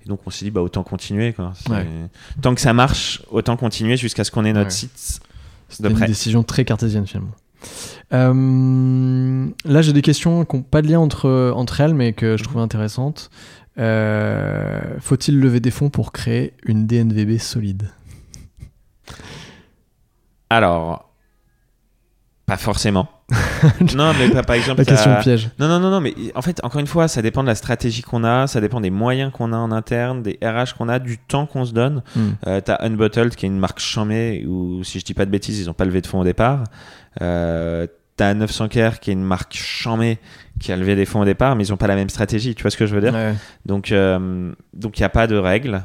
Et 0.06 0.10
donc 0.10 0.20
on 0.26 0.30
s'est 0.30 0.44
dit, 0.44 0.52
bah, 0.52 0.62
autant 0.62 0.84
continuer. 0.84 1.32
Quoi. 1.32 1.54
C'est- 1.56 1.70
Ouais. 1.72 1.88
Tant 2.42 2.54
que 2.54 2.60
ça 2.60 2.74
marche, 2.74 3.22
autant 3.32 3.56
continuer 3.56 3.96
jusqu'à 3.96 4.24
ce 4.26 4.32
qu'on 4.32 4.44
ait 4.44 4.52
notre 4.52 4.68
Ouais. 4.68 4.72
site 4.72 5.22
de 5.80 5.90
une 5.90 5.96
décision 6.06 6.44
très 6.44 6.66
cartésienne 6.66 7.08
finalement. 7.08 7.32
Euh, 8.14 9.48
là, 9.66 9.82
j'ai 9.82 9.94
des 9.94 10.02
questions 10.02 10.44
qui 10.46 10.56
n'ont 10.58 10.62
pas 10.64 10.82
de 10.82 10.88
lien 10.90 11.00
entre, 11.00 11.52
entre 11.56 11.80
elles, 11.82 11.94
mais 11.94 12.12
que 12.14 12.36
je 12.38 12.44
trouvais 12.44 12.62
intéressantes. 12.62 13.30
Euh, 13.80 14.82
Faut-il 15.00 15.40
lever 15.40 15.60
des 15.62 15.72
fonds 15.72 15.90
pour 15.90 16.12
créer 16.12 16.54
une 16.66 16.88
DNVB 16.88 17.38
solide? 17.40 17.90
Alors, 20.50 21.07
pas 22.48 22.56
forcément. 22.56 23.10
non, 23.96 24.14
mais 24.18 24.30
pas, 24.30 24.42
par 24.42 24.56
exemple. 24.56 24.80
La 24.80 24.86
question 24.86 25.14
piège. 25.20 25.50
Non, 25.60 25.68
non, 25.68 25.82
non, 25.82 25.92
non, 25.92 26.00
mais 26.00 26.16
en 26.34 26.42
fait, 26.42 26.64
encore 26.64 26.80
une 26.80 26.88
fois, 26.88 27.10
ça 27.10 27.22
dépend 27.22 27.44
de 27.44 27.48
la 27.48 27.56
stratégie 27.56 28.02
qu'on 28.02 28.24
a, 28.24 28.48
ça 28.48 28.62
dépend 28.62 28.80
des 28.80 28.90
moyens 28.90 29.34
qu'on 29.34 29.52
a 29.52 29.58
en 29.58 29.70
interne, 29.70 30.24
des 30.24 30.40
RH 30.42 30.78
qu'on 30.78 30.88
a, 30.88 30.98
du 31.00 31.18
temps 31.18 31.46
qu'on 31.46 31.66
se 31.66 31.74
donne. 31.74 32.04
Hmm. 32.16 32.30
Euh, 32.48 32.62
T'as 32.62 32.78
Unbottled 32.80 33.36
qui 33.36 33.46
est 33.46 33.50
une 33.50 33.60
marque 33.60 33.80
chamée 33.80 34.46
où, 34.48 34.82
si 34.86 35.02
je 35.02 35.06
dis 35.06 35.14
pas 35.14 35.26
de 35.26 35.30
bêtises, 35.30 35.60
ils 35.60 35.70
ont 35.70 35.74
pas 35.74 35.84
levé 35.84 36.00
de 36.00 36.08
fonds 36.08 36.22
au 36.22 36.24
départ. 36.24 36.64
Euh, 37.22 37.86
T'as 38.16 38.34
900 38.34 38.70
Care 38.70 39.02
qui 39.02 39.10
est 39.10 39.14
une 39.14 39.26
marque 39.26 39.54
chamée 39.54 40.18
qui 40.60 40.72
a 40.72 40.78
levé 40.78 40.96
des 40.96 41.06
fonds 41.06 41.20
au 41.20 41.26
départ, 41.26 41.58
mais 41.58 41.66
ils 41.66 41.74
ont 41.74 41.78
pas 41.78 41.88
la 41.88 41.96
même 41.96 42.10
stratégie. 42.10 42.56
Tu 42.56 42.64
vois 42.64 42.72
ce 42.72 42.78
que 42.78 42.86
je 42.86 42.96
veux 42.96 43.02
dire? 43.02 43.14
Ouais. 43.14 43.36
donc, 43.66 43.92
euh, 43.92 44.54
donc 44.74 44.98
il 44.98 45.02
n'y 45.02 45.06
a 45.06 45.10
pas 45.10 45.28
de 45.28 45.36
règles. 45.36 45.84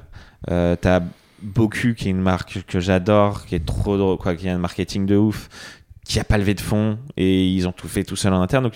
Euh, 0.48 0.76
t'as 0.80 1.00
Boku, 1.42 1.94
qui 1.94 2.06
est 2.06 2.10
une 2.10 2.20
marque 2.20 2.64
que 2.66 2.78
j'adore, 2.78 3.46
qui 3.46 3.56
est 3.56 3.66
trop 3.66 3.96
drôle, 3.96 4.16
quoi, 4.16 4.36
qui 4.36 4.48
a 4.48 4.54
un 4.54 4.58
marketing 4.58 5.06
de 5.06 5.16
ouf, 5.16 5.48
qui 6.04 6.18
a 6.20 6.24
pas 6.24 6.38
levé 6.38 6.54
de 6.54 6.60
fonds 6.60 6.98
et 7.16 7.46
ils 7.48 7.66
ont 7.68 7.72
tout 7.72 7.88
fait 7.88 8.04
tout 8.04 8.16
seul 8.16 8.32
en 8.34 8.40
interne. 8.42 8.64
Donc, 8.64 8.74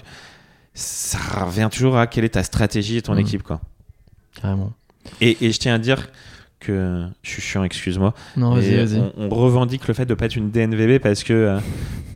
ça 0.74 1.18
revient 1.44 1.68
toujours 1.72 1.96
à 1.98 2.06
quelle 2.06 2.24
est 2.24 2.30
ta 2.30 2.42
stratégie 2.42 2.98
et 2.98 3.02
ton 3.02 3.14
Mhm. 3.14 3.20
équipe, 3.20 3.42
quoi. 3.42 3.60
Carrément. 4.40 4.72
Et, 5.20 5.36
et 5.44 5.52
je 5.52 5.58
tiens 5.58 5.74
à 5.74 5.78
dire 5.78 6.10
que 6.60 7.04
je 7.22 7.30
suis 7.30 7.42
chiant, 7.42 7.64
excuse-moi. 7.64 8.14
Non, 8.36 8.54
vas-y, 8.54 8.76
vas-y. 8.76 8.98
On, 8.98 9.12
on 9.16 9.28
revendique 9.28 9.86
le 9.88 9.94
fait 9.94 10.06
de 10.06 10.14
pas 10.14 10.26
être 10.26 10.36
une 10.36 10.50
DNVB 10.50 10.98
parce 11.00 11.22
que 11.24 11.32
euh, 11.32 11.58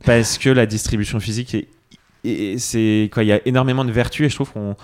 parce 0.05 0.38
que 0.38 0.49
la 0.51 0.66
distribution 0.66 1.20
physique 1.20 1.55
est, 1.55 1.68
et 2.25 2.59
c'est 2.59 3.09
quoi 3.12 3.23
il 3.23 3.27
y 3.29 3.33
a 3.33 3.40
énormément 3.46 3.85
de 3.85 3.92
vertus 3.92 4.27
et 4.27 4.29
je 4.29 4.35
trouve 4.35 4.53
qu'on 4.53 4.77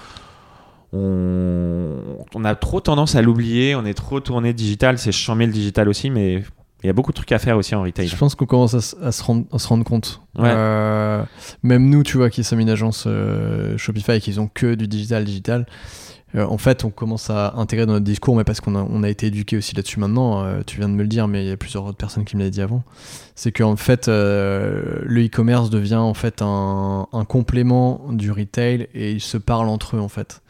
on, 0.93 1.97
on 2.35 2.45
a 2.45 2.55
trop 2.55 2.81
tendance 2.81 3.15
à 3.15 3.23
l'oublier 3.23 3.75
on 3.75 3.85
est 3.85 3.95
trop 3.95 4.21
tourné 4.21 4.53
digital 4.53 4.99
c'est 4.99 5.13
chambé 5.13 5.47
le 5.47 5.53
digital 5.53 5.89
aussi 5.89 6.11
mais 6.11 6.45
il 6.87 6.89
y 6.89 6.91
a 6.91 6.93
beaucoup 6.93 7.11
de 7.11 7.17
trucs 7.17 7.33
à 7.33 7.39
faire 7.41 7.57
aussi 7.57 7.75
en 7.75 7.83
retail 7.83 8.07
Je 8.07 8.17
pense 8.17 8.37
qu'on 8.37 8.47
commence 8.47 8.75
à, 8.75 9.11
se 9.13 9.23
rendre, 9.23 9.45
à 9.53 9.59
se 9.59 9.67
rendre 9.67 9.83
compte. 9.83 10.23
Ouais. 10.39 10.51
Euh, 10.53 11.25
même 11.65 11.91
nous, 11.91 12.05
tu 12.05 12.17
vois, 12.17 12.31
qui 12.31 12.45
sommes 12.45 12.61
une 12.61 12.71
agence 12.71 13.05
euh, 13.09 13.77
Shopify 13.77 14.13
et 14.13 14.21
qui 14.21 14.39
ont 14.39 14.49
que 14.53 14.75
du 14.75 14.87
digital, 14.87 15.25
digital, 15.25 15.67
euh, 16.37 16.45
en 16.47 16.59
fait, 16.59 16.85
on 16.85 16.91
commence 16.91 17.31
à 17.31 17.55
intégrer 17.57 17.87
dans 17.87 17.95
notre 17.95 18.05
discours, 18.05 18.37
mais 18.37 18.45
parce 18.45 18.61
qu'on 18.61 18.77
a, 18.77 18.87
on 18.89 19.03
a 19.03 19.09
été 19.09 19.27
éduqué 19.29 19.57
aussi 19.57 19.75
là-dessus 19.75 19.99
maintenant. 20.01 20.45
euh, 20.45 20.61
tu 20.67 20.79
viens 20.79 20.89
de 20.89 20.95
me 20.95 21.03
le 21.03 21.09
dire, 21.09 21.29
mais 21.29 21.45
il 21.45 21.49
y 21.49 21.53
a 21.53 21.57
plusieurs 21.57 21.85
autres 21.85 21.97
personnes 21.97 22.25
qui 22.25 22.37
me 22.37 22.41
l'avaient 22.41 22.51
dit 22.51 22.63
avant. 22.63 22.83
C'est 23.35 23.53
qu'en 23.53 23.77
fait, 23.77 24.09
euh, 24.09 25.01
le 25.03 25.25
e-commerce 25.25 25.71
devient 25.71 25.97
en 25.97 26.15
fait 26.15 26.43
un, 26.43 27.07
un 27.13 27.25
complément 27.25 28.07
du 28.11 28.31
retail 28.31 28.89
et 28.95 29.13
ils 29.13 29.21
se 29.21 29.39
parlent 29.39 29.69
entre 29.69 29.97
eux 29.97 30.01
en 30.01 30.09
fait. 30.09 30.43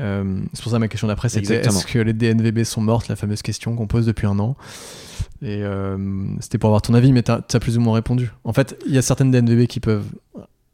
Euh, 0.00 0.40
c'est 0.52 0.62
pour 0.62 0.72
ça 0.72 0.78
ma 0.78 0.88
question 0.88 1.08
d'après, 1.08 1.28
c'était 1.28 1.56
est-ce 1.56 1.86
que 1.86 1.98
les 1.98 2.12
DNVB 2.12 2.64
sont 2.64 2.80
mortes, 2.80 3.08
la 3.08 3.16
fameuse 3.16 3.42
question 3.42 3.76
qu'on 3.76 3.86
pose 3.86 4.06
depuis 4.06 4.26
un 4.26 4.38
an? 4.38 4.56
Et 5.42 5.62
euh, 5.62 5.96
c'était 6.40 6.58
pour 6.58 6.68
avoir 6.68 6.82
ton 6.82 6.94
avis, 6.94 7.12
mais 7.12 7.22
tu 7.22 7.30
as, 7.30 7.60
plus 7.60 7.78
ou 7.78 7.80
moins 7.80 7.94
répondu. 7.94 8.30
En 8.44 8.52
fait, 8.52 8.78
il 8.86 8.94
y 8.94 8.98
a 8.98 9.02
certaines 9.02 9.30
DNVB 9.30 9.66
qui 9.66 9.80
peuvent 9.80 10.06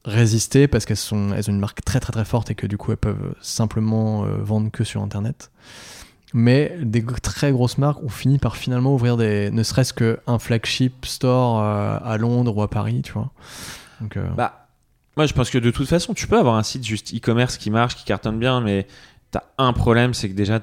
résister 0.05 0.69
parce 0.69 0.87
qu'elles 0.87 0.97
sont, 0.97 1.33
elles 1.33 1.51
ont 1.51 1.53
une 1.53 1.61
marque 1.61 1.85
très 1.85 1.99
très 1.99 2.13
très 2.13 2.25
forte 2.25 2.51
et 2.53 2.55
que 2.55 2.69
du 2.69 2.77
coup 2.77 2.93
elles 2.93 2.97
peuvent 2.97 3.35
simplement 3.41 4.25
euh, 4.25 4.37
vendre 4.41 4.71
que 4.71 4.85
sur 4.85 5.03
internet. 5.03 5.51
Mais 6.33 6.77
des 6.81 7.05
très 7.23 7.51
grosses 7.51 7.79
marques 7.79 8.03
ont 8.03 8.09
fini 8.09 8.39
par 8.39 8.57
finalement 8.57 8.95
ouvrir 8.95 9.17
des, 9.17 9.51
ne 9.51 9.63
serait-ce 9.63 9.95
qu'un 9.95 10.39
flagship 10.39 11.07
store 11.07 11.61
à 11.61 12.17
Londres 12.19 12.57
ou 12.57 12.63
à 12.63 12.69
Paris, 12.69 13.03
tu 13.03 13.13
vois. 13.13 13.31
Donc, 14.01 14.19
bah 14.37 14.67
moi 15.17 15.27
je 15.27 15.33
pense 15.33 15.51
que 15.51 15.59
de 15.59 15.71
toute 15.71 15.89
façon 15.89 16.15
tu 16.15 16.27
peux 16.27 16.39
avoir 16.39 16.57
un 16.57 16.63
site 16.63 16.85
juste 16.85 17.15
e-commerce 17.15 17.57
qui 17.57 17.71
marche 17.71 17.97
qui 17.97 18.05
cartonne 18.05 18.39
bien 18.39 18.61
mais 18.61 18.87
un 19.59 19.73
problème 19.73 20.15
c'est 20.15 20.29
que 20.29 20.35
déjà 20.35 20.61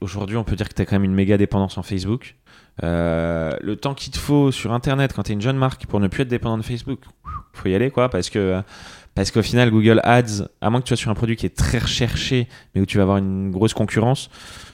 aujourd'hui 0.00 0.36
on 0.36 0.44
peut 0.44 0.56
dire 0.56 0.68
que 0.68 0.74
t'as 0.74 0.84
quand 0.84 0.96
même 0.96 1.04
une 1.04 1.14
méga 1.14 1.36
dépendance 1.36 1.78
en 1.78 1.82
Facebook. 1.82 2.36
Euh, 2.82 3.52
le 3.60 3.76
temps 3.76 3.94
qu'il 3.94 4.12
te 4.12 4.18
faut 4.18 4.52
sur 4.52 4.72
internet 4.72 5.12
quand 5.14 5.24
t'es 5.24 5.32
une 5.32 5.40
jeune 5.40 5.56
marque 5.56 5.86
pour 5.86 6.00
ne 6.00 6.08
plus 6.08 6.22
être 6.22 6.28
dépendant 6.28 6.56
de 6.56 6.62
Facebook 6.62 7.00
faut 7.52 7.68
y 7.68 7.74
aller 7.74 7.90
quoi 7.90 8.08
parce 8.08 8.30
que 8.30 8.62
parce 9.14 9.30
qu'au 9.30 9.42
final 9.42 9.70
Google 9.70 10.00
Ads 10.04 10.46
à 10.62 10.70
moins 10.70 10.80
que 10.80 10.86
tu 10.86 10.90
sois 10.90 10.96
sur 10.96 11.10
un 11.10 11.14
produit 11.14 11.36
qui 11.36 11.44
est 11.44 11.54
très 11.54 11.78
recherché 11.78 12.48
mais 12.74 12.80
où 12.80 12.86
tu 12.86 12.96
vas 12.96 13.02
avoir 13.02 13.18
une 13.18 13.50
grosse 13.50 13.74
concurrence 13.74 14.30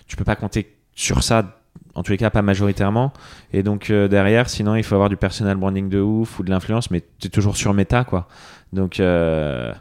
tu 0.06 0.14
peux 0.14 0.24
pas 0.24 0.36
compter 0.36 0.76
sur 0.94 1.22
ça 1.22 1.56
en 1.96 2.02
tous 2.02 2.12
les 2.12 2.18
cas 2.18 2.30
pas 2.30 2.42
majoritairement. 2.42 3.12
Et 3.52 3.62
donc 3.62 3.90
euh, 3.90 4.06
derrière 4.06 4.48
sinon 4.48 4.76
il 4.76 4.84
faut 4.84 4.94
avoir 4.94 5.08
du 5.08 5.16
personal 5.16 5.56
branding 5.56 5.88
de 5.88 6.00
ouf 6.00 6.38
ou 6.38 6.42
de 6.42 6.50
l'influence 6.50 6.90
mais 6.90 7.02
tu 7.18 7.26
es 7.26 7.30
toujours 7.30 7.56
sur 7.56 7.74
méta 7.74 8.04
quoi. 8.04 8.28
Donc 8.72 9.00
euh, 9.00 9.72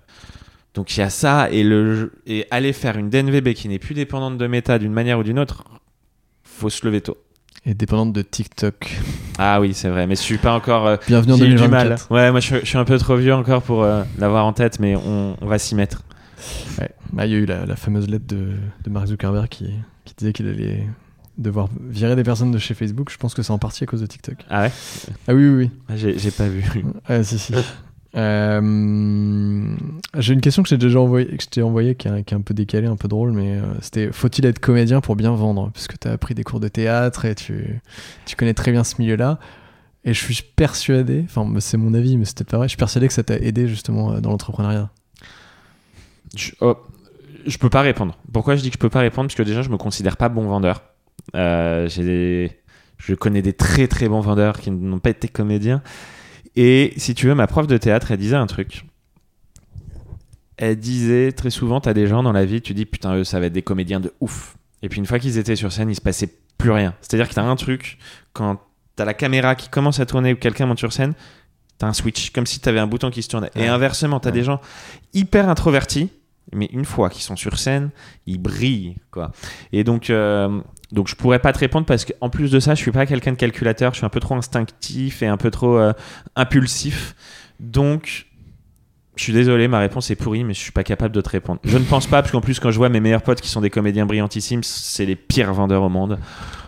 donc 0.75 0.95
il 0.95 0.99
y 0.99 1.03
a 1.03 1.09
ça 1.09 1.49
et 1.51 1.63
le 1.63 2.11
et 2.27 2.45
aller 2.51 2.73
faire 2.73 2.97
une 2.97 3.09
DNVB 3.09 3.53
qui 3.53 3.67
n'est 3.69 3.79
plus 3.79 3.95
dépendante 3.95 4.37
de 4.37 4.45
méta 4.47 4.77
d'une 4.77 4.93
manière 4.93 5.17
ou 5.19 5.23
d'une 5.23 5.39
autre 5.39 5.63
faut 6.43 6.69
se 6.69 6.85
lever 6.85 7.01
tôt 7.01 7.17
et 7.65 7.73
dépendante 7.73 8.13
de 8.13 8.21
TikTok. 8.21 8.99
ah 9.39 9.59
oui 9.59 9.73
c'est 9.73 9.89
vrai 9.89 10.05
mais 10.05 10.15
je 10.15 10.21
suis 10.21 10.37
pas 10.37 10.53
encore 10.53 10.85
euh, 10.85 10.97
Bienvenue 11.07 11.33
en 11.33 11.37
du 11.37 11.43
mal 11.45 11.57
2024. 11.57 12.11
ouais 12.11 12.29
moi 12.31 12.39
je, 12.39 12.45
suis- 12.45 12.59
je 12.59 12.65
suis 12.65 12.77
un 12.77 12.85
peu 12.85 12.97
trop 12.99 13.15
vieux 13.15 13.33
encore 13.33 13.61
pour 13.63 13.83
euh, 13.83 14.03
l'avoir 14.19 14.45
en 14.45 14.53
tête 14.53 14.79
mais 14.79 14.95
on, 14.95 15.35
on 15.41 15.45
va 15.47 15.57
s'y 15.57 15.73
mettre 15.75 16.03
Ouais. 16.77 16.89
Il 17.25 17.31
y 17.31 17.35
a 17.35 17.37
eu 17.37 17.45
la, 17.45 17.65
la 17.65 17.75
fameuse 17.77 18.07
lettre 18.09 18.27
de, 18.27 18.49
de 18.83 18.89
Mark 18.89 19.07
Zuckerberg 19.07 19.47
qui, 19.47 19.69
qui 20.03 20.13
disait 20.15 20.33
qu'il 20.33 20.47
allait 20.47 20.85
devoir 21.37 21.69
virer 21.89 22.15
des 22.15 22.23
personnes 22.23 22.51
de 22.51 22.57
chez 22.59 22.73
Facebook. 22.73 23.09
Je 23.09 23.17
pense 23.17 23.33
que 23.33 23.41
c'est 23.41 23.51
en 23.51 23.57
partie 23.57 23.83
à 23.85 23.87
cause 23.87 24.01
de 24.01 24.05
TikTok. 24.05 24.35
ah 24.49 24.63
ouais? 24.63 24.71
Ah 25.27 25.33
oui, 25.33 25.47
oui, 25.47 25.71
oui. 25.89 25.95
j'ai 25.95 26.19
j'ai 26.19 26.31
pas 26.31 26.47
vu 26.47 26.63
Ouais, 27.09 27.23
si, 27.23 27.39
si. 27.39 27.53
Euh, 28.15 29.75
J'ai 30.17 30.33
une 30.33 30.41
question 30.41 30.63
que 30.63 30.69
j'ai 30.69 30.77
déjà 30.77 30.99
envoyée, 30.99 31.27
que 31.35 31.43
je 31.43 31.49
t'ai 31.49 31.61
envoyée, 31.61 31.95
qui, 31.95 32.07
est 32.07 32.33
un- 32.33 32.41
peu 32.41 32.53
décalée, 32.53 32.87
un 32.87 32.95
peu 32.95 33.07
drôle, 33.07 33.31
mais 33.31 33.57
euh, 33.57 33.63
c'était 33.81 34.11
faut-il 34.11 34.45
être 34.45 34.59
comédien 34.59 35.01
pour 35.01 35.15
bien 35.15 35.31
vendre? 35.33 35.71
Puisque 35.73 35.99
tu 35.99 36.07
as 36.07 36.11
appris 36.11 36.33
des 36.33 36.43
cours 36.43 36.59
de 36.59 36.67
théâtre 36.67 37.25
et 37.25 37.35
tu, 37.35 37.81
connais 38.37 38.53
très 38.53 38.71
bien 38.71 38.83
ce 38.83 38.95
milieu-là. 38.99 39.39
Et 40.05 40.13
je 40.13 40.23
suis 40.23 40.43
persuadé, 40.55 41.25
enfin 41.25 41.51
c'est 41.59 41.77
mon 41.77 41.93
avis, 41.93 42.15
mais 42.17 42.25
c'était 42.25 42.43
pas 42.43 42.57
vrai, 42.57 42.67
je 42.67 42.71
suis 42.71 42.77
persuadé 42.77 43.07
que 43.07 43.13
ça 43.13 43.23
t'a 43.23 43.37
aidé 43.37 43.67
justement 43.67 44.13
euh, 44.13 44.19
dans 44.21 44.29
l'entrepreneuriat. 44.29 44.89
Je, 46.35 46.51
oh, 46.61 46.75
peux 47.59 47.69
pas 47.69 47.81
répondre. 47.81 48.17
Pourquoi 48.31 48.55
je 48.55 48.61
dis 48.61 48.69
que 48.69 48.75
je 48.75 48.79
peux 48.79 48.89
pas 48.89 48.99
répondre? 48.99 49.27
Parce 49.27 49.35
que 49.35 49.43
déjà, 49.43 49.61
je 49.61 49.69
me 49.69 49.77
considère 49.77 50.17
pas 50.17 50.29
bon 50.29 50.47
vendeur. 50.47 50.83
J'ai 51.33 52.51
Je 52.97 53.15
connais 53.15 53.41
des 53.41 53.53
très 53.53 53.87
très 53.87 54.07
bons 54.07 54.21
vendeurs 54.21 54.59
qui 54.59 54.69
n'ont 54.71 54.99
pas 54.99 55.09
été 55.09 55.27
comédiens. 55.27 55.81
Et 56.55 56.93
si 56.97 57.13
tu 57.15 57.27
veux, 57.27 57.35
ma 57.35 57.47
prof 57.47 57.67
de 57.67 57.77
théâtre, 57.77 58.11
elle 58.11 58.17
disait 58.17 58.35
un 58.35 58.47
truc. 58.47 58.85
Elle 60.57 60.77
disait 60.77 61.31
très 61.33 61.49
souvent, 61.49 61.81
tu 61.81 61.89
as 61.89 61.93
des 61.93 62.07
gens 62.07 62.23
dans 62.23 62.31
la 62.31 62.45
vie, 62.45 62.61
tu 62.61 62.73
dis 62.73 62.85
putain, 62.85 63.15
eux, 63.15 63.23
ça 63.23 63.39
va 63.39 63.47
être 63.47 63.53
des 63.53 63.61
comédiens 63.61 63.99
de 63.99 64.13
ouf. 64.21 64.55
Et 64.81 64.89
puis 64.89 64.99
une 64.99 65.05
fois 65.05 65.19
qu'ils 65.19 65.37
étaient 65.37 65.55
sur 65.57 65.71
scène, 65.71 65.89
il 65.89 65.95
se 65.95 66.01
passait 66.01 66.29
plus 66.57 66.71
rien. 66.71 66.93
C'est-à-dire 67.01 67.27
que 67.27 67.33
tu 67.33 67.39
as 67.39 67.43
un 67.43 67.55
truc, 67.57 67.97
quand 68.31 68.61
tu 68.95 69.01
as 69.01 69.05
la 69.05 69.13
caméra 69.13 69.55
qui 69.55 69.67
commence 69.67 69.99
à 69.99 70.05
tourner 70.05 70.31
ou 70.33 70.37
quelqu'un 70.37 70.65
monte 70.65 70.79
sur 70.79 70.93
scène, 70.93 71.13
tu 71.77 71.85
as 71.85 71.89
un 71.89 71.93
switch, 71.93 72.29
comme 72.31 72.45
si 72.45 72.61
tu 72.61 72.69
avais 72.69 72.79
un 72.79 72.87
bouton 72.87 73.09
qui 73.11 73.21
se 73.21 73.27
tournait. 73.27 73.51
Et 73.55 73.67
inversement, 73.67 74.21
tu 74.21 74.29
as 74.29 74.31
Ouais. 74.31 74.37
des 74.37 74.43
gens 74.45 74.61
hyper 75.13 75.49
introvertis, 75.49 76.09
mais 76.55 76.69
une 76.71 76.85
fois 76.85 77.09
qu'ils 77.09 77.23
sont 77.23 77.35
sur 77.35 77.57
scène, 77.59 77.91
ils 78.25 78.39
brillent. 78.39 78.97
quoi. 79.11 79.31
Et 79.71 79.83
donc, 79.83 80.09
euh, 80.09 80.61
donc 80.91 81.07
je 81.07 81.15
pourrais 81.15 81.39
pas 81.39 81.53
te 81.53 81.59
répondre 81.59 81.85
parce 81.85 82.05
qu'en 82.05 82.29
plus 82.29 82.51
de 82.51 82.59
ça, 82.59 82.75
je 82.75 82.81
suis 82.81 82.91
pas 82.91 83.05
quelqu'un 83.05 83.33
de 83.33 83.37
calculateur, 83.37 83.93
je 83.93 83.97
suis 83.97 84.05
un 84.05 84.09
peu 84.09 84.19
trop 84.19 84.35
instinctif 84.35 85.21
et 85.21 85.27
un 85.27 85.37
peu 85.37 85.51
trop 85.51 85.77
euh, 85.77 85.93
impulsif. 86.35 87.15
Donc, 87.59 88.27
je 89.15 89.23
suis 89.23 89.33
désolé, 89.33 89.67
ma 89.67 89.79
réponse 89.79 90.11
est 90.11 90.15
pourrie, 90.15 90.43
mais 90.43 90.53
je 90.53 90.59
suis 90.59 90.71
pas 90.71 90.83
capable 90.83 91.15
de 91.15 91.21
te 91.21 91.29
répondre. 91.29 91.59
Je 91.63 91.77
ne 91.77 91.85
pense 91.85 92.07
pas, 92.07 92.21
parce 92.21 92.31
qu'en 92.31 92.41
plus, 92.41 92.59
quand 92.59 92.71
je 92.71 92.77
vois 92.77 92.89
mes 92.89 92.99
meilleurs 92.99 93.21
potes 93.21 93.39
qui 93.41 93.49
sont 93.49 93.61
des 93.61 93.69
comédiens 93.69 94.05
brillantissimes, 94.05 94.63
c'est 94.63 95.05
les 95.05 95.15
pires 95.15 95.53
vendeurs 95.53 95.83
au 95.83 95.89
monde. 95.89 96.19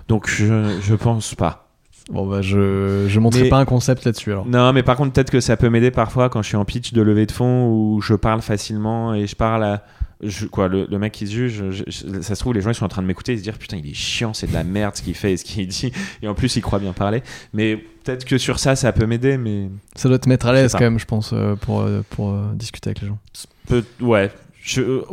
Donc, 0.07 0.29
je, 0.29 0.79
je 0.81 0.95
pense 0.95 1.35
pas. 1.35 1.66
Bon 2.09 2.25
bah 2.25 2.41
je, 2.41 3.05
je 3.09 3.19
montrerai 3.19 3.43
Mais- 3.43 3.49
pas 3.49 3.57
un 3.59 3.65
concept 3.65 4.05
là-dessus 4.05 4.31
alors. 4.31 4.45
Non, 4.45 4.71
mais 4.73 4.81
par 4.83 4.95
contre, 4.95 5.11
peut-être 5.13 5.29
que 5.31 5.41
ça 5.41 5.57
peut 5.57 5.69
m'aider 5.69 5.91
parfois 5.91 6.29
quand 6.29 6.41
je 6.41 6.47
suis 6.47 6.55
en 6.57 6.63
pitch 6.65 6.93
de 6.93 7.01
levée 7.01 7.25
de 7.25 7.31
fonds 7.33 7.67
où 7.69 8.01
je 8.01 8.13
parle 8.13 8.41
facilement 8.41 9.13
et 9.13 9.27
je 9.27 9.35
parle 9.35 9.63
à. 9.65 9.83
je- 10.23 10.45
quoi, 10.47 10.67
le, 10.69 10.87
le 10.89 10.97
mec 10.99 11.11
qui 11.11 11.27
se 11.27 11.31
juge, 11.33 11.63
je- 11.69 11.83
je- 11.85 12.21
ça 12.21 12.33
se 12.35 12.39
trouve, 12.39 12.53
les 12.53 12.61
gens 12.61 12.71
ils 12.71 12.75
sont 12.75 12.85
en 12.85 12.89
train 12.89 13.01
de 13.01 13.07
m'écouter 13.07 13.33
et 13.33 13.37
se 13.37 13.43
dire 13.43 13.57
putain, 13.57 13.77
il 13.77 13.89
est 13.89 13.93
chiant, 13.93 14.33
c'est 14.33 14.47
de 14.47 14.53
la 14.53 14.63
merde 14.63 14.95
ce 14.95 15.01
qu'il 15.01 15.15
fait 15.15 15.33
et 15.33 15.37
ce 15.37 15.43
qu'il 15.43 15.67
dit. 15.67 15.91
Et 16.21 16.27
en 16.29 16.33
plus, 16.33 16.55
il 16.55 16.61
croit 16.61 16.79
bien 16.79 16.93
parler. 16.93 17.21
Mais 17.53 17.75
peut-être 17.75 18.23
que 18.25 18.37
sur 18.37 18.57
ça, 18.59 18.75
ça 18.77 18.93
peut 18.93 19.05
m'aider, 19.05 19.37
mais. 19.37 19.69
Ça 19.95 20.07
doit 20.07 20.17
te 20.19 20.29
mettre 20.29 20.45
à 20.47 20.53
l'aise 20.53 20.71
quand 20.71 20.79
même, 20.79 20.99
je 20.99 21.05
pense, 21.05 21.31
euh, 21.33 21.55
pour, 21.55 21.81
euh, 21.81 22.03
pour 22.11 22.29
euh, 22.31 22.45
discuter 22.55 22.89
avec 22.91 23.01
les 23.01 23.07
gens. 23.09 23.19
Peut, 23.67 23.83
ouais. 23.99 24.31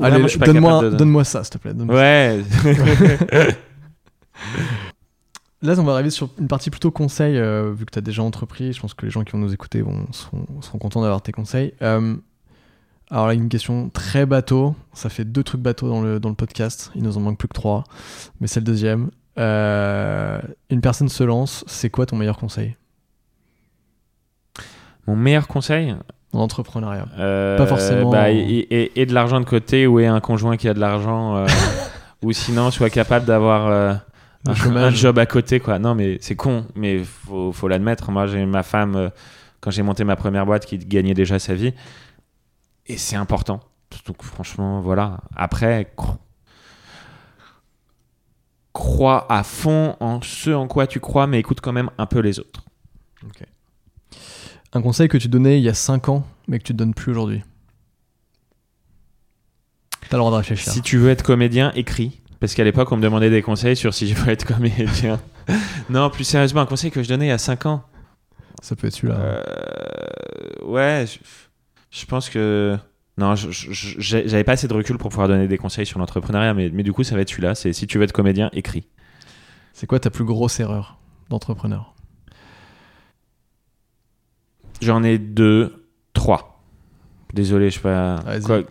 Allez, 0.01 0.25
donne-moi 0.39 0.83
de- 0.83 0.91
donne-moi 0.91 1.25
ça, 1.25 1.43
s'il 1.45 1.53
te 1.55 1.59
plaît. 1.59 1.73
Ouais. 1.89 2.41
Là, 5.65 5.75
on 5.79 5.83
va 5.83 5.95
arriver 5.95 6.11
sur 6.11 6.29
une 6.39 6.47
partie 6.47 6.69
plutôt 6.71 6.91
conseil, 6.91 7.39
euh, 7.39 7.73
vu 7.75 7.87
que 7.87 7.91
tu 7.91 7.99
as 7.99 8.03
déjà 8.03 8.23
entrepris. 8.23 8.73
Je 8.75 8.81
pense 8.81 8.93
que 8.95 9.07
les 9.07 9.11
gens 9.11 9.25
qui 9.25 9.33
vont 9.33 9.39
nous 9.39 9.53
écouter 9.55 9.81
vont, 9.81 10.05
seront, 10.13 10.45
seront 10.61 10.79
contents 10.79 11.01
d'avoir 11.01 11.23
tes 11.23 11.33
conseils. 11.33 11.73
Euh, 11.81 12.17
alors 13.11 13.27
là, 13.29 13.35
une 13.35 13.49
question 13.49 13.89
très 13.89 14.27
bateau. 14.27 14.75
Ça 14.93 15.09
fait 15.09 15.25
deux 15.25 15.43
trucs 15.43 15.63
bateaux 15.63 15.89
dans 15.89 16.03
le, 16.03 16.21
dans 16.21 16.29
le 16.29 16.35
podcast. 16.35 16.91
Il 16.95 17.03
nous 17.03 17.17
en 17.17 17.21
manque 17.21 17.39
plus 17.39 17.49
que 17.49 17.55
trois, 17.55 17.85
mais 18.41 18.47
c'est 18.47 18.61
le 18.61 18.67
deuxième. 18.67 19.11
Euh, 19.39 20.39
une 20.69 20.81
personne 20.83 21.09
se 21.09 21.25
lance. 21.25 21.65
C'est 21.67 21.89
quoi 21.91 22.05
ton 22.07 22.17
meilleur 22.17 22.37
conseil? 22.37 22.77
Mon 25.07 25.17
meilleur 25.17 25.49
conseil? 25.49 25.95
En 26.33 26.41
entrepreneuriat 26.41 27.07
Pas 27.57 27.67
forcément- 27.67 28.11
Bah, 28.11 28.31
et, 28.31 28.37
et- 28.39 29.01
et 29.01 29.07
de 29.07 29.15
l'argent 29.15 29.39
de 29.41 29.45
côté 29.45 29.87
ou 29.87 30.01
et 30.01 30.07
un 30.07 30.21
conjoint 30.21 30.57
qui 30.57 30.69
a 30.69 30.75
de 30.75 30.81
l'argent. 30.81 31.47
ou 32.23 32.33
sinon, 32.33 32.71
soit 32.71 32.91
capable 32.91 33.25
d'avoir. 33.25 34.01
Un, 34.47 34.91
job 34.91 35.19
à 35.19 35.27
côté 35.27 35.61
quoi. 35.61 35.79
Non 35.79 35.95
mais 35.95 36.19
c'est 36.21 36.37
con 36.37 36.67
mais 36.75 37.03
faut, 37.03 37.53
faut 37.53 37.69
l'admettre. 37.69 38.11
Moi 38.11 38.27
j'ai 38.27 38.45
ma 38.47 38.63
femme 38.63 38.97
euh, 38.97 39.09
quand 39.61 39.71
j'ai 39.71 39.83
monté 39.83 40.05
ma 40.05 40.17
première 40.17 40.47
boîte 40.47 40.67
qui 40.67 40.79
gagnait 40.79 41.15
déjà 41.15 41.39
sa 41.39 41.55
vie 41.55 41.73
et 42.87 42.97
c'est 42.97 43.17
important. 43.17 43.61
Donc 44.07 44.23
franchement 44.23 44.81
voilà. 44.81 45.21
Après 45.37 45.93
cro- 45.97 46.19
crois 48.73 49.27
à 49.33 49.43
fond 49.45 49.97
en 50.01 50.21
ce 50.21 50.51
en 50.51 50.67
quoi 50.67 50.87
tu 50.87 51.01
crois 51.01 51.27
mais 51.27 51.39
écoute 51.39 51.61
quand 51.61 51.73
même 51.73 51.91
un 51.99 52.07
peu 52.07 52.21
les 52.21 52.39
autres. 52.39 52.65
Un 54.77 54.83
conseil 54.83 55.07
que 55.09 55.17
tu 55.17 55.29
donnais 55.29 55.59
il 55.59 55.63
y 55.63 55.69
a 55.69 55.75
5 55.75 56.09
ans, 56.09 56.27
mais 56.49 56.59
que 56.59 56.65
tu 56.65 56.73
ne 56.73 56.79
donnes 56.79 56.95
plus 56.95 57.13
aujourd'hui? 57.13 57.45
T'as 60.11 60.17
le 60.17 60.21
droit 60.21 60.33
de 60.33 60.37
réfléchir. 60.37 60.73
si 60.73 60.83
tu 60.83 60.99
veux 60.99 61.11
être 61.11 61.23
comédien 61.23 61.71
écris 61.77 62.21
parce 62.45 62.53
qu'à 62.53 62.65
l'époque 62.65 62.93
on 62.93 62.99
me 62.99 63.03
demandait 63.03 63.31
des 63.31 63.41
conseils 63.41 63.75
sur 63.75 63.95
si 63.95 64.07
je 64.07 64.15
veux 64.15 64.31
être 64.31 64.45
comédien 64.45 65.19
non 65.89 66.11
plus 66.11 66.25
sérieusement 66.25 66.61
un 66.61 66.67
conseil 66.67 66.91
que 66.91 67.03
je 67.03 67.09
donnais 67.09 67.25
il 67.25 67.29
y 67.31 67.33
a 67.33 67.39
5 67.39 67.65
ans 67.65 67.85
Ça 68.61 68.77
peut 68.77 68.87
être 68.87 68.93
celui-là. 68.93 69.19
Euh, 69.19 70.65
ouais, 70.67 71.07
je, 71.07 71.19
je 71.91 72.05
pense 72.05 72.29
que. 72.29 72.77
Non, 73.17 73.35
j'avais 73.35 74.45
pas 74.45 74.53
assez 74.53 74.69
de 74.69 74.75
recul 74.75 74.99
pour 74.99 75.09
pouvoir 75.09 75.27
donner 75.27 75.49
des 75.49 75.57
conseils 75.57 75.87
sur 75.87 75.99
l'entrepreneuriat, 75.99 76.53
mais, 76.53 76.69
mais 76.71 76.83
du 76.83 76.93
coup, 76.93 77.03
ça 77.03 77.15
va 77.15 77.23
être 77.23 77.31
celui-là. 77.31 77.55
C'est 77.55 77.73
si 77.73 77.87
tu 77.87 77.97
veux 77.97 78.05
être 78.05 78.13
comédien, 78.13 78.51
écris. 78.53 78.89
C'est 79.73 79.87
quoi 79.87 79.99
ta 79.99 80.11
plus 80.11 80.25
grosse 80.25 80.61
erreur 80.61 80.99
d'entrepreneur? 81.31 81.95
J'en 84.83 85.03
ai 85.03 85.17
deux, 85.17 85.89
trois. 86.13 86.63
Désolé, 87.33 87.71
je 87.71 87.77
sais 87.77 87.81
pas. 87.81 88.23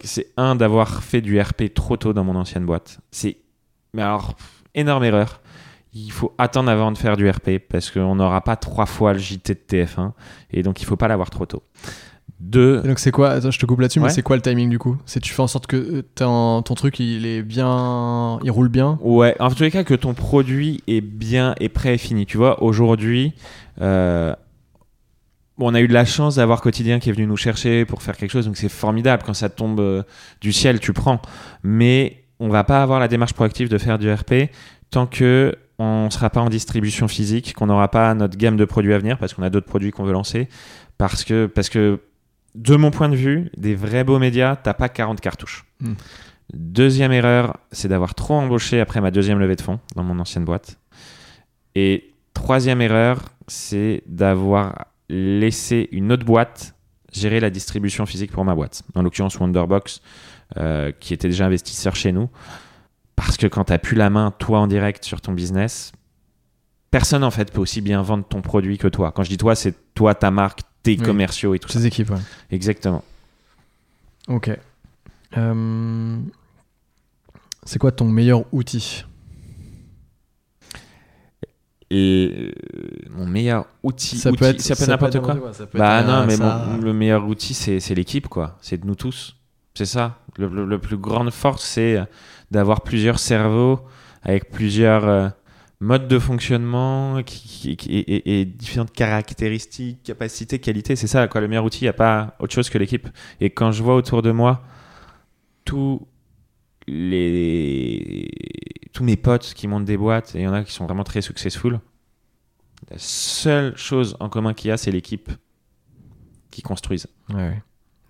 C'est 0.03 0.27
un 0.37 0.55
d'avoir 0.55 1.03
fait 1.03 1.21
du 1.21 1.41
RP 1.41 1.73
trop 1.73 1.97
tôt 1.97 2.13
dans 2.13 2.23
mon 2.23 2.35
ancienne 2.35 2.67
boîte. 2.67 2.99
C'est. 3.09 3.42
Mais 3.93 4.01
alors, 4.01 4.35
énorme 4.73 5.03
erreur. 5.03 5.41
Il 5.93 6.11
faut 6.11 6.33
attendre 6.39 6.71
avant 6.71 6.91
de 6.91 6.97
faire 6.97 7.15
du 7.15 7.29
RP 7.29 7.59
parce 7.69 7.91
qu'on 7.91 8.15
n'aura 8.15 8.41
pas 8.41 8.55
trois 8.55 8.87
fois 8.87 9.13
le 9.13 9.19
JT 9.19 9.53
de 9.53 9.59
TF1 9.85 10.11
et 10.51 10.63
donc 10.63 10.81
il 10.81 10.85
faut 10.85 10.95
pas 10.95 11.07
l'avoir 11.07 11.29
trop 11.29 11.45
tôt. 11.45 11.61
Deux, 12.39 12.81
Et 12.83 12.87
donc 12.87 12.97
c'est 12.97 13.11
quoi 13.11 13.29
Attends, 13.29 13.51
je 13.51 13.59
te 13.59 13.65
coupe 13.67 13.79
là-dessus, 13.79 13.99
mais 13.99 14.09
c'est 14.09 14.23
quoi 14.23 14.35
le 14.35 14.41
timing 14.41 14.69
du 14.69 14.79
coup? 14.79 14.97
C'est 15.05 15.19
tu 15.19 15.31
fais 15.31 15.41
en 15.43 15.47
sorte 15.47 15.67
que 15.67 15.77
euh, 15.77 16.01
ton, 16.15 16.61
ton 16.63 16.73
truc 16.73 16.99
il 16.99 17.25
est 17.27 17.43
bien, 17.43 18.39
il 18.43 18.49
roule 18.51 18.69
bien? 18.69 18.97
Ouais, 19.01 19.35
en 19.39 19.49
tous 19.51 19.61
les 19.61 19.71
cas, 19.71 19.83
que 19.83 19.93
ton 19.93 20.13
produit 20.15 20.81
est 20.87 21.01
bien 21.01 21.53
et 21.59 21.69
prêt 21.69 21.93
et 21.93 21.97
fini. 21.97 22.25
Tu 22.25 22.37
vois, 22.37 22.61
aujourd'hui, 22.63 23.33
euh, 23.81 24.35
bon, 25.57 25.71
on 25.71 25.73
a 25.75 25.79
eu 25.79 25.87
de 25.87 25.93
la 25.93 26.05
chance 26.05 26.35
d'avoir 26.35 26.59
Quotidien 26.61 26.99
qui 26.99 27.09
est 27.09 27.13
venu 27.13 27.27
nous 27.27 27.37
chercher 27.37 27.85
pour 27.85 28.01
faire 28.01 28.17
quelque 28.17 28.31
chose, 28.31 28.47
donc 28.47 28.57
c'est 28.57 28.67
formidable. 28.67 29.23
Quand 29.25 29.35
ça 29.35 29.49
tombe 29.49 29.79
euh, 29.79 30.03
du 30.41 30.51
ciel, 30.51 30.79
tu 30.79 30.91
prends. 30.91 31.21
Mais 31.61 32.22
on 32.43 32.49
va 32.49 32.65
pas 32.65 32.83
avoir 32.83 32.99
la 32.99 33.07
démarche 33.07 33.33
proactive 33.33 33.69
de 33.69 33.77
faire 33.77 33.97
du 33.97 34.11
RP 34.11 34.51
tant 34.91 35.07
que 35.07 35.57
on 35.79 36.09
sera 36.09 36.29
pas 36.29 36.41
en 36.41 36.49
distribution 36.49 37.07
physique, 37.07 37.53
qu'on 37.53 37.67
n'aura 37.67 37.89
pas 37.89 38.13
notre 38.13 38.37
gamme 38.37 38.57
de 38.57 38.65
produits 38.65 38.93
à 38.93 38.97
venir, 38.97 39.17
parce 39.17 39.33
qu'on 39.33 39.43
a 39.43 39.49
d'autres 39.49 39.65
produits 39.65 39.91
qu'on 39.91 40.03
veut 40.03 40.13
lancer. 40.13 40.49
Parce 40.97 41.23
que, 41.23 41.47
parce 41.47 41.69
que, 41.69 42.01
de 42.53 42.75
mon 42.75 42.91
point 42.91 43.09
de 43.09 43.15
vue, 43.15 43.49
des 43.57 43.75
vrais 43.75 44.03
beaux 44.03 44.19
médias, 44.19 44.55
t'as 44.55 44.73
pas 44.73 44.89
40 44.89 45.19
cartouches. 45.19 45.65
Hmm. 45.79 45.93
Deuxième 46.53 47.11
erreur, 47.11 47.57
c'est 47.71 47.87
d'avoir 47.87 48.13
trop 48.13 48.35
embauché 48.35 48.79
après 48.79 49.01
ma 49.01 49.09
deuxième 49.09 49.39
levée 49.39 49.55
de 49.55 49.61
fonds 49.61 49.79
dans 49.95 50.03
mon 50.03 50.19
ancienne 50.19 50.45
boîte. 50.45 50.77
Et 51.75 52.13
troisième 52.33 52.81
erreur, 52.81 53.19
c'est 53.47 54.03
d'avoir 54.05 54.85
laissé 55.09 55.89
une 55.91 56.11
autre 56.11 56.25
boîte 56.25 56.75
gérer 57.11 57.39
la 57.39 57.49
distribution 57.49 58.05
physique 58.05 58.31
pour 58.31 58.45
ma 58.45 58.53
boîte. 58.53 58.83
En 58.95 59.01
l'occurrence 59.01 59.39
Wonderbox, 59.39 60.01
euh, 60.57 60.91
qui 60.99 61.13
était 61.13 61.27
déjà 61.29 61.45
investisseur 61.45 61.95
chez 61.95 62.11
nous. 62.11 62.29
Parce 63.15 63.37
que 63.37 63.47
quand 63.47 63.65
tu 63.65 63.71
n'as 63.73 63.77
plus 63.79 63.95
la 63.95 64.09
main, 64.09 64.31
toi, 64.31 64.59
en 64.59 64.67
direct 64.67 65.03
sur 65.05 65.21
ton 65.21 65.31
business, 65.33 65.91
personne 66.91 67.23
en 67.23 67.31
fait 67.31 67.51
peut 67.51 67.61
aussi 67.61 67.81
bien 67.81 68.01
vendre 68.01 68.25
ton 68.27 68.41
produit 68.41 68.77
que 68.77 68.87
toi. 68.87 69.11
Quand 69.11 69.23
je 69.23 69.29
dis 69.29 69.37
toi, 69.37 69.55
c'est 69.55 69.75
toi, 69.93 70.15
ta 70.15 70.31
marque, 70.31 70.61
tes 70.83 70.91
Oui. 70.91 70.97
commerciaux 70.97 71.53
et 71.53 71.59
tout 71.59 71.69
ça. 71.69 71.79
Tes 71.79 71.85
équipes, 71.85 72.09
ouais. 72.09 72.17
Exactement. 72.51 73.03
Ok. 74.27 74.49
Euh, 75.37 76.17
C'est 77.65 77.79
quoi 77.79 77.91
ton 77.91 78.05
meilleur 78.09 78.43
outil? 78.53 79.05
Et 81.89 82.31
euh, 82.33 82.51
mon 83.11 83.27
meilleur 83.27 83.65
outil, 83.83 84.17
Ça 84.17 84.31
peut 84.31 84.35
outil- 84.35 84.45
être 84.45 84.61
ça 84.61 84.75
peut 84.75 84.89
n'importe 84.89 85.19
quoi. 85.21 85.53
Ça 85.53 85.67
peut 85.67 85.77
Bah 85.77 85.99
être, 86.01 86.07
non, 86.07 86.25
mais 86.25 86.35
ça- 86.37 86.65
mon- 86.67 86.77
le 86.81 86.93
meilleur 86.93 87.27
outil, 87.27 87.53
c'est 87.53 87.79
c'est 87.79 87.93
l'équipe, 87.93 88.27
quoi. 88.27 88.57
C'est 88.61 88.77
de 88.81 88.87
nous 88.87 88.95
tous. 88.95 89.35
C'est 89.75 89.85
ça. 89.85 90.19
Le, 90.37 90.47
le- 90.65 90.79
plus 90.79 90.97
grande 90.97 91.31
force, 91.31 91.63
c'est 91.65 91.97
euh, 91.97 92.05
d'avoir 92.51 92.81
plusieurs 92.81 93.19
cerveaux 93.19 93.81
avec 94.21 94.51
plusieurs 94.51 95.05
euh, 95.07 95.29
modes 95.79 96.07
de 96.07 96.19
fonctionnement 96.19 97.17
et 97.19 98.45
différentes 98.45 98.91
caractéristiques, 98.93 100.03
capacités, 100.03 100.59
qualités. 100.59 100.95
C'est 100.95 101.07
ça, 101.07 101.27
quoi. 101.27 101.41
Le 101.41 101.47
meilleur 101.47 101.65
outil, 101.65 101.81
il 101.81 101.85
n'y 101.85 101.89
a 101.89 101.93
pas 101.93 102.35
autre 102.39 102.53
chose 102.53 102.69
que 102.69 102.77
l'équipe. 102.77 103.07
Et 103.41 103.49
quand 103.49 103.71
je 103.71 103.81
vois 103.83 103.95
autour 103.95 104.21
de 104.21 104.31
moi 104.31 104.63
tous 105.65 106.07
les 106.87 108.29
tous 108.93 109.03
mes 109.03 109.15
potes 109.17 109.53
qui 109.55 109.67
montent 109.67 109.85
des 109.85 109.97
boîtes, 109.97 110.35
et 110.35 110.39
il 110.39 110.43
y 110.43 110.47
en 110.47 110.53
a 110.53 110.63
qui 110.63 110.71
sont 110.71 110.85
vraiment 110.85 111.03
très 111.03 111.21
successful, 111.21 111.79
la 112.91 112.97
seule 112.99 113.75
chose 113.77 114.15
en 114.19 114.29
commun 114.29 114.53
qu'il 114.53 114.69
y 114.69 114.71
a, 114.71 114.77
c'est 114.77 114.91
l'équipe. 114.91 115.31
qui 116.51 116.61
construisent. 116.61 117.07
Ouais, 117.29 117.35
ouais. 117.35 117.61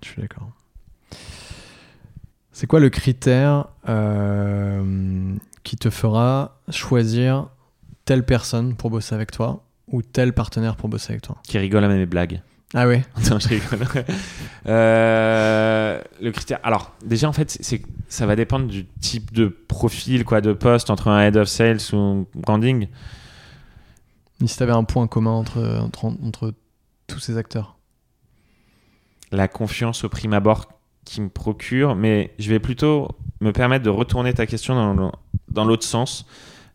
je 0.04 0.10
suis 0.10 0.22
d'accord. 0.22 0.50
C'est 2.54 2.68
quoi 2.68 2.80
le 2.80 2.90
critère 2.90 3.66
euh, 3.90 5.36
qui 5.64 5.76
te 5.76 5.90
fera 5.90 6.60
choisir 6.70 7.50
telle 8.06 8.24
personne 8.24 8.76
pour 8.76 8.92
bosser 8.92 9.16
avec 9.16 9.32
toi 9.32 9.64
ou 9.88 10.04
tel 10.04 10.34
partenaire 10.34 10.76
pour 10.76 10.88
bosser 10.88 11.14
avec 11.14 11.24
toi? 11.24 11.38
Qui 11.44 11.58
rigolent 11.58 11.84
à 11.84 11.88
mes 11.88 12.06
blagues. 12.06 12.42
Ah 12.76 12.88
ouais? 12.88 13.04
Non, 13.30 13.40
je 13.40 13.48
rigole. 13.50 13.88
Euh, 14.68 16.00
le 16.22 16.32
critère. 16.32 16.60
Alors, 16.64 16.94
déjà, 17.04 17.28
en 17.28 17.34
fait, 17.34 17.58
c'est 17.60 17.82
ça 18.08 18.28
va 18.28 18.36
dépendre 18.36 18.68
du 18.68 18.86
type 19.02 19.34
de 19.34 19.48
profil, 19.48 20.24
quoi, 20.24 20.40
de 20.40 20.54
poste 20.54 20.92
entre 20.92 21.08
un 21.08 21.22
head 21.24 21.38
of 21.38 21.48
sales 21.48 21.80
ou 21.94 22.28
branding. 22.36 22.88
Ni 24.42 24.48
si 24.48 24.58
t'avais 24.58 24.74
un 24.74 24.84
point 24.84 25.08
commun 25.08 25.32
entre, 25.32 25.80
entre, 25.82 26.06
entre 26.06 26.54
tous 27.08 27.20
ces 27.20 27.38
acteurs? 27.38 27.78
La 29.32 29.48
confiance 29.48 30.04
au 30.04 30.10
prime 30.10 30.34
abord 30.34 30.68
qui 31.06 31.22
me 31.22 31.30
procure, 31.30 31.96
mais 31.96 32.32
je 32.40 32.50
vais 32.50 32.60
plutôt 32.60 33.10
me 33.42 33.52
permettre 33.52 33.84
de 33.84 33.90
retourner 33.90 34.34
ta 34.34 34.46
question 34.46 34.76
dans, 34.76 35.12
dans 35.50 35.66
l'autre 35.66 35.84
sens. 35.84 36.26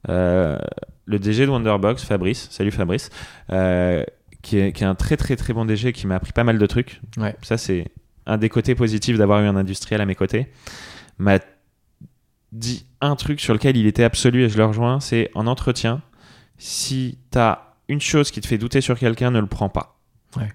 Euh, 0.09 0.59
le 1.07 1.19
DG 1.19 1.47
de 1.47 1.51
Wonderbox, 1.51 2.05
Fabrice, 2.05 2.49
salut 2.51 2.71
Fabrice, 2.71 3.11
euh, 3.51 4.05
qui, 4.43 4.59
est, 4.59 4.73
qui 4.73 4.85
est 4.85 4.87
un 4.87 4.95
très 4.95 5.17
très 5.17 5.37
très 5.37 5.53
bon 5.53 5.65
DG 5.65 5.93
qui 5.93 6.07
m'a 6.07 6.17
appris 6.17 6.33
pas 6.33 6.45
mal 6.45 6.59
de 6.59 6.67
trucs. 6.67 7.01
Ouais. 7.17 7.35
Ça, 7.43 7.57
c'est 7.57 7.87
un 8.27 8.37
des 8.37 8.49
côtés 8.49 8.75
positifs 8.75 9.17
d'avoir 9.17 9.43
eu 9.43 9.47
un 9.47 9.57
industriel 9.57 10.01
à 10.01 10.07
mes 10.07 10.15
côtés. 10.15 10.49
M'a 11.19 11.39
dit 12.53 12.87
un 13.01 13.17
truc 13.17 13.41
sur 13.41 13.55
lequel 13.55 13.77
il 13.77 13.87
était 13.87 14.05
absolu 14.05 14.45
et 14.45 14.49
je 14.49 14.59
le 14.59 14.65
rejoins, 14.67 15.01
c'est 15.01 15.31
en 15.35 15.47
entretien, 15.47 16.03
si 16.59 17.19
tu 17.31 17.39
as 17.39 17.75
une 17.89 18.01
chose 18.01 18.31
qui 18.31 18.41
te 18.41 18.47
fait 18.47 18.59
douter 18.59 18.81
sur 18.81 18.99
quelqu'un, 18.99 19.31
ne 19.31 19.41
le 19.41 19.47
prends 19.47 19.69
pas. 19.69 19.99
Ouais. 20.37 20.53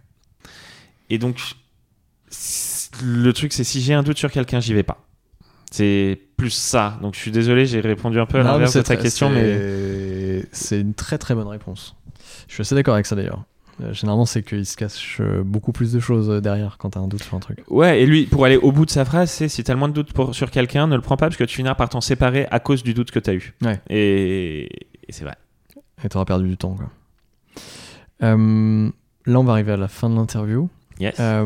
Et 1.10 1.18
donc, 1.18 1.40
le 3.04 3.32
truc, 3.34 3.54
c'est 3.54 3.64
si 3.64 3.82
j'ai 3.82 3.94
un 3.94 4.04
doute 4.04 4.18
sur 4.18 4.32
quelqu'un, 4.32 4.60
j'y 4.60 4.74
vais 4.74 4.84
pas. 4.84 5.00
C'est 5.72 6.20
plus 6.38 6.52
ça. 6.52 7.00
Donc, 7.02 7.16
je 7.16 7.20
suis 7.20 7.32
désolé, 7.32 7.66
j'ai 7.66 7.80
répondu 7.80 8.20
un 8.20 8.26
peu 8.28 8.40
à 8.40 8.44
l'inverse 8.44 8.76
de 8.76 8.82
ta 8.82 8.96
question, 8.96 9.30
mais 9.30 10.44
c'est- 10.52 10.80
une 10.82 10.94
très 10.94 11.18
très 11.18 11.34
bonne 11.34 11.48
réponse. 11.48 11.96
Je 12.48 12.54
suis 12.54 12.62
assez 12.62 12.76
d'accord 12.76 12.94
avec 12.94 13.06
ça 13.08 13.16
d'ailleurs. 13.16 13.44
Euh, 13.82 13.92
généralement, 13.92 14.26
c'est 14.28 14.44
qu'il 14.44 14.68
se 14.68 14.78
cache 14.78 15.18
euh, 15.20 15.42
beaucoup 15.44 15.72
plus 15.72 15.92
de 15.92 16.00
choses 16.00 16.30
euh, 16.30 16.40
derrière 16.42 16.78
quand 16.78 16.92
t'as 16.92 17.00
un 17.00 17.08
doute 17.08 17.24
sur 17.24 17.34
un 17.36 17.40
truc. 17.40 17.64
ouais. 17.70 18.02
Et 18.02 18.06
lui, 18.06 18.28
pour 18.28 18.46
aller 18.46 18.58
au 18.58 18.72
bout 18.72 18.86
de 18.86 18.92
sa 18.92 19.04
phrase, 19.04 19.32
c'est 19.32 19.48
si 19.50 19.64
t'as 19.64 19.74
le 19.74 19.80
moins 19.80 19.90
de 19.90 19.94
doute 19.96 20.14
pour- 20.14 20.36
sur 20.36 20.52
quelqu'un, 20.52 20.86
ne 20.86 20.96
le 20.96 21.02
prends 21.02 21.18
pas 21.18 21.26
parce 21.26 21.38
que 21.38 21.44
tu 21.44 21.56
finiras 21.56 21.74
par 21.74 21.90
t'en 21.90 22.00
séparer 22.02 22.46
à 22.52 22.60
cause 22.60 22.84
du 22.84 22.94
doute 22.94 23.10
que 23.10 23.18
t'as 23.18 23.34
eu. 23.34 23.56
Ouais. 23.64 23.82
Et, 23.90 24.66
et 25.08 25.12
c'est 25.12 25.24
vrai. 25.24 25.34
Et 26.04 26.10
t'auras 26.10 26.26
perdu 26.26 26.48
du 26.48 26.56
temps. 26.58 26.76
Quoi. 26.76 26.92
Euh, 28.22 28.90
là, 29.26 29.40
on 29.40 29.44
va 29.44 29.54
arriver 29.54 29.72
à 29.72 29.78
la 29.78 29.88
fin 29.88 30.08
de 30.10 30.16
l'interview. 30.16 30.70
Yes. 31.00 31.16
Euh, 31.20 31.46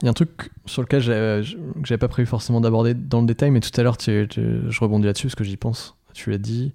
Il 0.00 0.04
y 0.04 0.06
a 0.06 0.10
un 0.10 0.14
truc 0.14 0.50
sur 0.66 0.82
lequel 0.82 1.00
j'ai- 1.00 1.40
je- 1.42 1.56
que 1.56 1.86
j'avais 1.86 1.98
pas 1.98 2.08
prévu 2.08 2.26
forcément 2.26 2.60
d'aborder 2.60 2.94
dans 2.94 3.20
le 3.20 3.26
détail, 3.26 3.50
mais 3.50 3.60
tout 3.60 3.70
à 3.80 3.82
l'heure, 3.82 3.96
tu- 3.96 4.26
tu- 4.28 4.60
je 4.68 4.80
rebondis 4.80 5.06
là-dessus 5.06 5.26
parce 5.28 5.34
que 5.34 5.44
j'y 5.44 5.56
pense. 5.56 5.96
Tu 6.14 6.30
l'as 6.30 6.38
dit. 6.38 6.72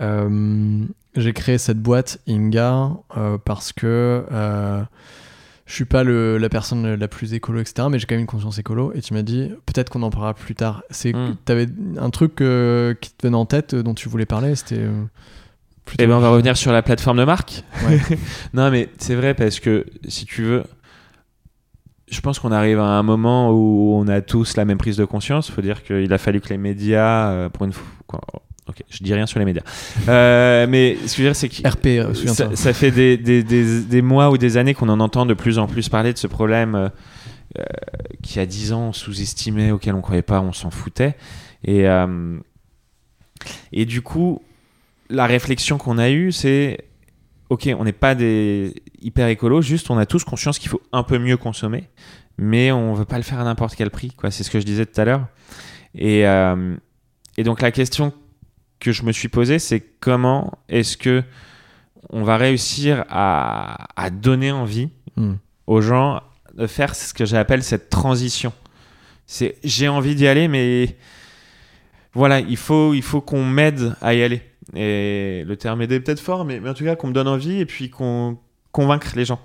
Euh, 0.00 0.84
j'ai 1.16 1.32
créé 1.32 1.58
cette 1.58 1.78
boîte 1.80 2.20
Inga 2.28 2.90
euh, 3.16 3.36
parce 3.44 3.72
que 3.72 4.24
euh, 4.32 4.82
je 5.66 5.74
suis 5.74 5.84
pas 5.84 6.02
le- 6.02 6.38
la 6.38 6.48
personne 6.48 6.94
la 6.94 7.08
plus 7.08 7.34
écolo, 7.34 7.60
etc. 7.60 7.88
Mais 7.90 7.98
j'ai 7.98 8.06
quand 8.06 8.14
même 8.14 8.20
une 8.22 8.26
conscience 8.26 8.58
écolo. 8.58 8.92
Et 8.94 9.00
tu 9.02 9.12
m'as 9.14 9.22
dit, 9.22 9.50
peut-être 9.66 9.90
qu'on 9.90 10.02
en 10.02 10.10
parlera 10.10 10.34
plus 10.34 10.54
tard. 10.54 10.82
C'est, 10.90 11.12
Mm. 11.12 11.36
t'avais 11.44 11.66
un 11.98 12.10
truc 12.10 12.40
euh, 12.40 12.94
qui 12.94 13.12
te 13.12 13.26
venait 13.26 13.36
en 13.36 13.46
tête 13.46 13.74
euh, 13.74 13.82
dont 13.82 13.94
tu 13.94 14.08
voulais 14.08 14.26
parler. 14.26 14.54
C'était 14.56 14.78
euh, 14.78 15.02
Eh 15.98 16.06
ben, 16.06 16.14
on 16.14 16.20
va 16.20 16.30
revenir 16.30 16.56
sur 16.56 16.72
la 16.72 16.82
plateforme 16.82 17.18
de 17.18 17.24
marque. 17.24 17.62
Ouais. 17.86 17.98
non, 18.54 18.70
mais 18.70 18.88
c'est 18.98 19.14
vrai 19.16 19.34
parce 19.34 19.60
que 19.60 19.86
si 20.08 20.24
tu 20.24 20.42
veux, 20.44 20.64
je 22.10 22.20
pense 22.20 22.38
qu'on 22.38 22.52
arrive 22.52 22.78
à 22.78 22.84
un 22.84 23.02
moment 23.02 23.52
où 23.52 23.94
on 23.94 24.08
a 24.08 24.20
tous 24.20 24.56
la 24.56 24.64
même 24.64 24.78
prise 24.78 24.96
de 24.96 25.04
conscience. 25.04 25.48
Il 25.48 25.52
faut 25.52 25.62
dire 25.62 25.82
qu'il 25.82 26.12
a 26.12 26.18
fallu 26.18 26.40
que 26.40 26.48
les 26.48 26.58
médias, 26.58 27.30
euh, 27.30 27.48
pour 27.48 27.64
une 27.64 27.72
fois, 27.72 28.20
ok, 28.68 28.82
je 28.88 29.02
dis 29.02 29.14
rien 29.14 29.26
sur 29.26 29.38
les 29.38 29.44
médias, 29.44 29.62
Euh, 30.08 30.66
mais 30.68 30.96
ce 31.06 31.12
que 31.16 31.22
je 31.22 31.22
veux 31.22 31.28
dire, 31.28 31.36
c'est 31.36 31.48
que 31.48 31.68
RP, 31.68 31.86
euh, 31.86 32.14
ça, 32.14 32.54
ça 32.56 32.72
fait 32.72 32.90
des, 32.90 33.16
des, 33.16 33.42
des, 33.42 33.82
des 33.82 34.02
mois 34.02 34.30
ou 34.30 34.38
des 34.38 34.56
années 34.56 34.74
qu'on 34.74 34.88
en 34.88 35.00
entend 35.00 35.26
de 35.26 35.34
plus 35.34 35.58
en 35.58 35.66
plus 35.66 35.88
parler 35.88 36.12
de 36.12 36.18
ce 36.18 36.26
problème 36.26 36.74
euh, 36.74 36.88
euh, 37.58 37.62
qui, 38.22 38.40
a 38.40 38.46
10 38.46 38.72
ans, 38.72 38.88
on 38.88 38.92
sous-estimait, 38.92 39.70
auquel 39.70 39.94
on 39.94 40.00
croyait 40.00 40.22
pas, 40.22 40.40
on 40.40 40.52
s'en 40.52 40.70
foutait. 40.70 41.16
Et, 41.64 41.84
et 43.72 43.84
du 43.84 44.00
coup, 44.00 44.40
la 45.10 45.26
réflexion 45.26 45.76
qu'on 45.76 45.98
a 45.98 46.10
eue, 46.10 46.32
c'est 46.32 46.78
ok, 47.50 47.68
on 47.78 47.84
n'est 47.84 47.92
pas 47.92 48.14
des 48.14 48.74
hyper 49.02 49.28
écolos, 49.28 49.60
juste 49.62 49.90
on 49.90 49.98
a 49.98 50.06
tous 50.06 50.24
conscience 50.24 50.58
qu'il 50.58 50.70
faut 50.70 50.80
un 50.92 51.02
peu 51.02 51.18
mieux 51.18 51.36
consommer, 51.36 51.84
mais 52.38 52.72
on 52.72 52.94
veut 52.94 53.04
pas 53.04 53.16
le 53.18 53.22
faire 53.22 53.38
à 53.40 53.44
n'importe 53.44 53.74
quel 53.76 53.90
prix. 53.90 54.12
quoi. 54.12 54.30
C'est 54.30 54.42
ce 54.44 54.50
que 54.50 54.58
je 54.60 54.64
disais 54.64 54.86
tout 54.86 54.98
à 55.00 55.04
l'heure. 55.04 55.26
Et, 55.94 56.26
euh, 56.26 56.74
et 57.36 57.42
donc 57.44 57.60
la 57.60 57.70
question 57.72 58.12
que 58.78 58.92
je 58.92 59.02
me 59.02 59.12
suis 59.12 59.28
posée, 59.28 59.58
c'est 59.58 59.80
comment 60.00 60.52
est-ce 60.68 60.96
que 60.96 61.22
on 62.08 62.22
va 62.24 62.38
réussir 62.38 63.04
à, 63.10 63.86
à 64.02 64.08
donner 64.10 64.50
envie 64.52 64.88
Hmm. 65.16 65.34
aux 65.66 65.80
gens 65.80 66.22
de 66.54 66.66
faire 66.68 66.94
ce 66.94 67.12
que 67.12 67.24
j'appelle 67.26 67.64
cette 67.64 67.90
transition. 67.90 68.52
C'est 69.26 69.56
j'ai 69.64 69.88
envie 69.88 70.14
d'y 70.14 70.26
aller, 70.28 70.46
mais 70.46 70.96
voilà, 72.14 72.38
il 72.38 72.56
faut, 72.56 72.94
il 72.94 73.02
faut 73.02 73.20
qu'on 73.20 73.44
m'aide 73.44 73.96
à 74.00 74.14
y 74.14 74.22
aller. 74.22 74.40
Et 74.74 75.44
le 75.46 75.56
terme 75.56 75.82
aider 75.82 75.96
est 75.96 76.00
peut-être 76.00 76.20
fort, 76.20 76.44
mais, 76.44 76.60
mais 76.60 76.70
en 76.70 76.74
tout 76.74 76.84
cas 76.84 76.96
qu'on 76.96 77.08
me 77.08 77.12
donne 77.12 77.28
envie 77.28 77.60
et 77.60 77.66
puis 77.66 77.90
qu'on 77.90 78.38
convaincre 78.72 79.12
les 79.16 79.24
gens. 79.24 79.40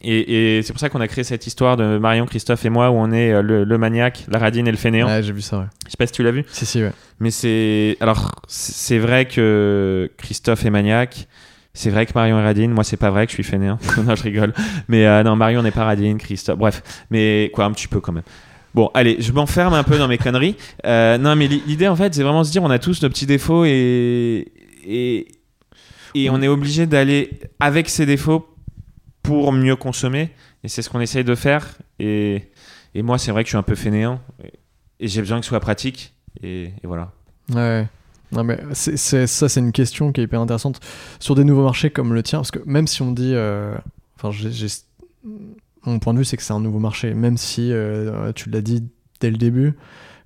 Et, 0.00 0.58
et 0.58 0.62
c'est 0.62 0.72
pour 0.72 0.80
ça 0.80 0.88
qu'on 0.90 1.00
a 1.00 1.08
créé 1.08 1.24
cette 1.24 1.46
histoire 1.46 1.76
de 1.76 1.98
Marion, 1.98 2.26
Christophe 2.26 2.64
et 2.64 2.70
moi 2.70 2.90
où 2.90 2.94
on 2.94 3.10
est 3.10 3.32
euh, 3.32 3.42
le, 3.42 3.64
le 3.64 3.78
maniaque, 3.78 4.26
la 4.28 4.38
radine 4.38 4.68
et 4.68 4.70
le 4.70 4.76
fainéant. 4.76 5.08
Ouais, 5.08 5.22
j'ai 5.22 5.32
vu 5.32 5.40
ça, 5.40 5.58
ouais. 5.58 5.66
Je 5.86 5.90
sais 5.90 5.96
pas 5.96 6.06
si 6.06 6.12
tu 6.12 6.22
l'as 6.22 6.30
vu. 6.30 6.44
Si, 6.48 6.66
si, 6.66 6.82
ouais. 6.82 6.92
Mais 7.18 7.30
c'est. 7.30 7.96
Alors, 8.00 8.30
c'est 8.46 8.72
c'est 8.72 8.98
vrai 8.98 9.26
que 9.26 10.10
Christophe 10.16 10.64
est 10.64 10.70
maniaque. 10.70 11.26
C'est 11.74 11.90
vrai 11.90 12.06
que 12.06 12.12
Marion 12.14 12.38
est 12.38 12.44
radine. 12.44 12.72
Moi, 12.72 12.84
c'est 12.84 12.96
pas 12.96 13.10
vrai 13.10 13.26
que 13.26 13.30
je 13.30 13.34
suis 13.34 13.44
fainéant. 13.44 13.78
non, 14.04 14.14
je 14.14 14.22
rigole. 14.22 14.52
Mais 14.88 15.06
euh, 15.06 15.22
non, 15.22 15.36
Marion 15.36 15.62
n'est 15.62 15.70
pas 15.70 15.84
radine, 15.84 16.18
Christophe. 16.18 16.58
Bref. 16.58 16.82
Mais 17.10 17.50
quoi, 17.54 17.64
un 17.64 17.72
petit 17.72 17.88
peu 17.88 18.00
quand 18.00 18.12
même. 18.12 18.24
Bon, 18.78 18.92
allez, 18.94 19.16
je 19.20 19.32
m'enferme 19.32 19.74
un 19.74 19.82
peu 19.82 19.98
dans 19.98 20.06
mes 20.06 20.18
conneries. 20.18 20.54
Euh, 20.86 21.18
non, 21.18 21.34
mais 21.34 21.48
l'i- 21.48 21.64
l'idée, 21.66 21.88
en 21.88 21.96
fait, 21.96 22.14
c'est 22.14 22.22
vraiment 22.22 22.44
se 22.44 22.52
dire 22.52 22.62
on 22.62 22.70
a 22.70 22.78
tous 22.78 23.02
nos 23.02 23.08
petits 23.08 23.26
défauts 23.26 23.64
et. 23.64 24.52
Et, 26.14 26.30
on 26.30 26.40
est 26.40 26.46
obligé 26.46 26.86
d'aller 26.86 27.40
avec 27.58 27.88
ces 27.88 28.06
défauts 28.06 28.46
pour 29.24 29.50
mieux 29.50 29.74
consommer. 29.74 30.30
Et 30.62 30.68
c'est 30.68 30.82
ce 30.82 30.90
qu'on 30.90 31.00
essaye 31.00 31.24
de 31.24 31.34
faire. 31.34 31.66
Et, 31.98 32.52
et 32.94 33.02
moi, 33.02 33.18
c'est 33.18 33.32
vrai 33.32 33.42
que 33.42 33.48
je 33.48 33.50
suis 33.50 33.58
un 33.58 33.64
peu 33.64 33.74
fainéant. 33.74 34.20
Et 35.00 35.08
j'ai 35.08 35.22
besoin 35.22 35.40
que 35.40 35.44
ce 35.44 35.48
soit 35.48 35.58
pratique. 35.58 36.14
Et, 36.44 36.70
voilà. 36.84 37.10
Ouais. 37.52 37.84
Non, 38.30 38.44
mais 38.44 38.60
ça, 38.74 39.26
c'est 39.48 39.58
une 39.60 39.72
question 39.72 40.12
qui 40.12 40.20
est 40.20 40.24
hyper 40.24 40.40
intéressante 40.40 40.78
sur 41.18 41.34
des 41.34 41.42
nouveaux 41.42 41.64
marchés 41.64 41.90
comme 41.90 42.14
le 42.14 42.22
tien, 42.22 42.38
parce 42.38 42.52
que 42.52 42.60
même 42.64 42.86
si 42.86 43.02
on 43.02 43.10
dit. 43.10 43.32
euh, 43.34 43.74
Enfin, 44.16 44.30
j'ai- 44.30 44.68
mon 45.88 45.98
point 45.98 46.14
de 46.14 46.18
vue, 46.18 46.24
c'est 46.24 46.36
que 46.36 46.42
c'est 46.42 46.52
un 46.52 46.60
nouveau 46.60 46.78
marché, 46.78 47.14
même 47.14 47.36
si 47.36 47.72
euh, 47.72 48.32
tu 48.32 48.50
l'as 48.50 48.60
dit 48.60 48.84
dès 49.20 49.30
le 49.30 49.36
début, 49.36 49.74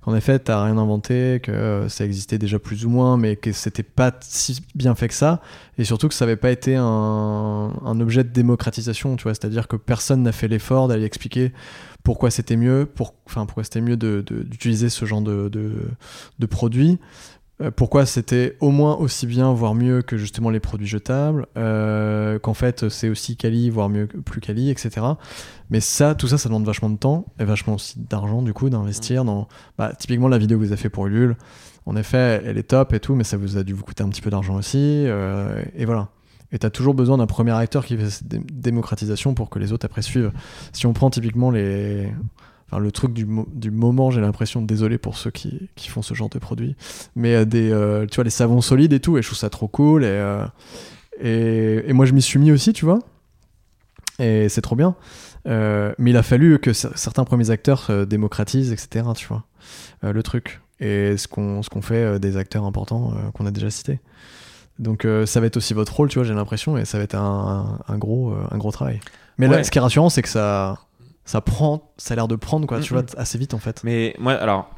qu'en 0.03 0.15
effet, 0.15 0.39
t'as 0.39 0.63
rien 0.63 0.77
inventé, 0.77 1.39
que 1.41 1.87
ça 1.87 2.05
existait 2.05 2.37
déjà 2.37 2.59
plus 2.59 2.85
ou 2.85 2.89
moins, 2.89 3.17
mais 3.17 3.35
que 3.35 3.51
c'était 3.51 3.83
pas 3.83 4.11
si 4.21 4.61
bien 4.75 4.95
fait 4.95 5.07
que 5.07 5.13
ça, 5.13 5.41
et 5.77 5.85
surtout 5.85 6.07
que 6.07 6.13
ça 6.13 6.25
n'avait 6.25 6.35
pas 6.35 6.51
été 6.51 6.75
un, 6.75 7.99
objet 7.99 8.23
de 8.23 8.29
démocratisation, 8.29 9.15
tu 9.15 9.23
vois, 9.23 9.33
c'est-à-dire 9.33 9.67
que 9.67 9.75
personne 9.75 10.23
n'a 10.23 10.31
fait 10.31 10.47
l'effort 10.47 10.87
d'aller 10.87 11.05
expliquer 11.05 11.53
pourquoi 12.03 12.31
c'était 12.31 12.57
mieux, 12.57 12.91
enfin, 13.25 13.45
pourquoi 13.45 13.63
c'était 13.63 13.81
mieux 13.81 13.95
d'utiliser 13.95 14.89
ce 14.89 15.05
genre 15.05 15.21
de, 15.21 15.49
de, 15.49 16.45
produits. 16.45 16.99
Euh, 17.61 17.69
pourquoi 17.69 18.05
c'était 18.07 18.57
au 18.61 18.71
moins 18.71 18.95
aussi 18.95 19.27
bien, 19.27 19.53
voire 19.53 19.75
mieux 19.75 20.01
que 20.01 20.17
justement 20.17 20.49
les 20.49 20.59
produits 20.59 20.87
jetables, 20.87 21.45
euh, 21.55 22.39
qu'en 22.39 22.55
fait 22.55 22.89
c'est 22.89 23.09
aussi 23.09 23.37
quali, 23.37 23.69
voire 23.69 23.89
mieux 23.89 24.07
plus 24.07 24.41
quali, 24.41 24.69
etc. 24.71 25.05
Mais 25.69 25.79
ça, 25.79 26.15
tout 26.15 26.27
ça, 26.27 26.37
ça 26.39 26.49
demande 26.49 26.65
vachement 26.65 26.89
de 26.89 26.97
temps 26.97 27.25
et 27.39 27.45
vachement 27.45 27.75
aussi 27.75 27.99
d'argent 27.99 28.41
du 28.41 28.53
coup, 28.53 28.69
d'investir 28.69 29.23
dans. 29.23 29.47
Bah, 29.77 29.93
typiquement 29.97 30.27
la 30.27 30.39
vidéo 30.39 30.57
que 30.57 30.63
vous 30.63 30.71
avez 30.71 30.81
fait 30.81 30.89
pour 30.89 31.05
Ulule, 31.07 31.37
en 31.85 31.95
effet, 31.95 32.41
elle 32.45 32.57
est 32.57 32.63
top 32.69 32.93
et 32.93 32.99
tout, 32.99 33.13
mais 33.13 33.23
ça 33.23 33.37
vous 33.37 33.57
a 33.57 33.63
dû 33.63 33.73
vous 33.73 33.83
coûter 33.83 34.03
un 34.03 34.09
petit 34.09 34.21
peu 34.21 34.31
d'argent 34.31 34.55
aussi, 34.55 35.03
euh, 35.05 35.61
et 35.75 35.85
voilà. 35.85 36.09
Et 36.51 36.59
t'as 36.59 36.69
toujours 36.69 36.93
besoin 36.93 37.17
d'un 37.17 37.25
premier 37.25 37.51
acteur 37.51 37.83
qui 37.85 37.97
fait 37.97 38.09
cette 38.11 38.27
dé- 38.27 38.39
démocratisation 38.51 39.33
pour 39.33 39.49
que 39.49 39.57
les 39.57 39.73
autres 39.73 39.85
après 39.85 40.03
suivent. 40.03 40.31
Si 40.71 40.85
on 40.85 40.93
prend 40.93 41.09
typiquement 41.09 41.49
les, 41.49 42.11
enfin 42.73 42.79
le 42.81 42.91
truc 42.91 43.13
du, 43.13 43.25
mo- 43.25 43.47
du 43.53 43.71
moment, 43.71 44.09
j'ai 44.11 44.21
l'impression, 44.21 44.61
désolé 44.61 44.97
pour 44.97 45.17
ceux 45.17 45.31
qui, 45.31 45.69
qui 45.75 45.89
font 45.89 46.01
ce 46.01 46.13
genre 46.13 46.29
de 46.29 46.39
produits, 46.39 46.75
mais 47.15 47.35
euh, 47.35 47.45
des, 47.45 47.71
euh, 47.71 48.05
tu 48.07 48.15
vois, 48.15 48.23
les 48.23 48.29
savons 48.29 48.61
solides 48.61 48.93
et 48.93 48.99
tout, 48.99 49.17
et 49.17 49.21
je 49.21 49.27
trouve 49.27 49.37
ça 49.37 49.49
trop 49.49 49.67
cool. 49.67 50.03
Et, 50.03 50.07
euh, 50.07 50.45
et, 51.21 51.83
et 51.89 51.93
moi, 51.93 52.05
je 52.05 52.13
m'y 52.13 52.21
suis 52.21 52.39
mis 52.39 52.51
aussi, 52.51 52.73
tu 52.73 52.85
vois, 52.85 52.99
et 54.19 54.49
c'est 54.49 54.61
trop 54.61 54.75
bien. 54.75 54.95
Mais 55.45 56.11
il 56.11 56.17
a 56.17 56.23
fallu 56.23 56.59
que 56.59 56.71
cer- 56.71 56.95
certains 56.95 57.25
premiers 57.25 57.49
acteurs 57.49 57.89
démocratisent, 58.07 58.71
etc., 58.71 59.05
tu 59.15 59.27
vois, 59.27 59.43
le 60.01 60.23
truc. 60.23 60.61
Et 60.79 61.15
ce 61.17 61.27
qu'on 61.27 61.61
qu'on 61.61 61.81
fait 61.81 62.19
des 62.19 62.35
acteurs 62.37 62.65
importants 62.65 63.13
qu'on 63.33 63.45
a 63.45 63.51
déjà 63.51 63.69
cités. 63.69 63.99
Donc 64.79 65.05
euh, 65.05 65.25
ça 65.27 65.39
va 65.39 65.45
être 65.45 65.57
aussi 65.57 65.73
votre 65.75 65.95
rôle, 65.95 66.09
tu 66.09 66.17
vois, 66.17 66.23
j'ai 66.27 66.33
l'impression, 66.33 66.77
et 66.77 66.85
ça 66.85 66.97
va 66.97 67.03
être 67.03 67.15
un, 67.15 67.79
un 67.87 67.97
gros, 67.97 68.31
euh, 68.31 68.43
un 68.51 68.57
gros 68.57 68.71
travail. 68.71 68.99
Mais 69.37 69.47
là, 69.47 69.63
ce 69.63 69.71
qui 69.71 69.77
est 69.77 69.81
rassurant, 69.81 70.09
c'est 70.09 70.21
que 70.23 70.29
ça, 70.29 70.79
ça 71.25 71.41
prend, 71.41 71.93
ça 71.97 72.13
a 72.13 72.15
l'air 72.15 72.27
de 72.27 72.35
prendre 72.35 72.67
quoi, 72.67 72.79
tu 72.79 72.93
vois, 72.93 73.03
assez 73.17 73.37
vite 73.37 73.53
en 73.53 73.59
fait. 73.59 73.83
Mais 73.83 74.15
moi, 74.19 74.33
alors, 74.33 74.69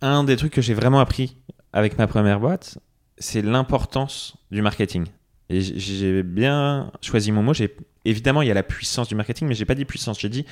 un 0.00 0.24
des 0.24 0.36
trucs 0.36 0.52
que 0.52 0.62
j'ai 0.62 0.74
vraiment 0.74 1.00
appris 1.00 1.36
avec 1.72 1.98
ma 1.98 2.06
première 2.06 2.40
boîte, 2.40 2.78
c'est 3.18 3.42
l'importance 3.42 4.36
du 4.50 4.62
marketing. 4.62 5.06
Et 5.48 5.60
j'ai 5.60 6.22
bien 6.22 6.92
choisi 7.02 7.32
mon 7.32 7.42
mot. 7.42 7.52
J'ai 7.52 7.76
évidemment 8.04 8.42
il 8.42 8.48
y 8.48 8.50
a 8.50 8.54
la 8.54 8.62
puissance 8.62 9.08
du 9.08 9.16
marketing, 9.16 9.48
mais 9.48 9.54
j'ai 9.54 9.64
pas 9.64 9.74
dit 9.74 9.84
puissance. 9.84 10.20
J'ai 10.20 10.28
dit 10.28 10.46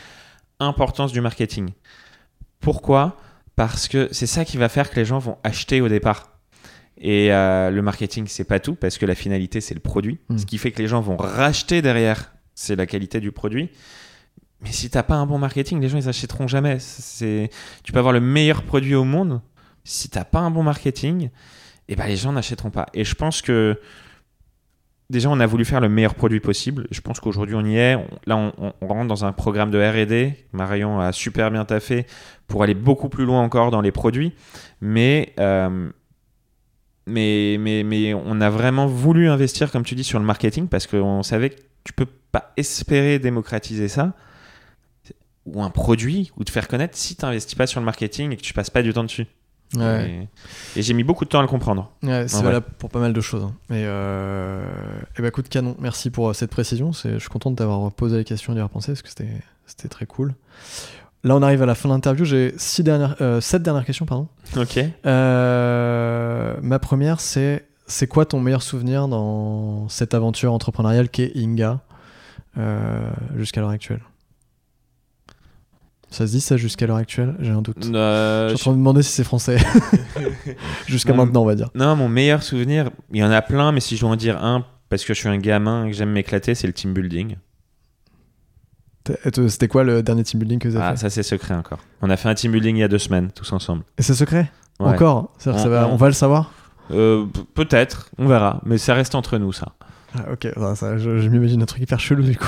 importance 0.58 1.12
du 1.12 1.20
marketing. 1.20 1.70
Pourquoi? 2.60 3.16
Parce 3.54 3.86
que 3.86 4.08
c'est 4.10 4.26
ça 4.26 4.44
qui 4.44 4.56
va 4.56 4.68
faire 4.68 4.90
que 4.90 4.96
les 4.96 5.04
gens 5.04 5.18
vont 5.18 5.38
acheter 5.44 5.80
au 5.80 5.88
départ. 5.88 6.38
Et 7.00 7.32
euh, 7.32 7.70
le 7.70 7.80
marketing, 7.80 8.26
c'est 8.26 8.44
pas 8.44 8.58
tout, 8.58 8.74
parce 8.74 8.98
que 8.98 9.06
la 9.06 9.14
finalité, 9.14 9.60
c'est 9.60 9.74
le 9.74 9.80
produit. 9.80 10.18
Mm. 10.28 10.38
Ce 10.38 10.46
qui 10.46 10.58
fait 10.58 10.72
que 10.72 10.82
les 10.82 10.88
gens 10.88 11.00
vont 11.00 11.16
racheter 11.16 11.80
derrière, 11.80 12.32
c'est 12.56 12.74
la 12.74 12.86
qualité 12.86 13.20
du 13.20 13.30
produit. 13.30 13.70
Mais 14.61 14.72
si 14.72 14.90
t'as 14.90 15.02
pas 15.02 15.14
un 15.14 15.26
bon 15.26 15.38
marketing, 15.38 15.80
les 15.80 15.88
gens 15.88 15.98
ils 15.98 16.09
achèteront 16.09 16.48
jamais. 16.48 16.78
C'est, 16.80 17.50
tu 17.84 17.92
peux 17.92 17.98
avoir 17.98 18.12
le 18.12 18.20
meilleur 18.20 18.62
produit 18.62 18.94
au 18.94 19.04
monde, 19.04 19.40
si 19.84 20.09
t'as 20.09 20.24
pas 20.24 20.40
un 20.40 20.50
bon 20.50 20.62
marketing, 20.62 21.30
et 21.88 21.96
ben 21.96 22.06
les 22.06 22.16
gens 22.16 22.32
n'achèteront 22.32 22.70
pas. 22.70 22.86
Et 22.92 23.04
je 23.04 23.14
pense 23.14 23.40
que 23.40 23.80
déjà 25.11 25.30
on 25.30 25.38
a 25.38 25.46
voulu 25.46 25.64
faire 25.64 25.80
le 25.80 25.88
meilleur 25.88 26.14
produit 26.14 26.40
possible. 26.40 26.88
Je 26.90 27.00
pense 27.00 27.20
qu'aujourd'hui 27.20 27.54
on 27.54 27.64
y 27.64 27.76
est. 27.76 27.96
Là 28.26 28.36
on 28.36 28.86
rentre 28.86 29.09
dans 29.09 29.24
un 29.24 29.32
programme 29.32 29.70
de 29.70 29.78
R&D. 29.78 30.34
Marion 30.52 30.98
a 30.98 31.12
super 31.12 31.50
bien 31.52 31.64
taffé 31.64 32.06
pour 32.48 32.64
aller 32.64 32.74
beaucoup 32.74 33.09
plus 33.09 33.24
loin 33.24 33.40
encore 33.42 33.70
dans 33.70 33.80
les 33.80 33.92
produits, 33.92 34.34
mais 34.80 35.34
euh, 35.38 35.90
mais, 37.09 37.56
mais, 37.59 37.82
mais 37.84 38.14
on 38.14 38.40
a 38.40 38.50
vraiment 38.50 38.86
voulu 38.86 39.28
investir, 39.28 39.72
comme 39.72 39.82
tu 39.82 39.94
dis, 39.94 40.04
sur 40.04 40.18
le 40.18 40.24
marketing 40.24 40.68
parce 40.68 40.86
qu'on 40.86 41.22
savait 41.22 41.50
que 41.50 41.61
tu 41.84 41.92
peux 41.92 42.06
pas 42.30 42.52
espérer 42.56 43.18
démocratiser 43.18 43.88
ça 43.88 44.14
ou 45.55 45.62
un 45.62 45.70
produit 45.70 46.30
ou 46.36 46.44
te 46.44 46.51
faire 46.51 46.68
connaître 46.68 46.96
si 46.96 47.16
tu 47.16 47.24
n'investis 47.24 47.55
pas 47.55 47.66
sur 47.66 47.80
le 47.80 47.86
marketing 47.86 48.32
et 48.32 48.36
que 48.36 48.42
tu 48.42 48.53
passes 48.55 48.70
pas 48.70 48.82
du 48.82 48.92
temps 48.92 49.05
dessus. 49.05 49.26
Ouais, 49.76 50.28
Et, 50.74 50.78
et 50.78 50.82
j'ai 50.82 50.94
mis 50.94 51.05
beaucoup 51.05 51.26
de 51.26 51.28
temps 51.28 51.40
à 51.40 51.42
le 51.42 51.49
comprendre. 51.49 51.92
Ouais, 52.03 52.26
c'est 52.26 52.42
valable 52.42 52.66
pour 52.78 52.88
pas 52.88 53.01
mal 53.01 53.12
de 53.12 53.20
choses. 53.20 53.44
hein. 53.44 53.53
Et, 53.68 53.84
euh... 53.84 54.62
et 55.18 55.20
bah 55.22 55.28
écoute, 55.28 55.49
canon, 55.51 55.76
merci 55.78 56.09
pour 56.09 56.30
euh, 56.30 56.32
cette 56.32 56.51
précision. 56.51 56.94
C'est- 56.94 57.12
Je 57.14 57.18
suis 57.18 57.28
content 57.28 57.51
de 57.51 57.57
t'avoir 57.57 57.92
posé 57.92 58.16
la 58.16 58.24
question 58.24 58.53
et 58.55 58.57
d'y 58.57 58.62
repenser 58.62 58.92
parce 58.92 59.03
que 59.03 59.09
c'était 59.11 59.28
c'était 59.66 59.88
très 59.88 60.07
cool. 60.07 60.34
Là, 61.24 61.36
on 61.36 61.42
arrive 61.42 61.62
à 61.62 61.66
la 61.66 61.74
fin 61.74 61.90
de 61.90 61.94
l'interview. 61.94 62.24
J'ai 62.24 62.55
six 62.57 62.82
dernières, 62.82 63.16
euh, 63.20 63.42
sept 63.42 63.62
dernières 63.62 63.84
questions, 63.84 64.07
pardon. 64.07 64.28
Ok. 64.57 64.78
Euh, 65.05 66.55
ma 66.62 66.78
première, 66.78 67.20
c'est 67.20 67.66
c'est 67.86 68.07
quoi 68.07 68.24
ton 68.24 68.40
meilleur 68.40 68.62
souvenir 68.62 69.09
dans 69.09 69.88
cette 69.88 70.14
aventure 70.14 70.53
entrepreneuriale 70.53 71.09
qu'est 71.09 71.32
Inga 71.36 71.80
jusqu'à 73.36 73.61
l'heure 73.61 73.70
actuelle? 73.70 74.01
Ça 76.11 76.26
se 76.26 76.32
dit 76.32 76.40
ça 76.40 76.56
jusqu'à 76.56 76.86
l'heure 76.86 76.96
actuelle 76.96 77.34
J'ai 77.40 77.50
un 77.50 77.61
doute. 77.62 77.84
Euh, 77.94 78.48
je 78.50 78.54
suis 78.56 78.62
en 78.62 78.64
train 78.64 78.70
de 78.72 78.76
me 78.76 78.80
demander 78.80 79.02
si 79.02 79.12
c'est 79.12 79.24
français. 79.24 79.59
jusqu'à 80.86 81.12
maintenant, 81.12 81.42
on 81.42 81.46
va 81.46 81.54
dire. 81.54 81.68
Non, 81.74 81.96
mon 81.96 82.09
meilleur 82.09 82.42
souvenir, 82.42 82.90
il 83.12 83.18
y 83.20 83.24
en 83.24 83.30
a 83.30 83.42
plein, 83.42 83.72
mais 83.72 83.80
si 83.80 83.94
je 83.96 84.00
dois 84.00 84.11
en 84.11 84.16
dire 84.16 84.42
un, 84.42 84.64
parce 84.88 85.04
que 85.04 85.12
je 85.12 85.18
suis 85.20 85.28
un 85.28 85.36
gamin 85.38 85.84
et 85.84 85.90
que 85.90 85.96
j'aime 85.96 86.11
m'éclater, 86.12 86.54
c'est 86.54 86.66
le 86.66 86.72
team 86.72 86.94
building. 86.94 87.36
C'était 89.48 89.68
quoi 89.68 89.84
le 89.84 90.02
dernier 90.02 90.22
team 90.22 90.38
building 90.40 90.59
que 90.59 90.68
vous 90.68 90.76
avez 90.76 90.84
Ah, 90.84 90.90
fait 90.90 90.96
ça 90.98 91.11
c'est 91.11 91.22
secret 91.22 91.54
encore. 91.54 91.78
On 92.02 92.11
a 92.11 92.16
fait 92.18 92.28
un 92.28 92.34
team 92.34 92.52
building 92.52 92.76
il 92.76 92.80
y 92.80 92.82
a 92.82 92.88
deux 92.88 92.98
semaines, 92.98 93.30
tous 93.34 93.52
ensemble. 93.52 93.84
Et 93.96 94.02
c'est 94.02 94.14
secret 94.14 94.50
Ouais. 94.80 94.88
Encore 94.90 95.32
ça 95.38 95.52
va- 95.52 95.88
On- 95.88 95.92
on 95.94 95.96
va 95.96 96.06
le 96.09 96.12
savoir 96.12 96.52
Euh, 96.90 97.26
Peut-être, 97.54 98.11
on 98.18 98.26
verra, 98.28 98.61
mais 98.64 98.76
ça 98.78 98.94
reste 98.94 99.14
entre 99.14 99.38
nous 99.38 99.52
ça. 99.52 99.72
Ah, 100.14 100.24
Ok, 100.32 100.48
ça, 100.54 100.74
ça, 100.76 100.98
je, 100.98 101.18
je 101.18 101.28
m'imagine 101.28 101.61
un 101.62 101.66
truc 101.66 101.82
hyper 101.82 102.00
chelou 102.00 102.22
du 102.22 102.36
coup. 102.36 102.46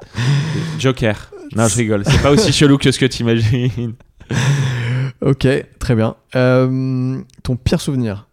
Joker. 0.78 1.30
Non, 1.54 1.68
je 1.68 1.76
rigole. 1.76 2.02
C'est 2.04 2.22
pas 2.22 2.30
aussi 2.30 2.52
chelou 2.52 2.78
que 2.78 2.90
ce 2.90 2.98
que 2.98 3.06
t'imagines. 3.06 3.94
ok, 5.20 5.46
très 5.78 5.94
bien. 5.94 6.16
Euh, 6.34 7.20
ton 7.42 7.56
pire 7.56 7.80
souvenir 7.80 8.28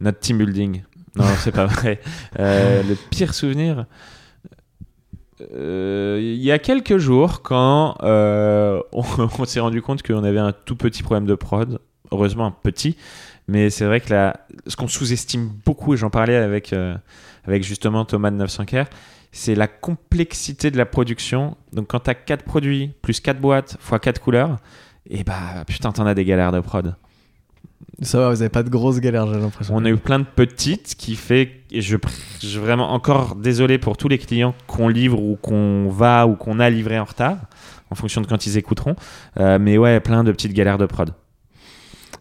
Notre 0.00 0.18
team 0.20 0.38
building. 0.38 0.82
Non, 1.16 1.24
c'est 1.38 1.52
pas 1.52 1.66
vrai. 1.66 2.00
Euh, 2.40 2.82
le 2.82 2.96
pire 3.10 3.34
souvenir. 3.34 3.86
euh, 5.52 6.18
Il 6.20 6.42
y 6.42 6.50
a 6.50 6.58
quelques 6.58 6.98
jours, 6.98 7.42
quand 7.42 7.96
on, 8.02 8.82
on 9.38 9.44
s'est 9.44 9.60
rendu 9.60 9.80
compte 9.80 10.02
qu'on 10.02 10.24
avait 10.24 10.40
un 10.40 10.52
tout 10.52 10.76
petit 10.76 11.02
problème 11.02 11.26
de 11.26 11.34
prod, 11.36 11.78
heureusement 12.10 12.46
un 12.46 12.50
petit, 12.50 12.96
mais 13.46 13.70
c'est 13.70 13.84
vrai 13.84 14.00
que 14.00 14.12
la, 14.12 14.40
ce 14.66 14.74
qu'on 14.74 14.88
sous-estime 14.88 15.50
beaucoup, 15.64 15.94
et 15.94 15.96
j'en 15.96 16.10
parlais 16.10 16.36
avec, 16.36 16.74
avec 17.44 17.62
justement 17.62 18.04
Thomas 18.04 18.32
de 18.32 18.36
900 18.36 18.64
k 18.64 18.76
c'est 19.36 19.54
la 19.54 19.66
complexité 19.68 20.70
de 20.70 20.76
la 20.78 20.86
production. 20.86 21.56
Donc 21.72 21.88
quand 21.88 22.00
tu 22.00 22.10
as 22.10 22.14
4 22.14 22.44
produits, 22.44 22.92
plus 23.02 23.20
4 23.20 23.40
boîtes, 23.40 23.76
fois 23.80 23.98
4 23.98 24.20
couleurs, 24.20 24.58
et 25.10 25.24
bah 25.24 25.64
putain, 25.66 25.92
t'en 25.92 26.06
as 26.06 26.14
des 26.14 26.24
galères 26.24 26.52
de 26.52 26.60
prod. 26.60 26.94
Ça 28.02 28.18
va, 28.18 28.30
vous 28.30 28.40
avez 28.42 28.48
pas 28.48 28.62
de 28.62 28.70
grosses 28.70 28.98
galères, 29.00 29.32
j'ai 29.32 29.38
l'impression. 29.38 29.74
On 29.76 29.84
a 29.84 29.90
eu 29.90 29.96
plein 29.96 30.18
de 30.18 30.24
petites 30.24 30.94
qui 30.96 31.14
fait 31.16 31.60
et 31.70 31.80
je 31.80 31.96
je 32.40 32.46
suis 32.46 32.58
vraiment 32.58 32.92
encore 32.92 33.36
désolé 33.36 33.78
pour 33.78 33.96
tous 33.96 34.08
les 34.08 34.18
clients 34.18 34.54
qu'on 34.66 34.88
livre 34.88 35.20
ou 35.20 35.36
qu'on 35.36 35.88
va 35.90 36.26
ou 36.26 36.34
qu'on 36.34 36.58
a 36.60 36.70
livré 36.70 36.98
en 36.98 37.04
retard 37.04 37.36
en 37.90 37.94
fonction 37.94 38.20
de 38.20 38.26
quand 38.26 38.46
ils 38.46 38.56
écouteront 38.56 38.96
Euh, 39.38 39.58
mais 39.60 39.78
ouais 39.78 40.00
plein 40.00 40.24
de 40.24 40.32
petites 40.32 40.54
galères 40.54 40.78
de 40.78 40.86
prod 40.86 41.12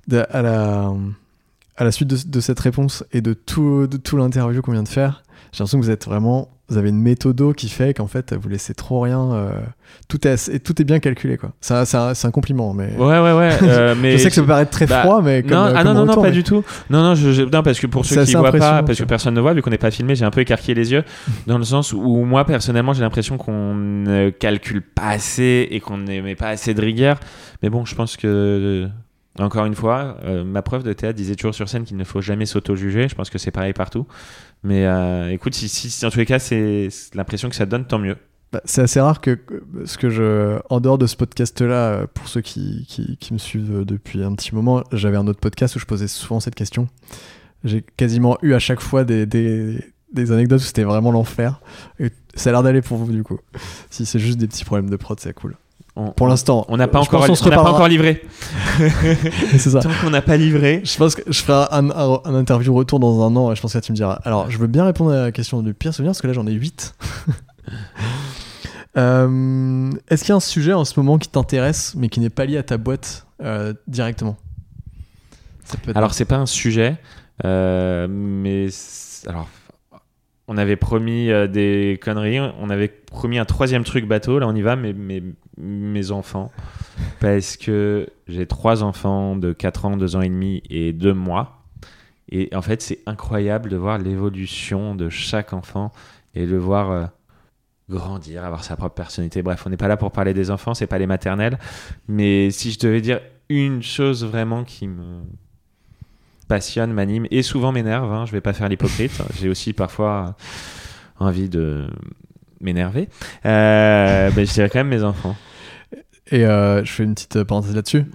De- 0.07 0.25
à, 0.29 0.41
la, 0.41 0.91
à 1.77 1.83
la 1.83 1.91
suite 1.91 2.09
de, 2.09 2.17
de 2.25 2.39
cette 2.39 2.59
réponse 2.59 3.03
et 3.11 3.21
de 3.21 3.33
tout, 3.33 3.87
de 3.87 3.97
tout 3.97 4.17
l'interview 4.17 4.61
qu'on 4.61 4.73
vient 4.73 4.83
de 4.83 4.87
faire, 4.87 5.23
j'ai 5.51 5.59
l'impression 5.59 5.79
que 5.79 5.85
vous 5.85 5.91
êtes 5.91 6.05
vraiment. 6.05 6.49
Vous 6.69 6.77
avez 6.77 6.89
une 6.89 7.01
méthode 7.01 7.53
qui 7.55 7.67
fait 7.67 7.93
qu'en 7.93 8.07
fait, 8.07 8.33
vous 8.33 8.47
laissez 8.47 8.73
trop 8.73 9.01
rien. 9.01 9.33
euh, 9.33 9.51
tout, 10.07 10.25
est 10.27 10.47
et 10.49 10.59
tout 10.59 10.81
est 10.81 10.85
bien 10.85 10.99
calculé, 10.99 11.37
quoi. 11.37 11.51
C'est 11.59 11.73
un, 11.75 12.31
compliment, 12.31 12.73
mais. 12.73 12.95
ouais 12.97 13.19
ouais 13.19 13.33
ouais 13.33 13.57
euh, 13.63 13.95
mais 13.99 14.13
je 14.13 14.23
sais 14.23 14.29
que 14.29 14.35
ça 14.35 14.41
peut 14.41 14.47
paraître 14.47 14.71
très 14.71 14.87
bah, 14.87 15.01
froid, 15.01 15.21
mais 15.21 15.43
comme. 15.43 15.51
non, 15.51 15.65
euh, 15.65 15.73
ah 15.75 15.83
non, 15.83 15.93
non, 15.93 16.05
non, 16.05 16.15
pas 16.15 16.21
mais- 16.23 16.31
du 16.31 16.43
tout. 16.43 16.63
Non, 16.89 17.03
non, 17.03 17.15
je, 17.15 17.31
je- 17.31 17.43
non, 17.43 17.61
parce 17.61 17.79
que 17.79 17.85
pour 17.87 18.05
ceux 18.05 18.23
qui 18.23 18.33
voient 18.33 18.51
pas, 18.51 18.81
parce 18.81 18.97
que 18.97 19.03
personne 19.03 19.33
ne 19.35 19.41
voit, 19.41 19.53
vu 19.53 19.61
qu'on 19.61 19.69
n'est 19.69 19.77
pas 19.77 19.91
filmé, 19.91 20.15
j'ai 20.15 20.25
un 20.25 20.31
peu 20.31 20.41
écarquillé 20.41 20.73
les 20.73 20.91
yeux, 20.93 21.03
dans 21.47 21.57
le 21.57 21.65
sens 21.65 21.91
où 21.93 22.23
moi, 22.23 22.45
personnellement, 22.45 22.93
j'ai 22.93 23.01
l'impression 23.01 23.37
qu'on 23.37 23.75
ne 23.75 24.29
calcule 24.29 24.81
pas 24.81 25.09
assez 25.09 25.67
et 25.69 25.79
qu'on 25.81 25.97
ne 25.97 26.21
met 26.21 26.35
pas 26.35 26.49
assez 26.49 26.73
de 26.73 26.81
rigueur. 26.81 27.19
Mais 27.61 27.69
bon, 27.69 27.85
je 27.85 27.93
pense 27.93 28.17
que, 28.17 28.87
encore 29.39 29.65
une 29.65 29.75
fois, 29.75 30.17
euh, 30.23 30.43
ma 30.43 30.61
prof 30.61 30.83
de 30.83 30.93
théâtre 30.93 31.17
disait 31.17 31.35
toujours 31.35 31.55
sur 31.55 31.67
scène 31.69 31.85
qu'il 31.85 31.97
ne 31.97 32.03
faut 32.03 32.21
jamais 32.21 32.45
s'auto-juger. 32.45 33.07
Je 33.07 33.15
pense 33.15 33.29
que 33.29 33.37
c'est 33.37 33.51
pareil 33.51 33.73
partout. 33.73 34.05
Mais 34.63 34.85
euh, 34.85 35.31
écoute, 35.31 35.55
si, 35.55 35.67
si, 35.69 35.89
si 35.89 36.05
en 36.05 36.09
tous 36.11 36.19
les 36.19 36.25
cas, 36.25 36.39
c'est 36.39 36.89
l'impression 37.15 37.49
que 37.49 37.55
ça 37.55 37.65
donne, 37.65 37.85
tant 37.85 37.99
mieux. 37.99 38.15
Bah, 38.51 38.61
c'est 38.65 38.81
assez 38.83 38.99
rare 39.01 39.19
que, 39.19 39.31
que- 39.31 39.63
ce 39.85 39.97
que 39.97 40.09
je, 40.11 40.59
en 40.69 40.79
dehors 40.79 40.99
de 40.99 41.07
ce 41.07 41.15
podcast-là, 41.15 41.73
euh, 41.75 42.07
pour 42.13 42.27
ceux 42.27 42.41
qui, 42.41 42.85
qui, 43.19 43.33
me 43.33 43.39
suivent 43.39 43.79
euh, 43.81 43.85
depuis 43.85 44.23
un 44.23 44.35
petit 44.35 44.53
moment, 44.53 44.83
j'avais 44.91 45.17
un 45.17 45.25
autre 45.25 45.39
podcast 45.39 45.75
où 45.75 45.79
je 45.79 45.85
posais 45.85 46.07
souvent 46.07 46.39
cette 46.39 46.53
question. 46.53 46.87
J'ai 47.63 47.81
quasiment 47.97 48.37
eu 48.43 48.53
à 48.53 48.59
chaque 48.59 48.81
fois 48.81 49.03
des, 49.05 49.25
des, 49.25 49.79
des 50.13 50.31
anecdotes 50.31 50.61
où 50.61 50.63
c'était 50.65 50.83
vraiment 50.83 51.11
l'enfer. 51.11 51.59
Ça 52.35 52.49
a 52.49 52.53
l'air 52.53 52.61
d'aller 52.61 52.81
pour 52.83 52.97
vous 52.97 53.11
du 53.11 53.23
coup. 53.23 53.39
Si 53.89 54.05
c'est 54.05 54.19
juste 54.19 54.37
des 54.37 54.47
petits 54.47 54.65
problèmes 54.65 54.89
de 54.91 54.95
prod, 54.97 55.19
c'est 55.19 55.33
cool. 55.33 55.55
On- 55.95 56.09
Pour 56.11 56.27
l'instant, 56.27 56.65
on 56.69 56.77
n'a 56.77 56.87
pas, 56.87 56.99
encore, 57.01 57.21
on 57.29 57.77
pas 57.77 57.87
livré. 57.87 58.23
c'est 59.51 59.69
ça. 59.69 59.79
Tant 59.79 59.91
qu'on 60.01 60.09
n'a 60.09 60.23
pas 60.23 60.37
livré. 60.37 60.81
Je 60.83 60.97
pense 60.97 61.13
que 61.13 61.21
je 61.27 61.39
ferai 61.43 61.67
un, 61.71 61.91
un, 61.91 62.19
un 62.25 62.33
interview 62.35 62.73
retour 62.73 62.99
dans 62.99 63.21
un 63.21 63.35
an 63.35 63.51
et 63.51 63.55
je 63.55 63.61
pense 63.61 63.73
que 63.73 63.77
là, 63.77 63.81
tu 63.83 63.91
me 63.91 63.95
diras. 63.95 64.19
Alors, 64.23 64.49
je 64.49 64.57
veux 64.57 64.65
bien 64.67 64.85
répondre 64.85 65.11
à 65.11 65.21
la 65.25 65.31
question 65.31 65.61
du 65.61 65.75
pire 65.75 65.93
souvenir 65.93 66.09
parce 66.11 66.21
que 66.21 66.27
là 66.27 66.33
j'en 66.33 66.47
ai 66.47 66.53
8. 66.53 66.95
Euh, 68.95 69.91
Est-ce 70.09 70.21
qu'il 70.23 70.29
y 70.29 70.33
a 70.33 70.35
un 70.35 70.39
sujet 70.39 70.73
en 70.73 70.85
ce 70.85 70.99
moment 70.99 71.17
qui 71.17 71.27
t'intéresse 71.27 71.95
mais 71.97 72.09
qui 72.09 72.19
n'est 72.19 72.29
pas 72.29 72.45
lié 72.45 72.57
à 72.57 72.63
ta 72.63 72.77
boîte 72.77 73.25
euh, 73.41 73.73
directement? 73.87 74.37
Ça 75.65 75.77
peut 75.77 75.91
être- 75.91 75.97
Alors, 75.97 76.13
c'est 76.13 76.25
pas 76.25 76.35
un 76.37 76.45
sujet, 76.45 76.97
euh, 77.43 78.07
mais 78.07 78.67
alors, 79.27 79.47
on 80.53 80.57
avait 80.57 80.75
promis 80.75 81.31
euh, 81.31 81.47
des 81.47 81.99
conneries. 82.01 82.39
On 82.59 82.69
avait 82.69 82.87
promis 82.87 83.39
un 83.39 83.45
troisième 83.45 83.83
truc 83.83 84.07
bateau. 84.07 84.39
Là, 84.39 84.47
on 84.47 84.55
y 84.55 84.61
va, 84.61 84.75
mais 84.75 84.93
mes, 85.57 86.11
enfants, 86.11 86.51
parce 87.19 87.57
que 87.57 88.07
j'ai 88.27 88.45
trois 88.45 88.83
enfants 88.83 89.35
de 89.35 89.53
4 89.53 89.85
ans, 89.85 89.97
2 89.97 90.15
ans 90.15 90.21
et 90.21 90.29
demi 90.29 90.61
et 90.69 90.93
2 90.93 91.13
mois. 91.13 91.63
Et 92.29 92.49
en 92.55 92.61
fait, 92.61 92.81
c'est 92.81 92.99
incroyable 93.05 93.69
de 93.69 93.77
voir 93.77 93.97
l'évolution 93.97 94.95
de 94.95 95.09
chaque 95.09 95.53
enfant 95.53 95.91
et 96.35 96.45
le 96.45 96.57
voir 96.57 96.91
euh, 96.91 97.05
grandir, 97.89 98.43
avoir 98.43 98.63
sa 98.63 98.75
propre 98.75 98.95
personnalité. 98.95 99.41
Bref, 99.41 99.63
on 99.65 99.69
n'est 99.69 99.77
pas 99.77 99.87
là 99.87 99.97
pour 99.97 100.11
parler 100.11 100.33
des 100.33 100.49
enfants, 100.51 100.73
c'est 100.73 100.87
pas 100.87 100.97
les 100.97 101.07
maternelles. 101.07 101.59
Mais 102.07 102.49
si 102.51 102.71
je 102.71 102.79
devais 102.79 103.01
dire 103.01 103.19
une 103.49 103.83
chose 103.83 104.25
vraiment 104.25 104.63
qui 104.63 104.87
me 104.87 105.21
passionne, 106.47 106.91
m'anime 106.93 107.25
et 107.31 107.41
souvent 107.41 107.71
m'énerve, 107.71 108.11
hein, 108.11 108.25
je 108.25 108.31
vais 108.31 108.41
pas 108.41 108.53
faire 108.53 108.69
l'hypocrite. 108.69 109.11
J'ai 109.39 109.49
aussi 109.49 109.73
parfois 109.73 110.35
envie 111.19 111.49
de 111.49 111.87
m'énerver. 112.61 113.09
Euh, 113.45 114.29
ben, 114.31 114.45
je 114.45 114.51
dirais 114.53 114.69
quand 114.69 114.79
même 114.79 114.87
mes 114.89 115.03
enfants. 115.03 115.35
Et 116.31 116.45
euh, 116.45 116.83
je 116.85 116.91
fais 116.91 117.03
une 117.03 117.13
petite 117.13 117.43
parenthèse 117.43 117.75
là-dessus. 117.75 118.05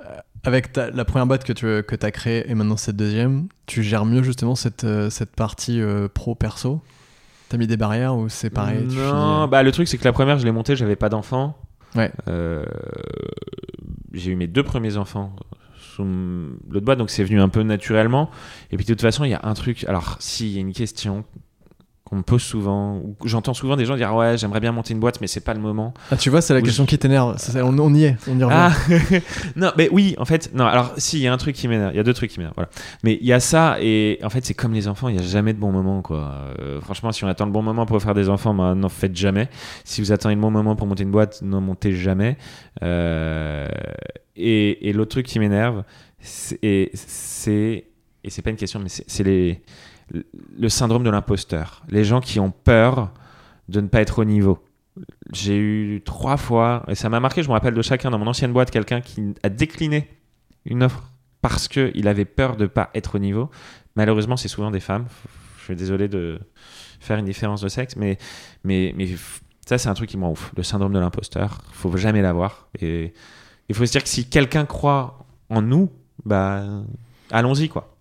Euh, 0.00 0.02
Avec 0.44 0.72
ta- 0.72 0.90
la 0.90 1.04
première 1.04 1.26
boîte 1.26 1.44
que 1.44 1.52
tu 1.52 1.66
que 1.82 2.06
as 2.06 2.10
créée 2.10 2.50
et 2.50 2.54
maintenant 2.54 2.76
cette 2.78 2.96
deuxième, 2.96 3.48
tu 3.66 3.82
gères 3.82 4.04
mieux 4.06 4.22
justement 4.22 4.54
cette, 4.54 4.84
euh, 4.84 5.10
cette 5.10 5.36
partie 5.36 5.80
euh, 5.80 6.08
pro-perso 6.12 6.80
T'as 7.50 7.58
mis 7.58 7.66
des 7.66 7.76
barrières 7.76 8.16
ou 8.16 8.30
c'est 8.30 8.48
pareil 8.48 8.86
tu 8.88 8.96
Non, 8.96 9.42
finis- 9.42 9.50
bah 9.50 9.62
le 9.62 9.70
truc 9.72 9.86
c'est 9.86 9.98
que 9.98 10.04
la 10.04 10.12
première, 10.14 10.38
je 10.38 10.44
l'ai 10.46 10.52
montée, 10.52 10.74
j'avais 10.74 10.96
pas 10.96 11.10
d'enfant. 11.10 11.58
Ouais. 11.94 12.10
Euh, 12.28 12.64
j'ai 14.14 14.30
eu 14.30 14.36
mes 14.36 14.46
deux 14.46 14.62
premiers 14.62 14.96
enfants 14.96 15.34
sous 15.94 16.04
l'autre 16.70 16.84
boîte, 16.84 16.98
donc 16.98 17.10
c'est 17.10 17.24
venu 17.24 17.40
un 17.40 17.48
peu 17.48 17.62
naturellement. 17.62 18.30
Et 18.70 18.76
puis 18.76 18.84
de 18.84 18.92
toute 18.92 19.02
façon, 19.02 19.24
il 19.24 19.30
y 19.30 19.34
a 19.34 19.40
un 19.42 19.54
truc. 19.54 19.84
Alors, 19.84 20.16
si, 20.20 20.50
il 20.50 20.54
y 20.54 20.58
a 20.58 20.60
une 20.60 20.72
question 20.72 21.24
qu'on 22.12 22.18
me 22.18 22.22
pose 22.22 22.42
souvent, 22.42 23.00
j'entends 23.24 23.54
souvent 23.54 23.74
des 23.74 23.86
gens 23.86 23.96
dire 23.96 24.14
Ouais, 24.14 24.36
j'aimerais 24.36 24.60
bien 24.60 24.70
monter 24.70 24.92
une 24.92 25.00
boîte, 25.00 25.22
mais 25.22 25.26
c'est 25.26 25.40
pas 25.40 25.54
le 25.54 25.60
moment. 25.60 25.94
Ah, 26.10 26.18
tu 26.18 26.28
vois, 26.28 26.42
c'est 26.42 26.52
la 26.52 26.60
question 26.60 26.84
qui 26.84 26.98
t'énerve. 26.98 27.38
On, 27.54 27.78
on 27.78 27.94
y 27.94 28.04
est, 28.04 28.18
on 28.28 28.38
y 28.38 28.44
revient. 28.44 28.54
Ah 28.54 28.72
non, 29.56 29.72
mais 29.78 29.88
oui, 29.90 30.14
en 30.18 30.26
fait, 30.26 30.50
non. 30.52 30.66
Alors, 30.66 30.92
si, 30.98 31.16
il 31.16 31.22
y 31.22 31.26
a 31.26 31.32
un 31.32 31.38
truc 31.38 31.56
qui 31.56 31.68
m'énerve. 31.68 31.94
Il 31.94 31.96
y 31.96 32.00
a 32.00 32.02
deux 32.02 32.12
trucs 32.12 32.30
qui 32.30 32.38
m'énervent. 32.38 32.54
Voilà. 32.54 32.68
Mais 33.02 33.16
il 33.18 33.26
y 33.26 33.32
a 33.32 33.40
ça, 33.40 33.78
et 33.80 34.18
en 34.22 34.28
fait, 34.28 34.44
c'est 34.44 34.52
comme 34.52 34.74
les 34.74 34.88
enfants, 34.88 35.08
il 35.08 35.16
n'y 35.16 35.22
a 35.22 35.26
jamais 35.26 35.54
de 35.54 35.58
bon 35.58 35.72
moment, 35.72 36.02
quoi. 36.02 36.34
Euh, 36.60 36.82
franchement, 36.82 37.12
si 37.12 37.24
on 37.24 37.28
attend 37.28 37.46
le 37.46 37.50
bon 37.52 37.62
moment 37.62 37.86
pour 37.86 38.02
faire 38.02 38.12
des 38.12 38.28
enfants, 38.28 38.52
bah, 38.52 38.74
n'en 38.74 38.90
faites 38.90 39.16
jamais. 39.16 39.48
Si 39.84 40.02
vous 40.02 40.12
attendez 40.12 40.34
le 40.34 40.40
bon 40.42 40.50
moment 40.50 40.76
pour 40.76 40.86
monter 40.86 41.04
une 41.04 41.12
boîte, 41.12 41.40
n'en 41.40 41.62
montez 41.62 41.92
jamais. 41.94 42.36
Euh, 42.82 43.68
et 44.36 44.86
et 44.86 44.92
l'autre 44.92 45.12
truc 45.12 45.24
qui 45.24 45.38
m'énerve, 45.38 45.82
c'est. 46.20 46.58
et 46.62 46.90
c'est 48.28 48.42
pas 48.42 48.50
une 48.50 48.56
question, 48.56 48.80
mais 48.80 48.90
c'est 48.90 49.24
les 49.24 49.62
le 50.10 50.68
syndrome 50.68 51.04
de 51.04 51.10
l'imposteur. 51.10 51.82
Les 51.88 52.04
gens 52.04 52.20
qui 52.20 52.40
ont 52.40 52.50
peur 52.50 53.10
de 53.68 53.80
ne 53.80 53.88
pas 53.88 54.00
être 54.00 54.18
au 54.18 54.24
niveau. 54.24 54.62
J'ai 55.32 55.56
eu 55.56 56.02
trois 56.04 56.36
fois, 56.36 56.84
et 56.88 56.94
ça 56.94 57.08
m'a 57.08 57.20
marqué, 57.20 57.42
je 57.42 57.48
me 57.48 57.54
rappelle 57.54 57.74
de 57.74 57.82
chacun 57.82 58.10
dans 58.10 58.18
mon 58.18 58.26
ancienne 58.26 58.52
boîte, 58.52 58.70
quelqu'un 58.70 59.00
qui 59.00 59.34
a 59.42 59.48
décliné 59.48 60.10
une 60.64 60.82
offre 60.82 61.10
parce 61.40 61.66
qu'il 61.68 62.06
avait 62.08 62.24
peur 62.24 62.56
de 62.56 62.64
ne 62.64 62.68
pas 62.68 62.90
être 62.94 63.16
au 63.16 63.18
niveau. 63.18 63.50
Malheureusement, 63.96 64.36
c'est 64.36 64.48
souvent 64.48 64.70
des 64.70 64.80
femmes. 64.80 65.06
Je 65.58 65.64
suis 65.64 65.76
désolé 65.76 66.08
de 66.08 66.40
faire 67.00 67.18
une 67.18 67.24
différence 67.24 67.60
de 67.60 67.68
sexe, 67.68 67.96
mais, 67.96 68.18
mais, 68.64 68.94
mais 68.96 69.08
ça, 69.66 69.78
c'est 69.78 69.88
un 69.88 69.94
truc 69.94 70.08
qui 70.10 70.16
me 70.16 70.24
rend 70.24 70.32
ouf. 70.32 70.52
Le 70.56 70.62
syndrome 70.62 70.92
de 70.92 70.98
l'imposteur, 70.98 71.62
faut 71.72 71.96
jamais 71.96 72.22
l'avoir. 72.22 72.68
Et 72.80 73.12
il 73.68 73.74
faut 73.74 73.84
se 73.86 73.92
dire 73.92 74.02
que 74.02 74.08
si 74.08 74.28
quelqu'un 74.28 74.66
croit 74.66 75.26
en 75.48 75.62
nous, 75.62 75.90
bah, 76.24 76.64
allons-y, 77.30 77.68
quoi. 77.68 77.96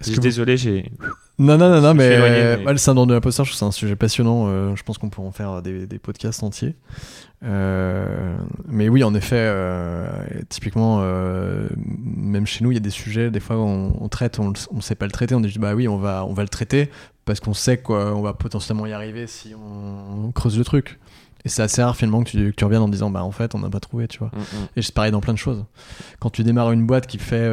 Je 0.00 0.10
suis 0.10 0.20
désolé, 0.20 0.56
j'ai. 0.56 0.90
Non, 1.38 1.56
non, 1.56 1.70
non, 1.70 1.80
non, 1.80 1.94
mais, 1.94 2.14
éloigné, 2.14 2.72
le 2.72 2.76
syndrome 2.78 3.08
de 3.08 3.14
l'imposteur, 3.14 3.46
je 3.46 3.52
trouve 3.52 3.56
que 3.56 3.58
c'est 3.60 3.64
un 3.64 3.70
sujet 3.70 3.94
passionnant. 3.94 4.46
euh, 4.48 4.74
je 4.74 4.82
pense 4.82 4.98
qu'on 4.98 5.08
pourrait 5.08 5.28
en 5.28 5.32
faire 5.32 5.62
des, 5.62 5.86
des 5.86 5.98
podcasts 6.00 6.42
entiers. 6.42 6.74
Euh, 7.44 8.36
mais 8.66 8.88
oui, 8.88 9.04
en 9.04 9.14
effet, 9.14 9.36
euh, 9.38 10.08
typiquement, 10.48 11.00
même 11.76 12.46
chez 12.46 12.64
nous, 12.64 12.72
il 12.72 12.74
y 12.74 12.78
a 12.78 12.80
des 12.80 12.90
sujets, 12.90 13.30
des 13.30 13.38
fois, 13.40 13.56
on, 13.56 13.94
on 14.00 14.08
traite, 14.08 14.40
on 14.40 14.50
ne 14.50 14.80
sait 14.80 14.96
pas 14.96 15.06
le 15.06 15.12
traiter. 15.12 15.36
On 15.36 15.40
dit, 15.40 15.58
bah 15.58 15.74
oui, 15.74 15.86
on 15.86 15.98
va, 15.98 16.24
on 16.24 16.32
va 16.32 16.42
le 16.42 16.48
traiter 16.48 16.90
parce 17.24 17.38
qu'on 17.40 17.54
sait 17.54 17.76
qu'on 17.78 18.20
va 18.22 18.32
potentiellement 18.32 18.86
y 18.86 18.92
arriver 18.92 19.26
si 19.26 19.54
on, 19.54 20.26
on 20.26 20.32
creuse 20.32 20.58
le 20.58 20.64
truc. 20.64 20.98
Et 21.44 21.48
c'est 21.48 21.62
assez 21.62 21.80
rare 21.82 21.94
finalement 21.94 22.24
que 22.24 22.30
tu, 22.30 22.50
que 22.50 22.56
tu 22.56 22.64
reviennes 22.64 22.82
en 22.82 22.88
disant, 22.88 23.10
bah 23.10 23.22
en 23.22 23.30
fait, 23.30 23.54
on 23.54 23.60
n'a 23.60 23.70
pas 23.70 23.78
trouvé, 23.78 24.08
tu 24.08 24.18
vois. 24.18 24.32
Mm, 24.34 24.40
mm. 24.40 24.68
Et 24.76 24.82
c'est 24.82 24.94
pareil 24.94 25.12
dans 25.12 25.20
plein 25.20 25.34
de 25.34 25.38
choses. 25.38 25.64
Quand 26.18 26.30
tu 26.30 26.42
démarres 26.42 26.72
une 26.72 26.84
boîte 26.84 27.06
qui 27.06 27.18
fait 27.18 27.48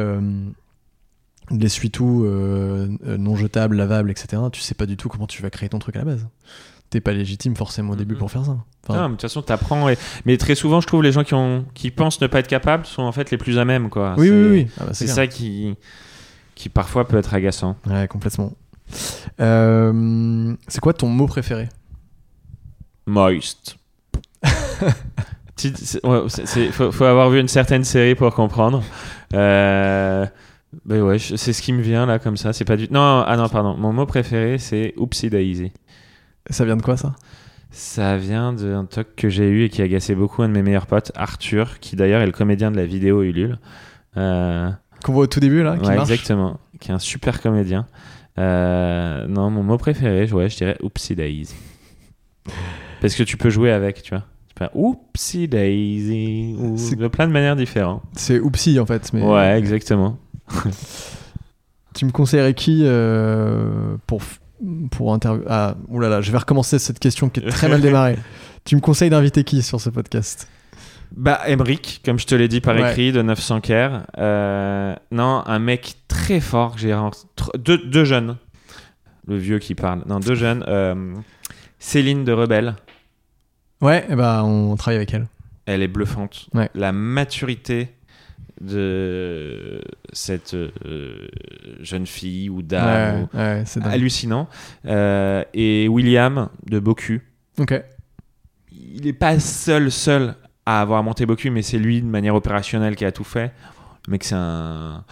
de 1.50 1.62
l'essuie-tout 1.62 2.24
euh, 2.24 2.88
euh, 3.06 3.16
non 3.18 3.36
jetable, 3.36 3.76
lavable, 3.76 4.10
etc., 4.10 4.42
tu 4.52 4.60
sais 4.60 4.74
pas 4.74 4.86
du 4.86 4.96
tout 4.96 5.08
comment 5.08 5.26
tu 5.26 5.42
vas 5.42 5.50
créer 5.50 5.68
ton 5.68 5.78
truc 5.78 5.96
à 5.96 6.00
la 6.00 6.04
base. 6.04 6.26
T'es 6.90 7.00
pas 7.00 7.12
légitime 7.12 7.56
forcément 7.56 7.92
au 7.92 7.96
début 7.96 8.14
Mhm. 8.14 8.18
pour 8.20 8.30
faire 8.30 8.44
ça. 8.44 8.56
Enfin, 8.88 9.00
Ah, 9.00 9.02
mais 9.02 9.08
de 9.08 9.12
toute 9.14 9.22
façon, 9.22 9.42
t'apprends. 9.42 9.88
Et... 9.88 9.98
Mais 10.24 10.36
très 10.36 10.54
souvent, 10.54 10.80
je 10.80 10.86
trouve 10.86 11.02
les 11.02 11.10
gens 11.12 11.24
qui, 11.24 11.34
ont... 11.34 11.64
qui 11.74 11.90
pensent 11.90 12.20
ne 12.20 12.26
pas 12.28 12.38
être 12.38 12.46
capables 12.48 12.86
sont 12.86 13.02
en 13.02 13.10
fait 13.12 13.30
les 13.32 13.38
plus 13.38 13.58
à 13.58 13.64
même. 13.64 13.90
Quoi. 13.90 14.14
oui, 14.18 14.30
oui, 14.30 14.48
oui. 14.50 14.66
Ah 14.80 14.84
bah, 14.86 14.90
C'est 14.92 15.06
ça 15.08 15.26
qui... 15.26 15.74
qui 16.54 16.68
parfois 16.68 17.06
peut 17.08 17.16
être 17.18 17.34
agaçant. 17.34 17.76
Ouais, 17.86 18.06
complètement. 18.08 18.52
Euh, 19.40 20.54
c'est 20.68 20.80
quoi 20.80 20.92
ton 20.92 21.08
mot 21.08 21.26
préféré? 21.26 21.68
Moist. 23.06 23.76
Ouais, 26.04 26.20
c'est- 26.28 26.70
faut, 26.70 26.92
faut 26.92 27.04
avoir 27.04 27.30
vu 27.30 27.40
une 27.40 27.48
certaine 27.48 27.82
série 27.82 28.14
pour 28.14 28.32
comprendre. 28.34 28.82
Euh, 29.32 30.26
ben 30.84 31.02
ouais, 31.02 31.18
c'est 31.18 31.52
ce 31.52 31.62
qui 31.62 31.72
me 31.72 31.80
vient 31.82 32.06
là 32.06 32.18
comme 32.18 32.36
ça. 32.36 32.52
C'est 32.52 32.64
pas 32.64 32.76
du. 32.76 32.86
Non, 32.90 33.24
ah 33.26 33.36
non, 33.36 33.48
pardon. 33.48 33.76
Mon 33.76 33.92
mot 33.92 34.06
préféré, 34.06 34.58
c'est 34.58 34.94
Oopsie 34.96 35.30
Daisy. 35.30 35.72
Ça 36.50 36.64
vient 36.64 36.76
de 36.76 36.82
quoi 36.82 36.96
ça? 36.96 37.14
Ça 37.70 38.16
vient 38.16 38.52
d'un 38.52 38.84
talk 38.84 39.08
que 39.16 39.28
j'ai 39.28 39.48
eu 39.48 39.64
et 39.64 39.68
qui 39.68 39.82
a 39.82 39.84
agacé 39.84 40.14
beaucoup 40.14 40.42
un 40.42 40.48
de 40.48 40.54
mes 40.54 40.62
meilleurs 40.62 40.86
potes, 40.86 41.12
Arthur, 41.14 41.78
qui 41.80 41.96
d'ailleurs 41.96 42.20
est 42.22 42.26
le 42.26 42.32
comédien 42.32 42.70
de 42.70 42.76
la 42.76 42.86
vidéo 42.86 43.22
Ulule. 43.22 43.58
Euh, 44.16 44.70
Qu'on 45.04 45.12
voit 45.12 45.24
au 45.24 45.26
tout 45.26 45.40
début 45.40 45.62
là, 45.62 45.76
qui 45.76 45.88
ouais, 45.88 45.98
exactement. 45.98 46.58
Qui 46.80 46.90
est 46.90 46.94
un 46.94 46.98
super 46.98 47.40
comédien. 47.42 47.86
Euh, 48.38 49.26
non, 49.26 49.50
mon 49.50 49.62
mot 49.62 49.78
préféré, 49.78 50.30
ouais, 50.32 50.48
je 50.48 50.56
dirais 50.56 50.76
Oopsie 50.82 51.16
Daisy. 51.16 51.54
Parce 53.00 53.14
que 53.14 53.22
tu 53.22 53.36
peux 53.36 53.50
jouer 53.50 53.72
avec, 53.72 54.02
tu 54.02 54.14
vois. 54.14 54.24
Oopsie 54.74 55.48
Daisy. 55.48 56.54
Ou 56.58 56.78
C'est- 56.78 56.96
de 56.96 57.08
plein 57.08 57.26
de 57.26 57.32
manières 57.32 57.56
différentes. 57.56 58.02
C'est 58.14 58.40
Oupsi 58.40 58.78
en 58.80 58.86
fait. 58.86 59.12
Mais 59.12 59.22
Ouais, 59.22 59.58
exactement. 59.58 60.18
Tu 61.94 62.04
me 62.04 62.10
conseillerais 62.10 62.52
qui 62.54 62.82
euh, 62.84 63.96
pour 64.06 64.20
pour 64.90 65.12
interview 65.14 65.44
Ah, 65.48 65.76
oulala, 65.88 66.20
je 66.20 66.30
vais 66.30 66.38
recommencer 66.38 66.78
cette 66.78 66.98
question 66.98 67.28
qui 67.30 67.40
est 67.40 67.48
très 67.48 67.68
mal 67.68 67.80
démarrée. 67.80 68.18
tu 68.64 68.76
me 68.76 68.80
conseilles 68.80 69.10
d'inviter 69.10 69.44
qui 69.44 69.62
sur 69.62 69.80
ce 69.80 69.88
podcast? 69.90 70.48
Bah, 71.14 71.40
Emric, 71.46 72.02
comme 72.04 72.18
je 72.18 72.26
te 72.26 72.34
l'ai 72.34 72.48
dit 72.48 72.60
par 72.60 72.74
Ouais. 72.74 72.90
écrit, 72.90 73.12
de 73.12 73.22
900 73.22 73.60
Care. 73.60 74.06
Euh, 74.18 74.94
non, 75.10 75.42
un 75.46 75.58
mec 75.58 75.94
très 76.08 76.40
fort 76.40 76.74
que 76.74 76.80
j'ai. 76.80 76.94
Deux, 77.58 77.78
deux 77.78 78.04
jeunes. 78.04 78.36
Le 79.26 79.36
vieux 79.36 79.58
qui 79.58 79.74
parle. 79.74 80.02
Non, 80.06 80.20
deux 80.20 80.34
jeunes. 80.34 80.64
Euh, 80.68 81.14
Céline 81.78 82.24
de 82.24 82.32
Rebelle. 82.32 82.74
Ouais, 83.80 84.04
eh 84.08 84.14
ben 84.16 84.42
on 84.42 84.74
travaille 84.76 84.96
avec 84.96 85.12
elle. 85.14 85.28
Elle 85.66 85.82
est 85.82 85.88
bluffante. 85.88 86.48
Ouais. 86.54 86.70
La 86.74 86.92
maturité 86.92 87.94
de 88.60 89.82
cette 90.12 90.54
euh, 90.54 91.28
jeune 91.80 92.06
fille 92.06 92.48
ou 92.48 92.62
dame. 92.62 93.28
ouais, 93.34 93.40
ouais, 93.40 93.62
c'est. 93.66 93.82
Hallucinant. 93.84 94.48
Euh, 94.86 95.44
et 95.54 95.88
William 95.88 96.48
de 96.66 96.78
Bocu. 96.78 97.22
Ok. 97.58 97.82
il 98.72 99.04
n'est 99.04 99.12
pas 99.12 99.38
seul, 99.38 99.90
seul 99.90 100.34
à 100.64 100.80
avoir 100.80 101.02
monté 101.02 101.26
Boku, 101.26 101.50
mais 101.50 101.62
c'est 101.62 101.78
lui 101.78 102.02
de 102.02 102.06
manière 102.06 102.34
opérationnelle 102.34 102.96
qui 102.96 103.04
a 103.04 103.12
tout 103.12 103.24
fait. 103.24 103.52
Le 104.06 104.12
mec, 104.12 104.24
c'est 104.24 104.34
un, 104.34 105.04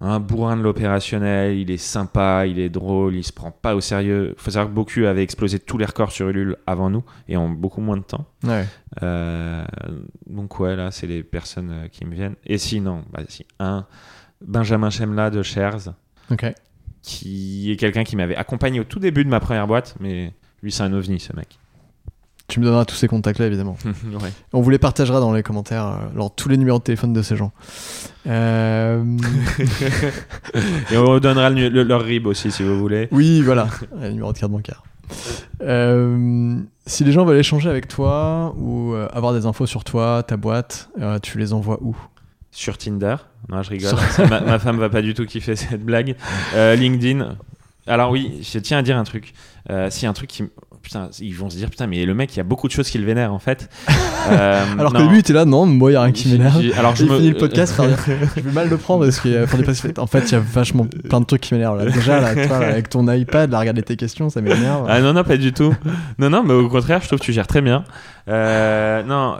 un 0.00 0.20
bourrin 0.20 0.56
de 0.56 0.62
l'opérationnel. 0.62 1.58
Il 1.58 1.70
est 1.70 1.76
sympa, 1.76 2.46
il 2.46 2.58
est 2.58 2.68
drôle, 2.68 3.16
il 3.16 3.24
se 3.24 3.32
prend 3.32 3.50
pas 3.50 3.74
au 3.74 3.80
sérieux. 3.80 4.34
Il 4.36 4.42
faut 4.42 4.50
savoir 4.50 4.68
que 4.70 4.74
Boku 4.74 5.04
avait 5.06 5.22
explosé 5.22 5.58
tous 5.58 5.78
les 5.78 5.84
records 5.84 6.12
sur 6.12 6.28
Ulule 6.28 6.56
avant 6.66 6.90
nous 6.90 7.04
et 7.28 7.36
en 7.36 7.48
beaucoup 7.48 7.80
moins 7.80 7.96
de 7.96 8.02
temps. 8.02 8.26
Ouais. 8.44 8.64
Euh, 9.02 9.64
donc, 10.26 10.60
ouais, 10.60 10.76
là, 10.76 10.90
c'est 10.90 11.06
les 11.06 11.22
personnes 11.22 11.70
euh, 11.70 11.88
qui 11.88 12.04
me 12.04 12.14
viennent. 12.14 12.36
Et 12.46 12.58
sinon, 12.58 13.04
bah, 13.12 13.22
si, 13.28 13.44
un, 13.58 13.86
Benjamin 14.44 14.90
Chemla 14.90 15.30
de 15.30 15.42
Shares, 15.42 15.94
Ok. 16.30 16.46
qui 17.02 17.72
est 17.72 17.76
quelqu'un 17.76 18.04
qui 18.04 18.14
m'avait 18.16 18.36
accompagné 18.36 18.80
au 18.80 18.84
tout 18.84 19.00
début 19.00 19.24
de 19.24 19.30
ma 19.30 19.40
première 19.40 19.66
boîte, 19.66 19.96
mais 20.00 20.32
lui, 20.62 20.70
c'est 20.70 20.82
un 20.84 20.92
ovni, 20.92 21.18
ce 21.18 21.34
mec. 21.34 21.58
Tu 22.48 22.60
me 22.60 22.64
donneras 22.64 22.86
tous 22.86 22.94
ces 22.94 23.08
contacts-là, 23.08 23.46
évidemment. 23.46 23.76
ouais. 23.84 24.32
On 24.54 24.62
vous 24.62 24.70
les 24.70 24.78
partagera 24.78 25.20
dans 25.20 25.34
les 25.34 25.42
commentaires, 25.42 25.86
euh, 25.86 26.14
alors 26.14 26.34
tous 26.34 26.48
les 26.48 26.56
numéros 26.56 26.78
de 26.78 26.82
téléphone 26.82 27.12
de 27.12 27.20
ces 27.20 27.36
gens. 27.36 27.52
Euh, 28.26 29.04
Et 30.90 30.96
on 30.96 31.18
donnera 31.18 31.50
le- 31.50 31.68
le- 31.68 31.82
leur 31.82 32.02
RIB 32.02 32.26
aussi 32.26 32.50
si 32.50 32.62
vous 32.62 32.78
voulez. 32.78 33.08
oui, 33.12 33.42
voilà, 33.42 33.68
le 34.00 34.08
numéro 34.12 34.32
de 34.32 34.38
carte 34.38 34.50
bancaire. 34.50 34.82
Euh, 35.60 36.58
si 36.86 37.04
les 37.04 37.12
gens 37.12 37.26
veulent 37.26 37.36
échanger 37.38 37.68
avec 37.68 37.86
toi 37.86 38.54
ou 38.56 38.94
euh, 38.94 39.08
avoir 39.12 39.34
des 39.34 39.44
infos 39.44 39.66
sur 39.66 39.84
toi, 39.84 40.22
ta 40.22 40.38
boîte, 40.38 40.88
tu 41.22 41.36
les 41.38 41.52
envoies 41.52 41.78
où? 41.82 41.94
Sur 42.50 42.78
Tinder. 42.78 43.16
Non, 43.50 43.62
je 43.62 43.68
rigole. 43.70 43.92
Ma, 44.30 44.40
ma 44.40 44.58
femme 44.58 44.78
va 44.78 44.88
pas 44.88 45.02
du 45.02 45.12
tout 45.12 45.26
kiffer 45.26 45.54
cette 45.54 45.84
blague. 45.84 46.16
LinkedIn. 46.56 47.36
Alors 47.86 48.10
oui, 48.10 48.40
je 48.42 48.58
tiens 48.58 48.78
à 48.78 48.82
dire 48.82 48.96
un 48.96 49.04
truc. 49.04 49.34
S'il 49.90 50.04
y 50.04 50.06
a 50.06 50.10
un 50.10 50.14
truc 50.14 50.30
qui... 50.30 50.44
Putain, 50.88 51.10
ils 51.20 51.34
vont 51.34 51.50
se 51.50 51.56
dire, 51.58 51.68
putain, 51.68 51.86
mais 51.86 52.06
le 52.06 52.14
mec, 52.14 52.34
il 52.34 52.38
y 52.38 52.40
a 52.40 52.44
beaucoup 52.44 52.66
de 52.66 52.72
choses 52.72 52.88
qui 52.88 52.96
le 52.96 53.04
vénèrent 53.04 53.34
en 53.34 53.38
fait. 53.38 53.68
Euh, 54.30 54.62
Alors 54.78 54.92
non. 54.92 55.06
début, 55.06 55.22
tu 55.22 55.32
es 55.32 55.34
là, 55.34 55.46
non, 55.46 55.64
moi, 55.64 55.90
il 55.90 55.94
n'y 55.94 55.96
a 55.96 56.02
rien 56.02 56.12
qui 56.12 56.28
m'énerve. 56.28 56.62
Alors 56.76 56.94
je 56.94 57.06
me... 57.06 57.16
fini 57.16 57.30
le 57.30 57.36
podcast 57.36 57.74
par 57.74 57.86
je 58.36 58.40
vais 58.42 58.52
mal 58.52 58.68
le 58.68 58.76
prendre 58.76 59.04
parce 59.04 59.20
que- 59.20 59.98
en 59.98 60.06
fait, 60.06 60.24
il 60.26 60.32
y 60.32 60.34
a 60.34 60.38
vachement 60.40 60.84
plein 60.84 61.20
de 61.20 61.24
trucs 61.24 61.40
qui 61.40 61.54
m'énervent. 61.54 61.82
là. 61.82 61.90
Déjà, 61.90 62.20
là, 62.20 62.34
toi, 62.34 62.58
là, 62.58 62.66
avec 62.66 62.90
ton 62.90 63.10
iPad, 63.10 63.50
là, 63.50 63.58
regarder 63.58 63.82
tes 63.82 63.96
questions, 63.96 64.28
ça 64.28 64.42
m'énerve. 64.42 64.84
Ah 64.86 65.00
non, 65.00 65.14
non, 65.14 65.24
pas 65.24 65.38
du 65.38 65.54
tout. 65.54 65.74
Non, 66.18 66.28
non, 66.28 66.42
mais 66.42 66.52
au 66.52 66.68
contraire, 66.68 67.00
je 67.00 67.06
trouve 67.06 67.20
que 67.20 67.24
tu 67.24 67.32
gères 67.32 67.46
très 67.46 67.62
bien. 67.62 67.84
Euh, 68.28 69.02
non, 69.02 69.36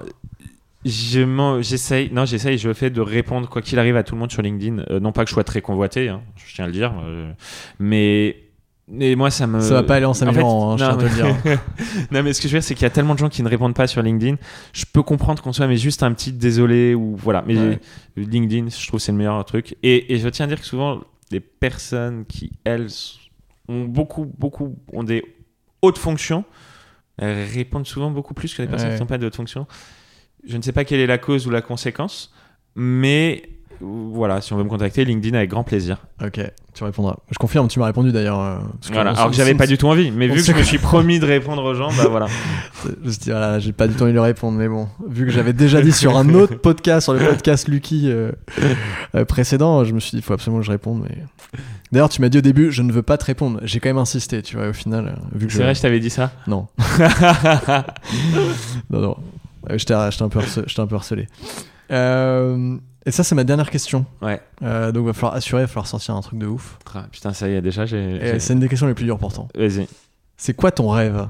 je 0.86 1.58
j'essaye, 1.60 2.10
non, 2.10 2.24
j'essaye, 2.24 2.56
je 2.56 2.72
fais 2.72 2.88
de 2.88 3.02
répondre, 3.02 3.46
quoi 3.48 3.60
qu'il 3.60 3.78
arrive, 3.78 3.96
à 3.96 4.04
tout 4.04 4.14
le 4.14 4.20
monde 4.20 4.32
sur 4.32 4.40
LinkedIn. 4.40 4.84
Euh, 4.90 5.00
non 5.00 5.12
pas 5.12 5.24
que 5.24 5.28
je 5.28 5.34
sois 5.34 5.44
très 5.44 5.60
convoité, 5.60 6.08
hein, 6.08 6.22
je 6.36 6.54
tiens 6.54 6.64
à 6.64 6.68
le 6.68 6.72
dire, 6.72 6.94
euh, 7.04 7.30
mais, 7.78 8.36
mais 8.90 9.14
moi, 9.14 9.30
ça 9.30 9.46
me. 9.46 9.60
Ça 9.60 9.74
va 9.74 9.82
pas 9.82 9.96
aller 9.96 10.06
en 10.06 10.14
s'améliorant, 10.14 10.72
hein, 10.72 10.76
je 10.76 10.84
tiens 10.84 10.94
à 10.94 10.96
te 10.96 11.02
le 11.04 11.10
dire. 11.10 11.60
non, 12.10 12.22
mais 12.22 12.32
ce 12.32 12.40
que 12.40 12.48
je 12.48 12.54
veux 12.54 12.58
dire, 12.60 12.64
c'est 12.66 12.74
qu'il 12.74 12.82
y 12.84 12.86
a 12.86 12.90
tellement 12.90 13.14
de 13.14 13.18
gens 13.18 13.28
qui 13.28 13.42
ne 13.42 13.48
répondent 13.48 13.74
pas 13.74 13.86
sur 13.86 14.02
LinkedIn. 14.02 14.36
Je 14.72 14.84
peux 14.92 15.02
comprendre 15.02 15.42
qu'on 15.42 15.52
soit, 15.52 15.66
mais 15.66 15.76
juste 15.76 16.02
un 16.02 16.12
petit 16.12 16.32
désolé 16.32 16.94
ou 16.94 17.14
voilà. 17.16 17.42
Mais 17.46 17.56
Ouais. 17.58 17.80
LinkedIn, 18.16 18.68
je 18.70 18.86
trouve, 18.86 19.00
c'est 19.00 19.12
le 19.12 19.18
meilleur 19.18 19.44
truc. 19.44 19.76
Et, 19.82 20.14
et 20.14 20.18
je 20.18 20.28
tiens 20.28 20.46
à 20.46 20.48
dire 20.48 20.60
que 20.60 20.66
souvent, 20.66 21.00
les 21.30 21.40
personnes 21.40 22.24
qui, 22.26 22.52
elles, 22.64 22.88
ont 23.68 23.84
beaucoup, 23.84 24.24
beaucoup, 24.38 24.76
ont 24.92 25.02
des 25.04 25.22
haute 25.82 25.98
fonction 25.98 26.44
euh, 27.20 27.46
répondent 27.52 27.86
souvent 27.86 28.10
beaucoup 28.10 28.32
plus 28.34 28.54
que 28.54 28.62
les 28.62 28.68
personnes 28.68 28.88
Ouais. 28.90 28.94
qui 28.96 29.00
n'ont 29.00 29.06
pas 29.06 29.18
de 29.18 29.26
haute 29.26 29.36
fonction. 29.36 29.66
Je 30.46 30.56
ne 30.56 30.62
sais 30.62 30.72
pas 30.72 30.84
quelle 30.84 31.00
est 31.00 31.06
la 31.06 31.18
cause 31.18 31.46
ou 31.46 31.50
la 31.50 31.60
conséquence, 31.62 32.32
mais 32.74 33.42
voilà, 33.80 34.40
si 34.40 34.52
on 34.52 34.56
veut 34.56 34.64
me 34.64 34.68
contacter, 34.68 35.04
LinkedIn 35.04 35.36
avec 35.36 35.50
grand 35.50 35.62
plaisir. 35.64 35.98
Ok, 36.24 36.40
tu 36.74 36.84
répondras. 36.84 37.16
Je 37.30 37.38
confirme, 37.38 37.68
tu 37.68 37.78
m'as 37.78 37.86
répondu 37.86 38.10
d'ailleurs. 38.12 38.40
euh, 38.40 38.58
Voilà. 38.92 39.10
Alors 39.12 39.30
que 39.30 39.36
j'avais 39.36 39.54
on 39.54 39.56
pas 39.56 39.66
du 39.66 39.78
tout 39.78 39.86
envie, 39.86 40.10
mais 40.10 40.26
vu 40.26 40.34
que 40.34 40.42
je 40.42 40.52
me 40.52 40.62
suis 40.64 40.78
promis 40.78 41.18
de 41.20 41.26
répondre 41.26 41.62
aux 41.62 41.74
gens, 41.74 41.88
bah 41.96 42.06
voilà. 42.10 42.26
Je 42.84 43.06
me 43.06 43.10
suis 43.10 43.20
dit, 43.20 43.30
voilà, 43.30 43.58
j'ai 43.58 43.72
pas 43.72 43.86
du 43.88 43.94
tout 43.94 44.02
envie 44.04 44.12
de 44.12 44.18
répondre, 44.18 44.58
mais 44.58 44.68
bon, 44.68 44.88
vu 45.08 45.24
que 45.26 45.30
j'avais 45.32 45.52
déjà 45.52 45.80
dit 45.82 45.92
sur 45.92 46.16
un 46.16 46.28
autre 46.34 46.54
podcast, 46.56 47.04
sur 47.04 47.12
le 47.14 47.20
podcast 47.20 47.68
Lucky 47.68 48.10
euh, 48.10 48.32
euh, 49.14 49.24
précédent, 49.24 49.84
je 49.84 49.92
me 49.92 50.00
suis 50.00 50.10
dit, 50.12 50.16
il 50.18 50.22
faut 50.22 50.32
absolument 50.34 50.60
que 50.60 50.66
je 50.66 50.70
réponde. 50.72 51.02
Mais... 51.08 51.16
D'ailleurs, 51.92 52.08
tu 52.08 52.20
m'as 52.20 52.28
dit 52.28 52.38
au 52.38 52.42
début, 52.42 52.70
je 52.72 52.82
ne 52.82 52.92
veux 52.92 53.02
pas 53.02 53.16
te 53.16 53.24
répondre. 53.24 53.60
J'ai 53.62 53.80
quand 53.80 53.88
même 53.88 53.98
insisté, 53.98 54.42
tu 54.42 54.56
vois, 54.56 54.68
au 54.68 54.72
final, 54.72 55.06
euh, 55.06 55.20
vu 55.38 55.46
que 55.46 55.52
C'est 55.52 55.58
je... 55.58 55.62
vrai, 55.64 55.74
je 55.74 55.80
t'avais 55.82 56.00
dit 56.00 56.10
ça. 56.10 56.30
Non, 56.46 56.66
non, 58.90 59.00
non. 59.00 59.16
Euh, 59.70 59.78
Je 59.78 59.84
t'ai 59.84 59.94
je 60.10 60.16
t'ai 60.18 60.24
un, 60.24 60.28
peu 60.28 60.38
harce- 60.40 60.60
je 60.66 60.74
t'ai 60.74 60.80
un 60.82 60.86
peu 60.86 60.94
harcelé. 60.96 61.26
Euh, 61.90 62.76
et 63.08 63.10
ça, 63.10 63.24
c'est 63.24 63.34
ma 63.34 63.44
dernière 63.44 63.70
question. 63.70 64.04
ouais. 64.20 64.40
Euh, 64.62 64.92
donc, 64.92 65.04
il 65.04 65.06
va 65.06 65.12
falloir 65.14 65.34
assurer, 65.34 65.62
il 65.62 65.64
va 65.64 65.68
falloir 65.68 65.86
sortir 65.86 66.14
un 66.14 66.20
truc 66.20 66.38
de 66.38 66.46
ouf. 66.46 66.78
Ah, 66.94 67.06
putain, 67.10 67.32
ça 67.32 67.48
y 67.48 67.54
est, 67.54 67.62
déjà, 67.62 67.86
j'ai. 67.86 68.38
C'est 68.38 68.52
une 68.52 68.60
des 68.60 68.68
questions 68.68 68.86
les 68.86 68.94
plus 68.94 69.04
dures 69.04 69.18
pourtant. 69.18 69.48
Vas-y. 69.56 69.88
C'est 70.36 70.54
quoi 70.54 70.70
ton 70.70 70.90
rêve? 70.90 71.26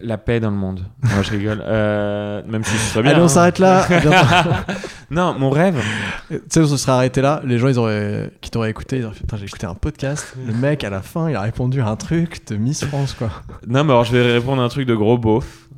La 0.00 0.16
paix 0.16 0.40
dans 0.40 0.50
le 0.50 0.56
monde. 0.56 0.84
Moi, 1.02 1.22
je 1.22 1.30
rigole. 1.30 1.62
Euh, 1.66 2.42
même 2.46 2.64
si 2.64 2.70
ce 2.70 2.92
serait 2.92 3.02
bien. 3.02 3.12
Allez, 3.12 3.20
on 3.20 3.24
hein. 3.24 3.28
s'arrête 3.28 3.58
là. 3.58 3.86
Non, 5.10 5.34
mon 5.38 5.50
rêve. 5.50 5.82
Tu 6.28 6.40
sais, 6.48 6.60
on 6.60 6.66
se 6.66 6.76
serait 6.76 6.92
arrêté 6.92 7.22
là, 7.22 7.40
les 7.44 7.58
gens 7.58 7.68
ils 7.68 7.78
auraient, 7.78 8.30
qui 8.42 8.50
t'auraient 8.50 8.70
écouté, 8.70 8.98
ils 8.98 9.04
auraient 9.04 9.14
fait 9.14 9.22
Putain, 9.22 9.38
j'ai 9.38 9.46
écouté 9.46 9.66
un 9.66 9.74
podcast, 9.74 10.34
le 10.46 10.52
mec 10.52 10.84
à 10.84 10.90
la 10.90 11.00
fin 11.00 11.30
il 11.30 11.36
a 11.36 11.40
répondu 11.40 11.80
à 11.80 11.88
un 11.88 11.96
truc 11.96 12.46
de 12.46 12.56
Miss 12.56 12.84
France 12.84 13.14
quoi. 13.14 13.30
Non, 13.66 13.84
mais 13.84 13.92
alors, 13.92 14.04
je 14.04 14.12
vais 14.14 14.32
répondre 14.34 14.60
à 14.60 14.66
un 14.66 14.68
truc 14.68 14.86
de 14.86 14.94
gros 14.94 15.16
beauf. 15.16 15.68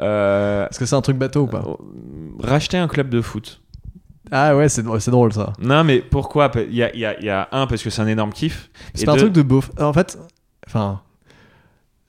Euh, 0.00 0.66
Est-ce 0.68 0.78
que 0.78 0.86
c'est 0.86 0.96
un 0.96 1.02
truc 1.02 1.16
bateau 1.16 1.42
ou 1.42 1.46
pas? 1.46 1.64
Racheter 2.38 2.76
un 2.78 2.88
club 2.88 3.08
de 3.08 3.20
foot. 3.20 3.60
Ah 4.30 4.54
ouais, 4.56 4.68
c'est 4.68 4.82
drôle 5.10 5.32
ça. 5.32 5.52
Non, 5.58 5.84
mais 5.84 6.00
pourquoi? 6.00 6.50
Il 6.68 6.74
y 6.74 6.82
a, 6.82 6.94
y 6.94 7.04
a- 7.06 7.18
il 7.18 7.24
y 7.24 7.30
a 7.30 7.48
un, 7.52 7.66
parce 7.66 7.82
que 7.82 7.88
c'est 7.90 8.02
un 8.02 8.06
énorme 8.06 8.32
kiff. 8.32 8.68
C'est 8.94 9.06
pas 9.06 9.12
un 9.12 9.16
truc 9.16 9.32
de 9.32 9.42
beauf. 9.42 9.70
En 9.80 9.92
fait, 9.94 10.18
enfin, 10.66 11.00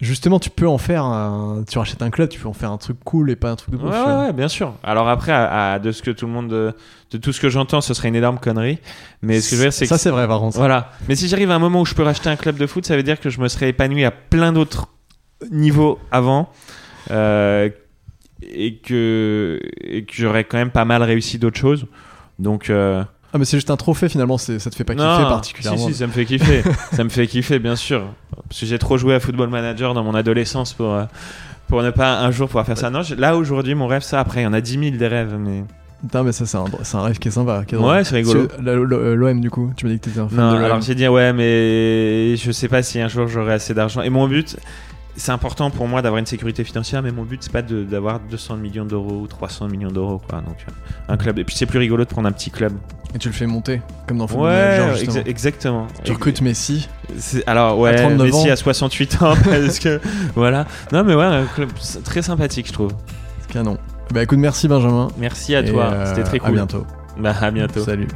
justement, 0.01 0.37
tu 0.39 0.49
peux 0.49 0.67
en 0.67 0.77
faire 0.77 1.03
un. 1.05 1.63
Tu 1.69 1.77
rachètes 1.77 2.01
un 2.01 2.09
club, 2.09 2.27
tu 2.29 2.39
peux 2.39 2.47
en 2.49 2.53
faire 2.53 2.71
un 2.71 2.77
truc 2.77 2.97
cool 3.05 3.31
et 3.31 3.35
pas 3.37 3.51
un 3.51 3.55
truc 3.55 3.71
de 3.71 3.77
beauf. 3.77 3.93
Ouais, 3.93 4.13
ouais, 4.25 4.33
bien 4.33 4.49
sûr. 4.49 4.73
Alors 4.83 5.07
après, 5.07 5.31
à, 5.31 5.73
à- 5.73 5.79
de 5.79 5.91
ce 5.93 6.01
que 6.03 6.11
tout 6.11 6.25
le 6.25 6.31
monde, 6.33 6.49
de, 6.49 6.73
de 7.11 7.17
tout 7.17 7.31
ce 7.31 7.39
que 7.39 7.47
j'entends, 7.49 7.79
ce 7.79 7.93
serait 7.93 8.09
une 8.09 8.15
énorme 8.15 8.39
connerie. 8.39 8.79
Mais 9.21 9.39
ce 9.39 9.49
que 9.51 9.55
je 9.55 9.61
veux 9.61 9.65
dire, 9.67 9.73
c'est 9.73 9.85
que 9.85 9.89
Ça, 9.89 9.97
c'est 9.97 10.09
vrai 10.11 10.27
par 10.27 10.39
contre. 10.41 10.57
Voilà. 10.57 10.91
Mais 11.07 11.15
si 11.15 11.27
j'arrive 11.29 11.51
à 11.51 11.55
un 11.55 11.59
moment 11.59 11.79
où 11.81 11.85
je 11.85 11.95
peux 11.95 12.03
racheter 12.03 12.29
un 12.29 12.35
club 12.35 12.57
de 12.57 12.67
foot, 12.67 12.85
ça 12.85 12.97
veut 12.97 13.03
dire 13.03 13.19
que 13.21 13.29
je 13.29 13.39
me 13.39 13.47
serais 13.47 13.69
épanoui 13.69 14.03
à 14.03 14.11
plein 14.11 14.51
d'autres 14.51 14.87
niveaux 15.51 15.99
avant. 16.11 16.49
euh, 17.11 17.69
et 18.41 18.75
que, 18.77 19.59
et 19.81 20.03
que 20.03 20.13
j'aurais 20.13 20.43
quand 20.43 20.57
même 20.57 20.71
pas 20.71 20.85
mal 20.85 21.03
réussi 21.03 21.37
d'autres 21.39 21.59
choses. 21.59 21.85
Donc. 22.39 22.69
euh, 22.69 23.03
Ah, 23.33 23.37
mais 23.37 23.45
c'est 23.45 23.57
juste 23.57 23.69
un 23.71 23.77
trophée 23.77 24.09
finalement, 24.09 24.37
ça 24.37 24.57
te 24.57 24.75
fait 24.75 24.83
pas 24.83 24.95
kiffer 24.95 25.05
non, 25.05 25.29
particulièrement. 25.29 25.77
Si, 25.87 25.93
si, 25.93 25.99
ça 25.99 26.07
me 26.07 26.11
fait 26.11 26.25
kiffer. 26.25 26.63
ça 26.93 27.03
me 27.03 27.09
fait 27.09 27.27
kiffer, 27.27 27.59
bien 27.59 27.75
sûr. 27.75 28.03
Parce 28.47 28.61
que 28.61 28.65
j'ai 28.65 28.79
trop 28.79 28.97
joué 28.97 29.13
à 29.15 29.19
Football 29.19 29.49
Manager 29.49 29.93
dans 29.93 30.03
mon 30.03 30.15
adolescence 30.15 30.73
pour, 30.73 30.93
euh, 30.93 31.03
pour 31.67 31.83
ne 31.83 31.91
pas 31.91 32.19
un 32.21 32.31
jour 32.31 32.47
pouvoir 32.47 32.65
faire 32.65 32.77
ça. 32.77 32.89
Non, 32.89 33.01
là 33.17 33.35
aujourd'hui, 33.37 33.75
mon 33.75 33.87
rêve, 33.87 34.01
ça, 34.01 34.19
après, 34.19 34.41
il 34.41 34.43
y 34.45 34.47
en 34.47 34.53
a 34.53 34.61
10 34.61 34.79
000 34.79 34.97
des 34.97 35.07
rêves. 35.07 35.35
Mais... 35.37 35.63
Putain, 36.01 36.23
mais 36.23 36.31
ça, 36.31 36.45
c'est 36.45 36.57
un, 36.97 37.01
rêve 37.01 37.19
qui 37.19 37.27
est 37.27 37.31
sympa. 37.31 37.65
qui 37.67 37.75
est. 37.75 37.77
Ouais, 37.77 38.05
c'est 38.05 38.15
rigolo. 38.15 38.47
Le- 38.61 39.15
L'OM, 39.15 39.41
du 39.41 39.49
coup, 39.51 39.73
tu 39.75 39.85
m'as 39.85 39.91
dit 39.91 39.99
que 39.99 40.05
t'étais 40.05 40.19
un 40.21 40.29
fan 40.29 40.37
Non, 40.37 40.51
de 40.51 40.55
l'OM. 40.55 40.63
alors 40.63 40.81
j'ai 40.81 40.95
dit 40.95 41.05
ouais, 41.09 41.33
mais 41.33 42.37
je 42.37 42.51
sais 42.53 42.69
pas 42.69 42.81
si 42.83 43.01
un 43.01 43.09
jour 43.09 43.27
j'aurai 43.27 43.53
assez 43.53 43.73
d'argent. 43.73 44.01
Et 44.01 44.09
mon 44.09 44.25
but, 44.29 44.55
c'est 45.15 45.31
important 45.31 45.69
pour 45.69 45.87
moi 45.87 46.01
d'avoir 46.01 46.19
une 46.19 46.25
sécurité 46.25 46.63
financière, 46.63 47.01
mais 47.03 47.11
mon 47.11 47.23
but 47.23 47.43
c'est 47.43 47.51
pas 47.51 47.61
d'avoir 47.61 48.19
200 48.19 48.55
millions 48.57 48.85
d'euros 48.85 49.21
ou 49.23 49.27
300 49.27 49.67
millions 49.67 49.91
d'euros, 49.91 50.21
quoi. 50.29 50.39
Donc 50.41 50.57
euh, 50.67 50.71
un 51.13 51.17
club. 51.17 51.39
Et 51.39 51.43
puis 51.43 51.55
c'est 51.55 51.65
plus 51.65 51.79
rigolo 51.79 52.05
de 52.05 52.09
prendre 52.09 52.27
un 52.27 52.31
petit 52.31 52.51
club. 52.51 52.73
Et 53.15 53.17
tu 53.17 53.27
le 53.27 53.33
fais 53.33 53.47
monter, 53.47 53.81
comme 54.07 54.19
dans 54.19 54.27
Football 54.27 54.45
Ouais, 54.49 54.77
Manager, 54.77 54.95
justement. 54.95 55.15
exa- 55.23 55.27
exactement. 55.29 55.87
Tu 56.03 56.11
recrutes 56.11 56.41
Messi. 56.41 56.87
Alors 57.47 57.79
ouais, 57.79 57.89
À 57.95 58.01
39 58.03 58.27
Messi 58.27 58.49
ans. 58.49 58.53
à 58.53 58.55
68 58.55 59.21
ans 59.23 59.33
parce 59.43 59.79
que 59.79 59.99
voilà. 60.35 60.65
Non 60.93 61.03
mais 61.03 61.15
ouais, 61.15 61.23
un 61.25 61.45
club 61.45 61.69
très 62.03 62.21
sympathique, 62.21 62.67
je 62.67 62.73
trouve. 62.73 62.91
Canon. 63.51 63.77
Bah 64.13 64.23
écoute, 64.23 64.37
merci 64.39 64.67
Benjamin. 64.67 65.07
Merci 65.17 65.55
à 65.55 65.61
Et, 65.61 65.65
toi, 65.71 65.85
euh, 65.85 66.05
c'était 66.07 66.23
très 66.23 66.37
À 66.37 66.41
cool. 66.41 66.53
bientôt. 66.53 66.85
Bah 67.19 67.33
à 67.41 67.51
bientôt. 67.51 67.83
Salut. 67.83 68.07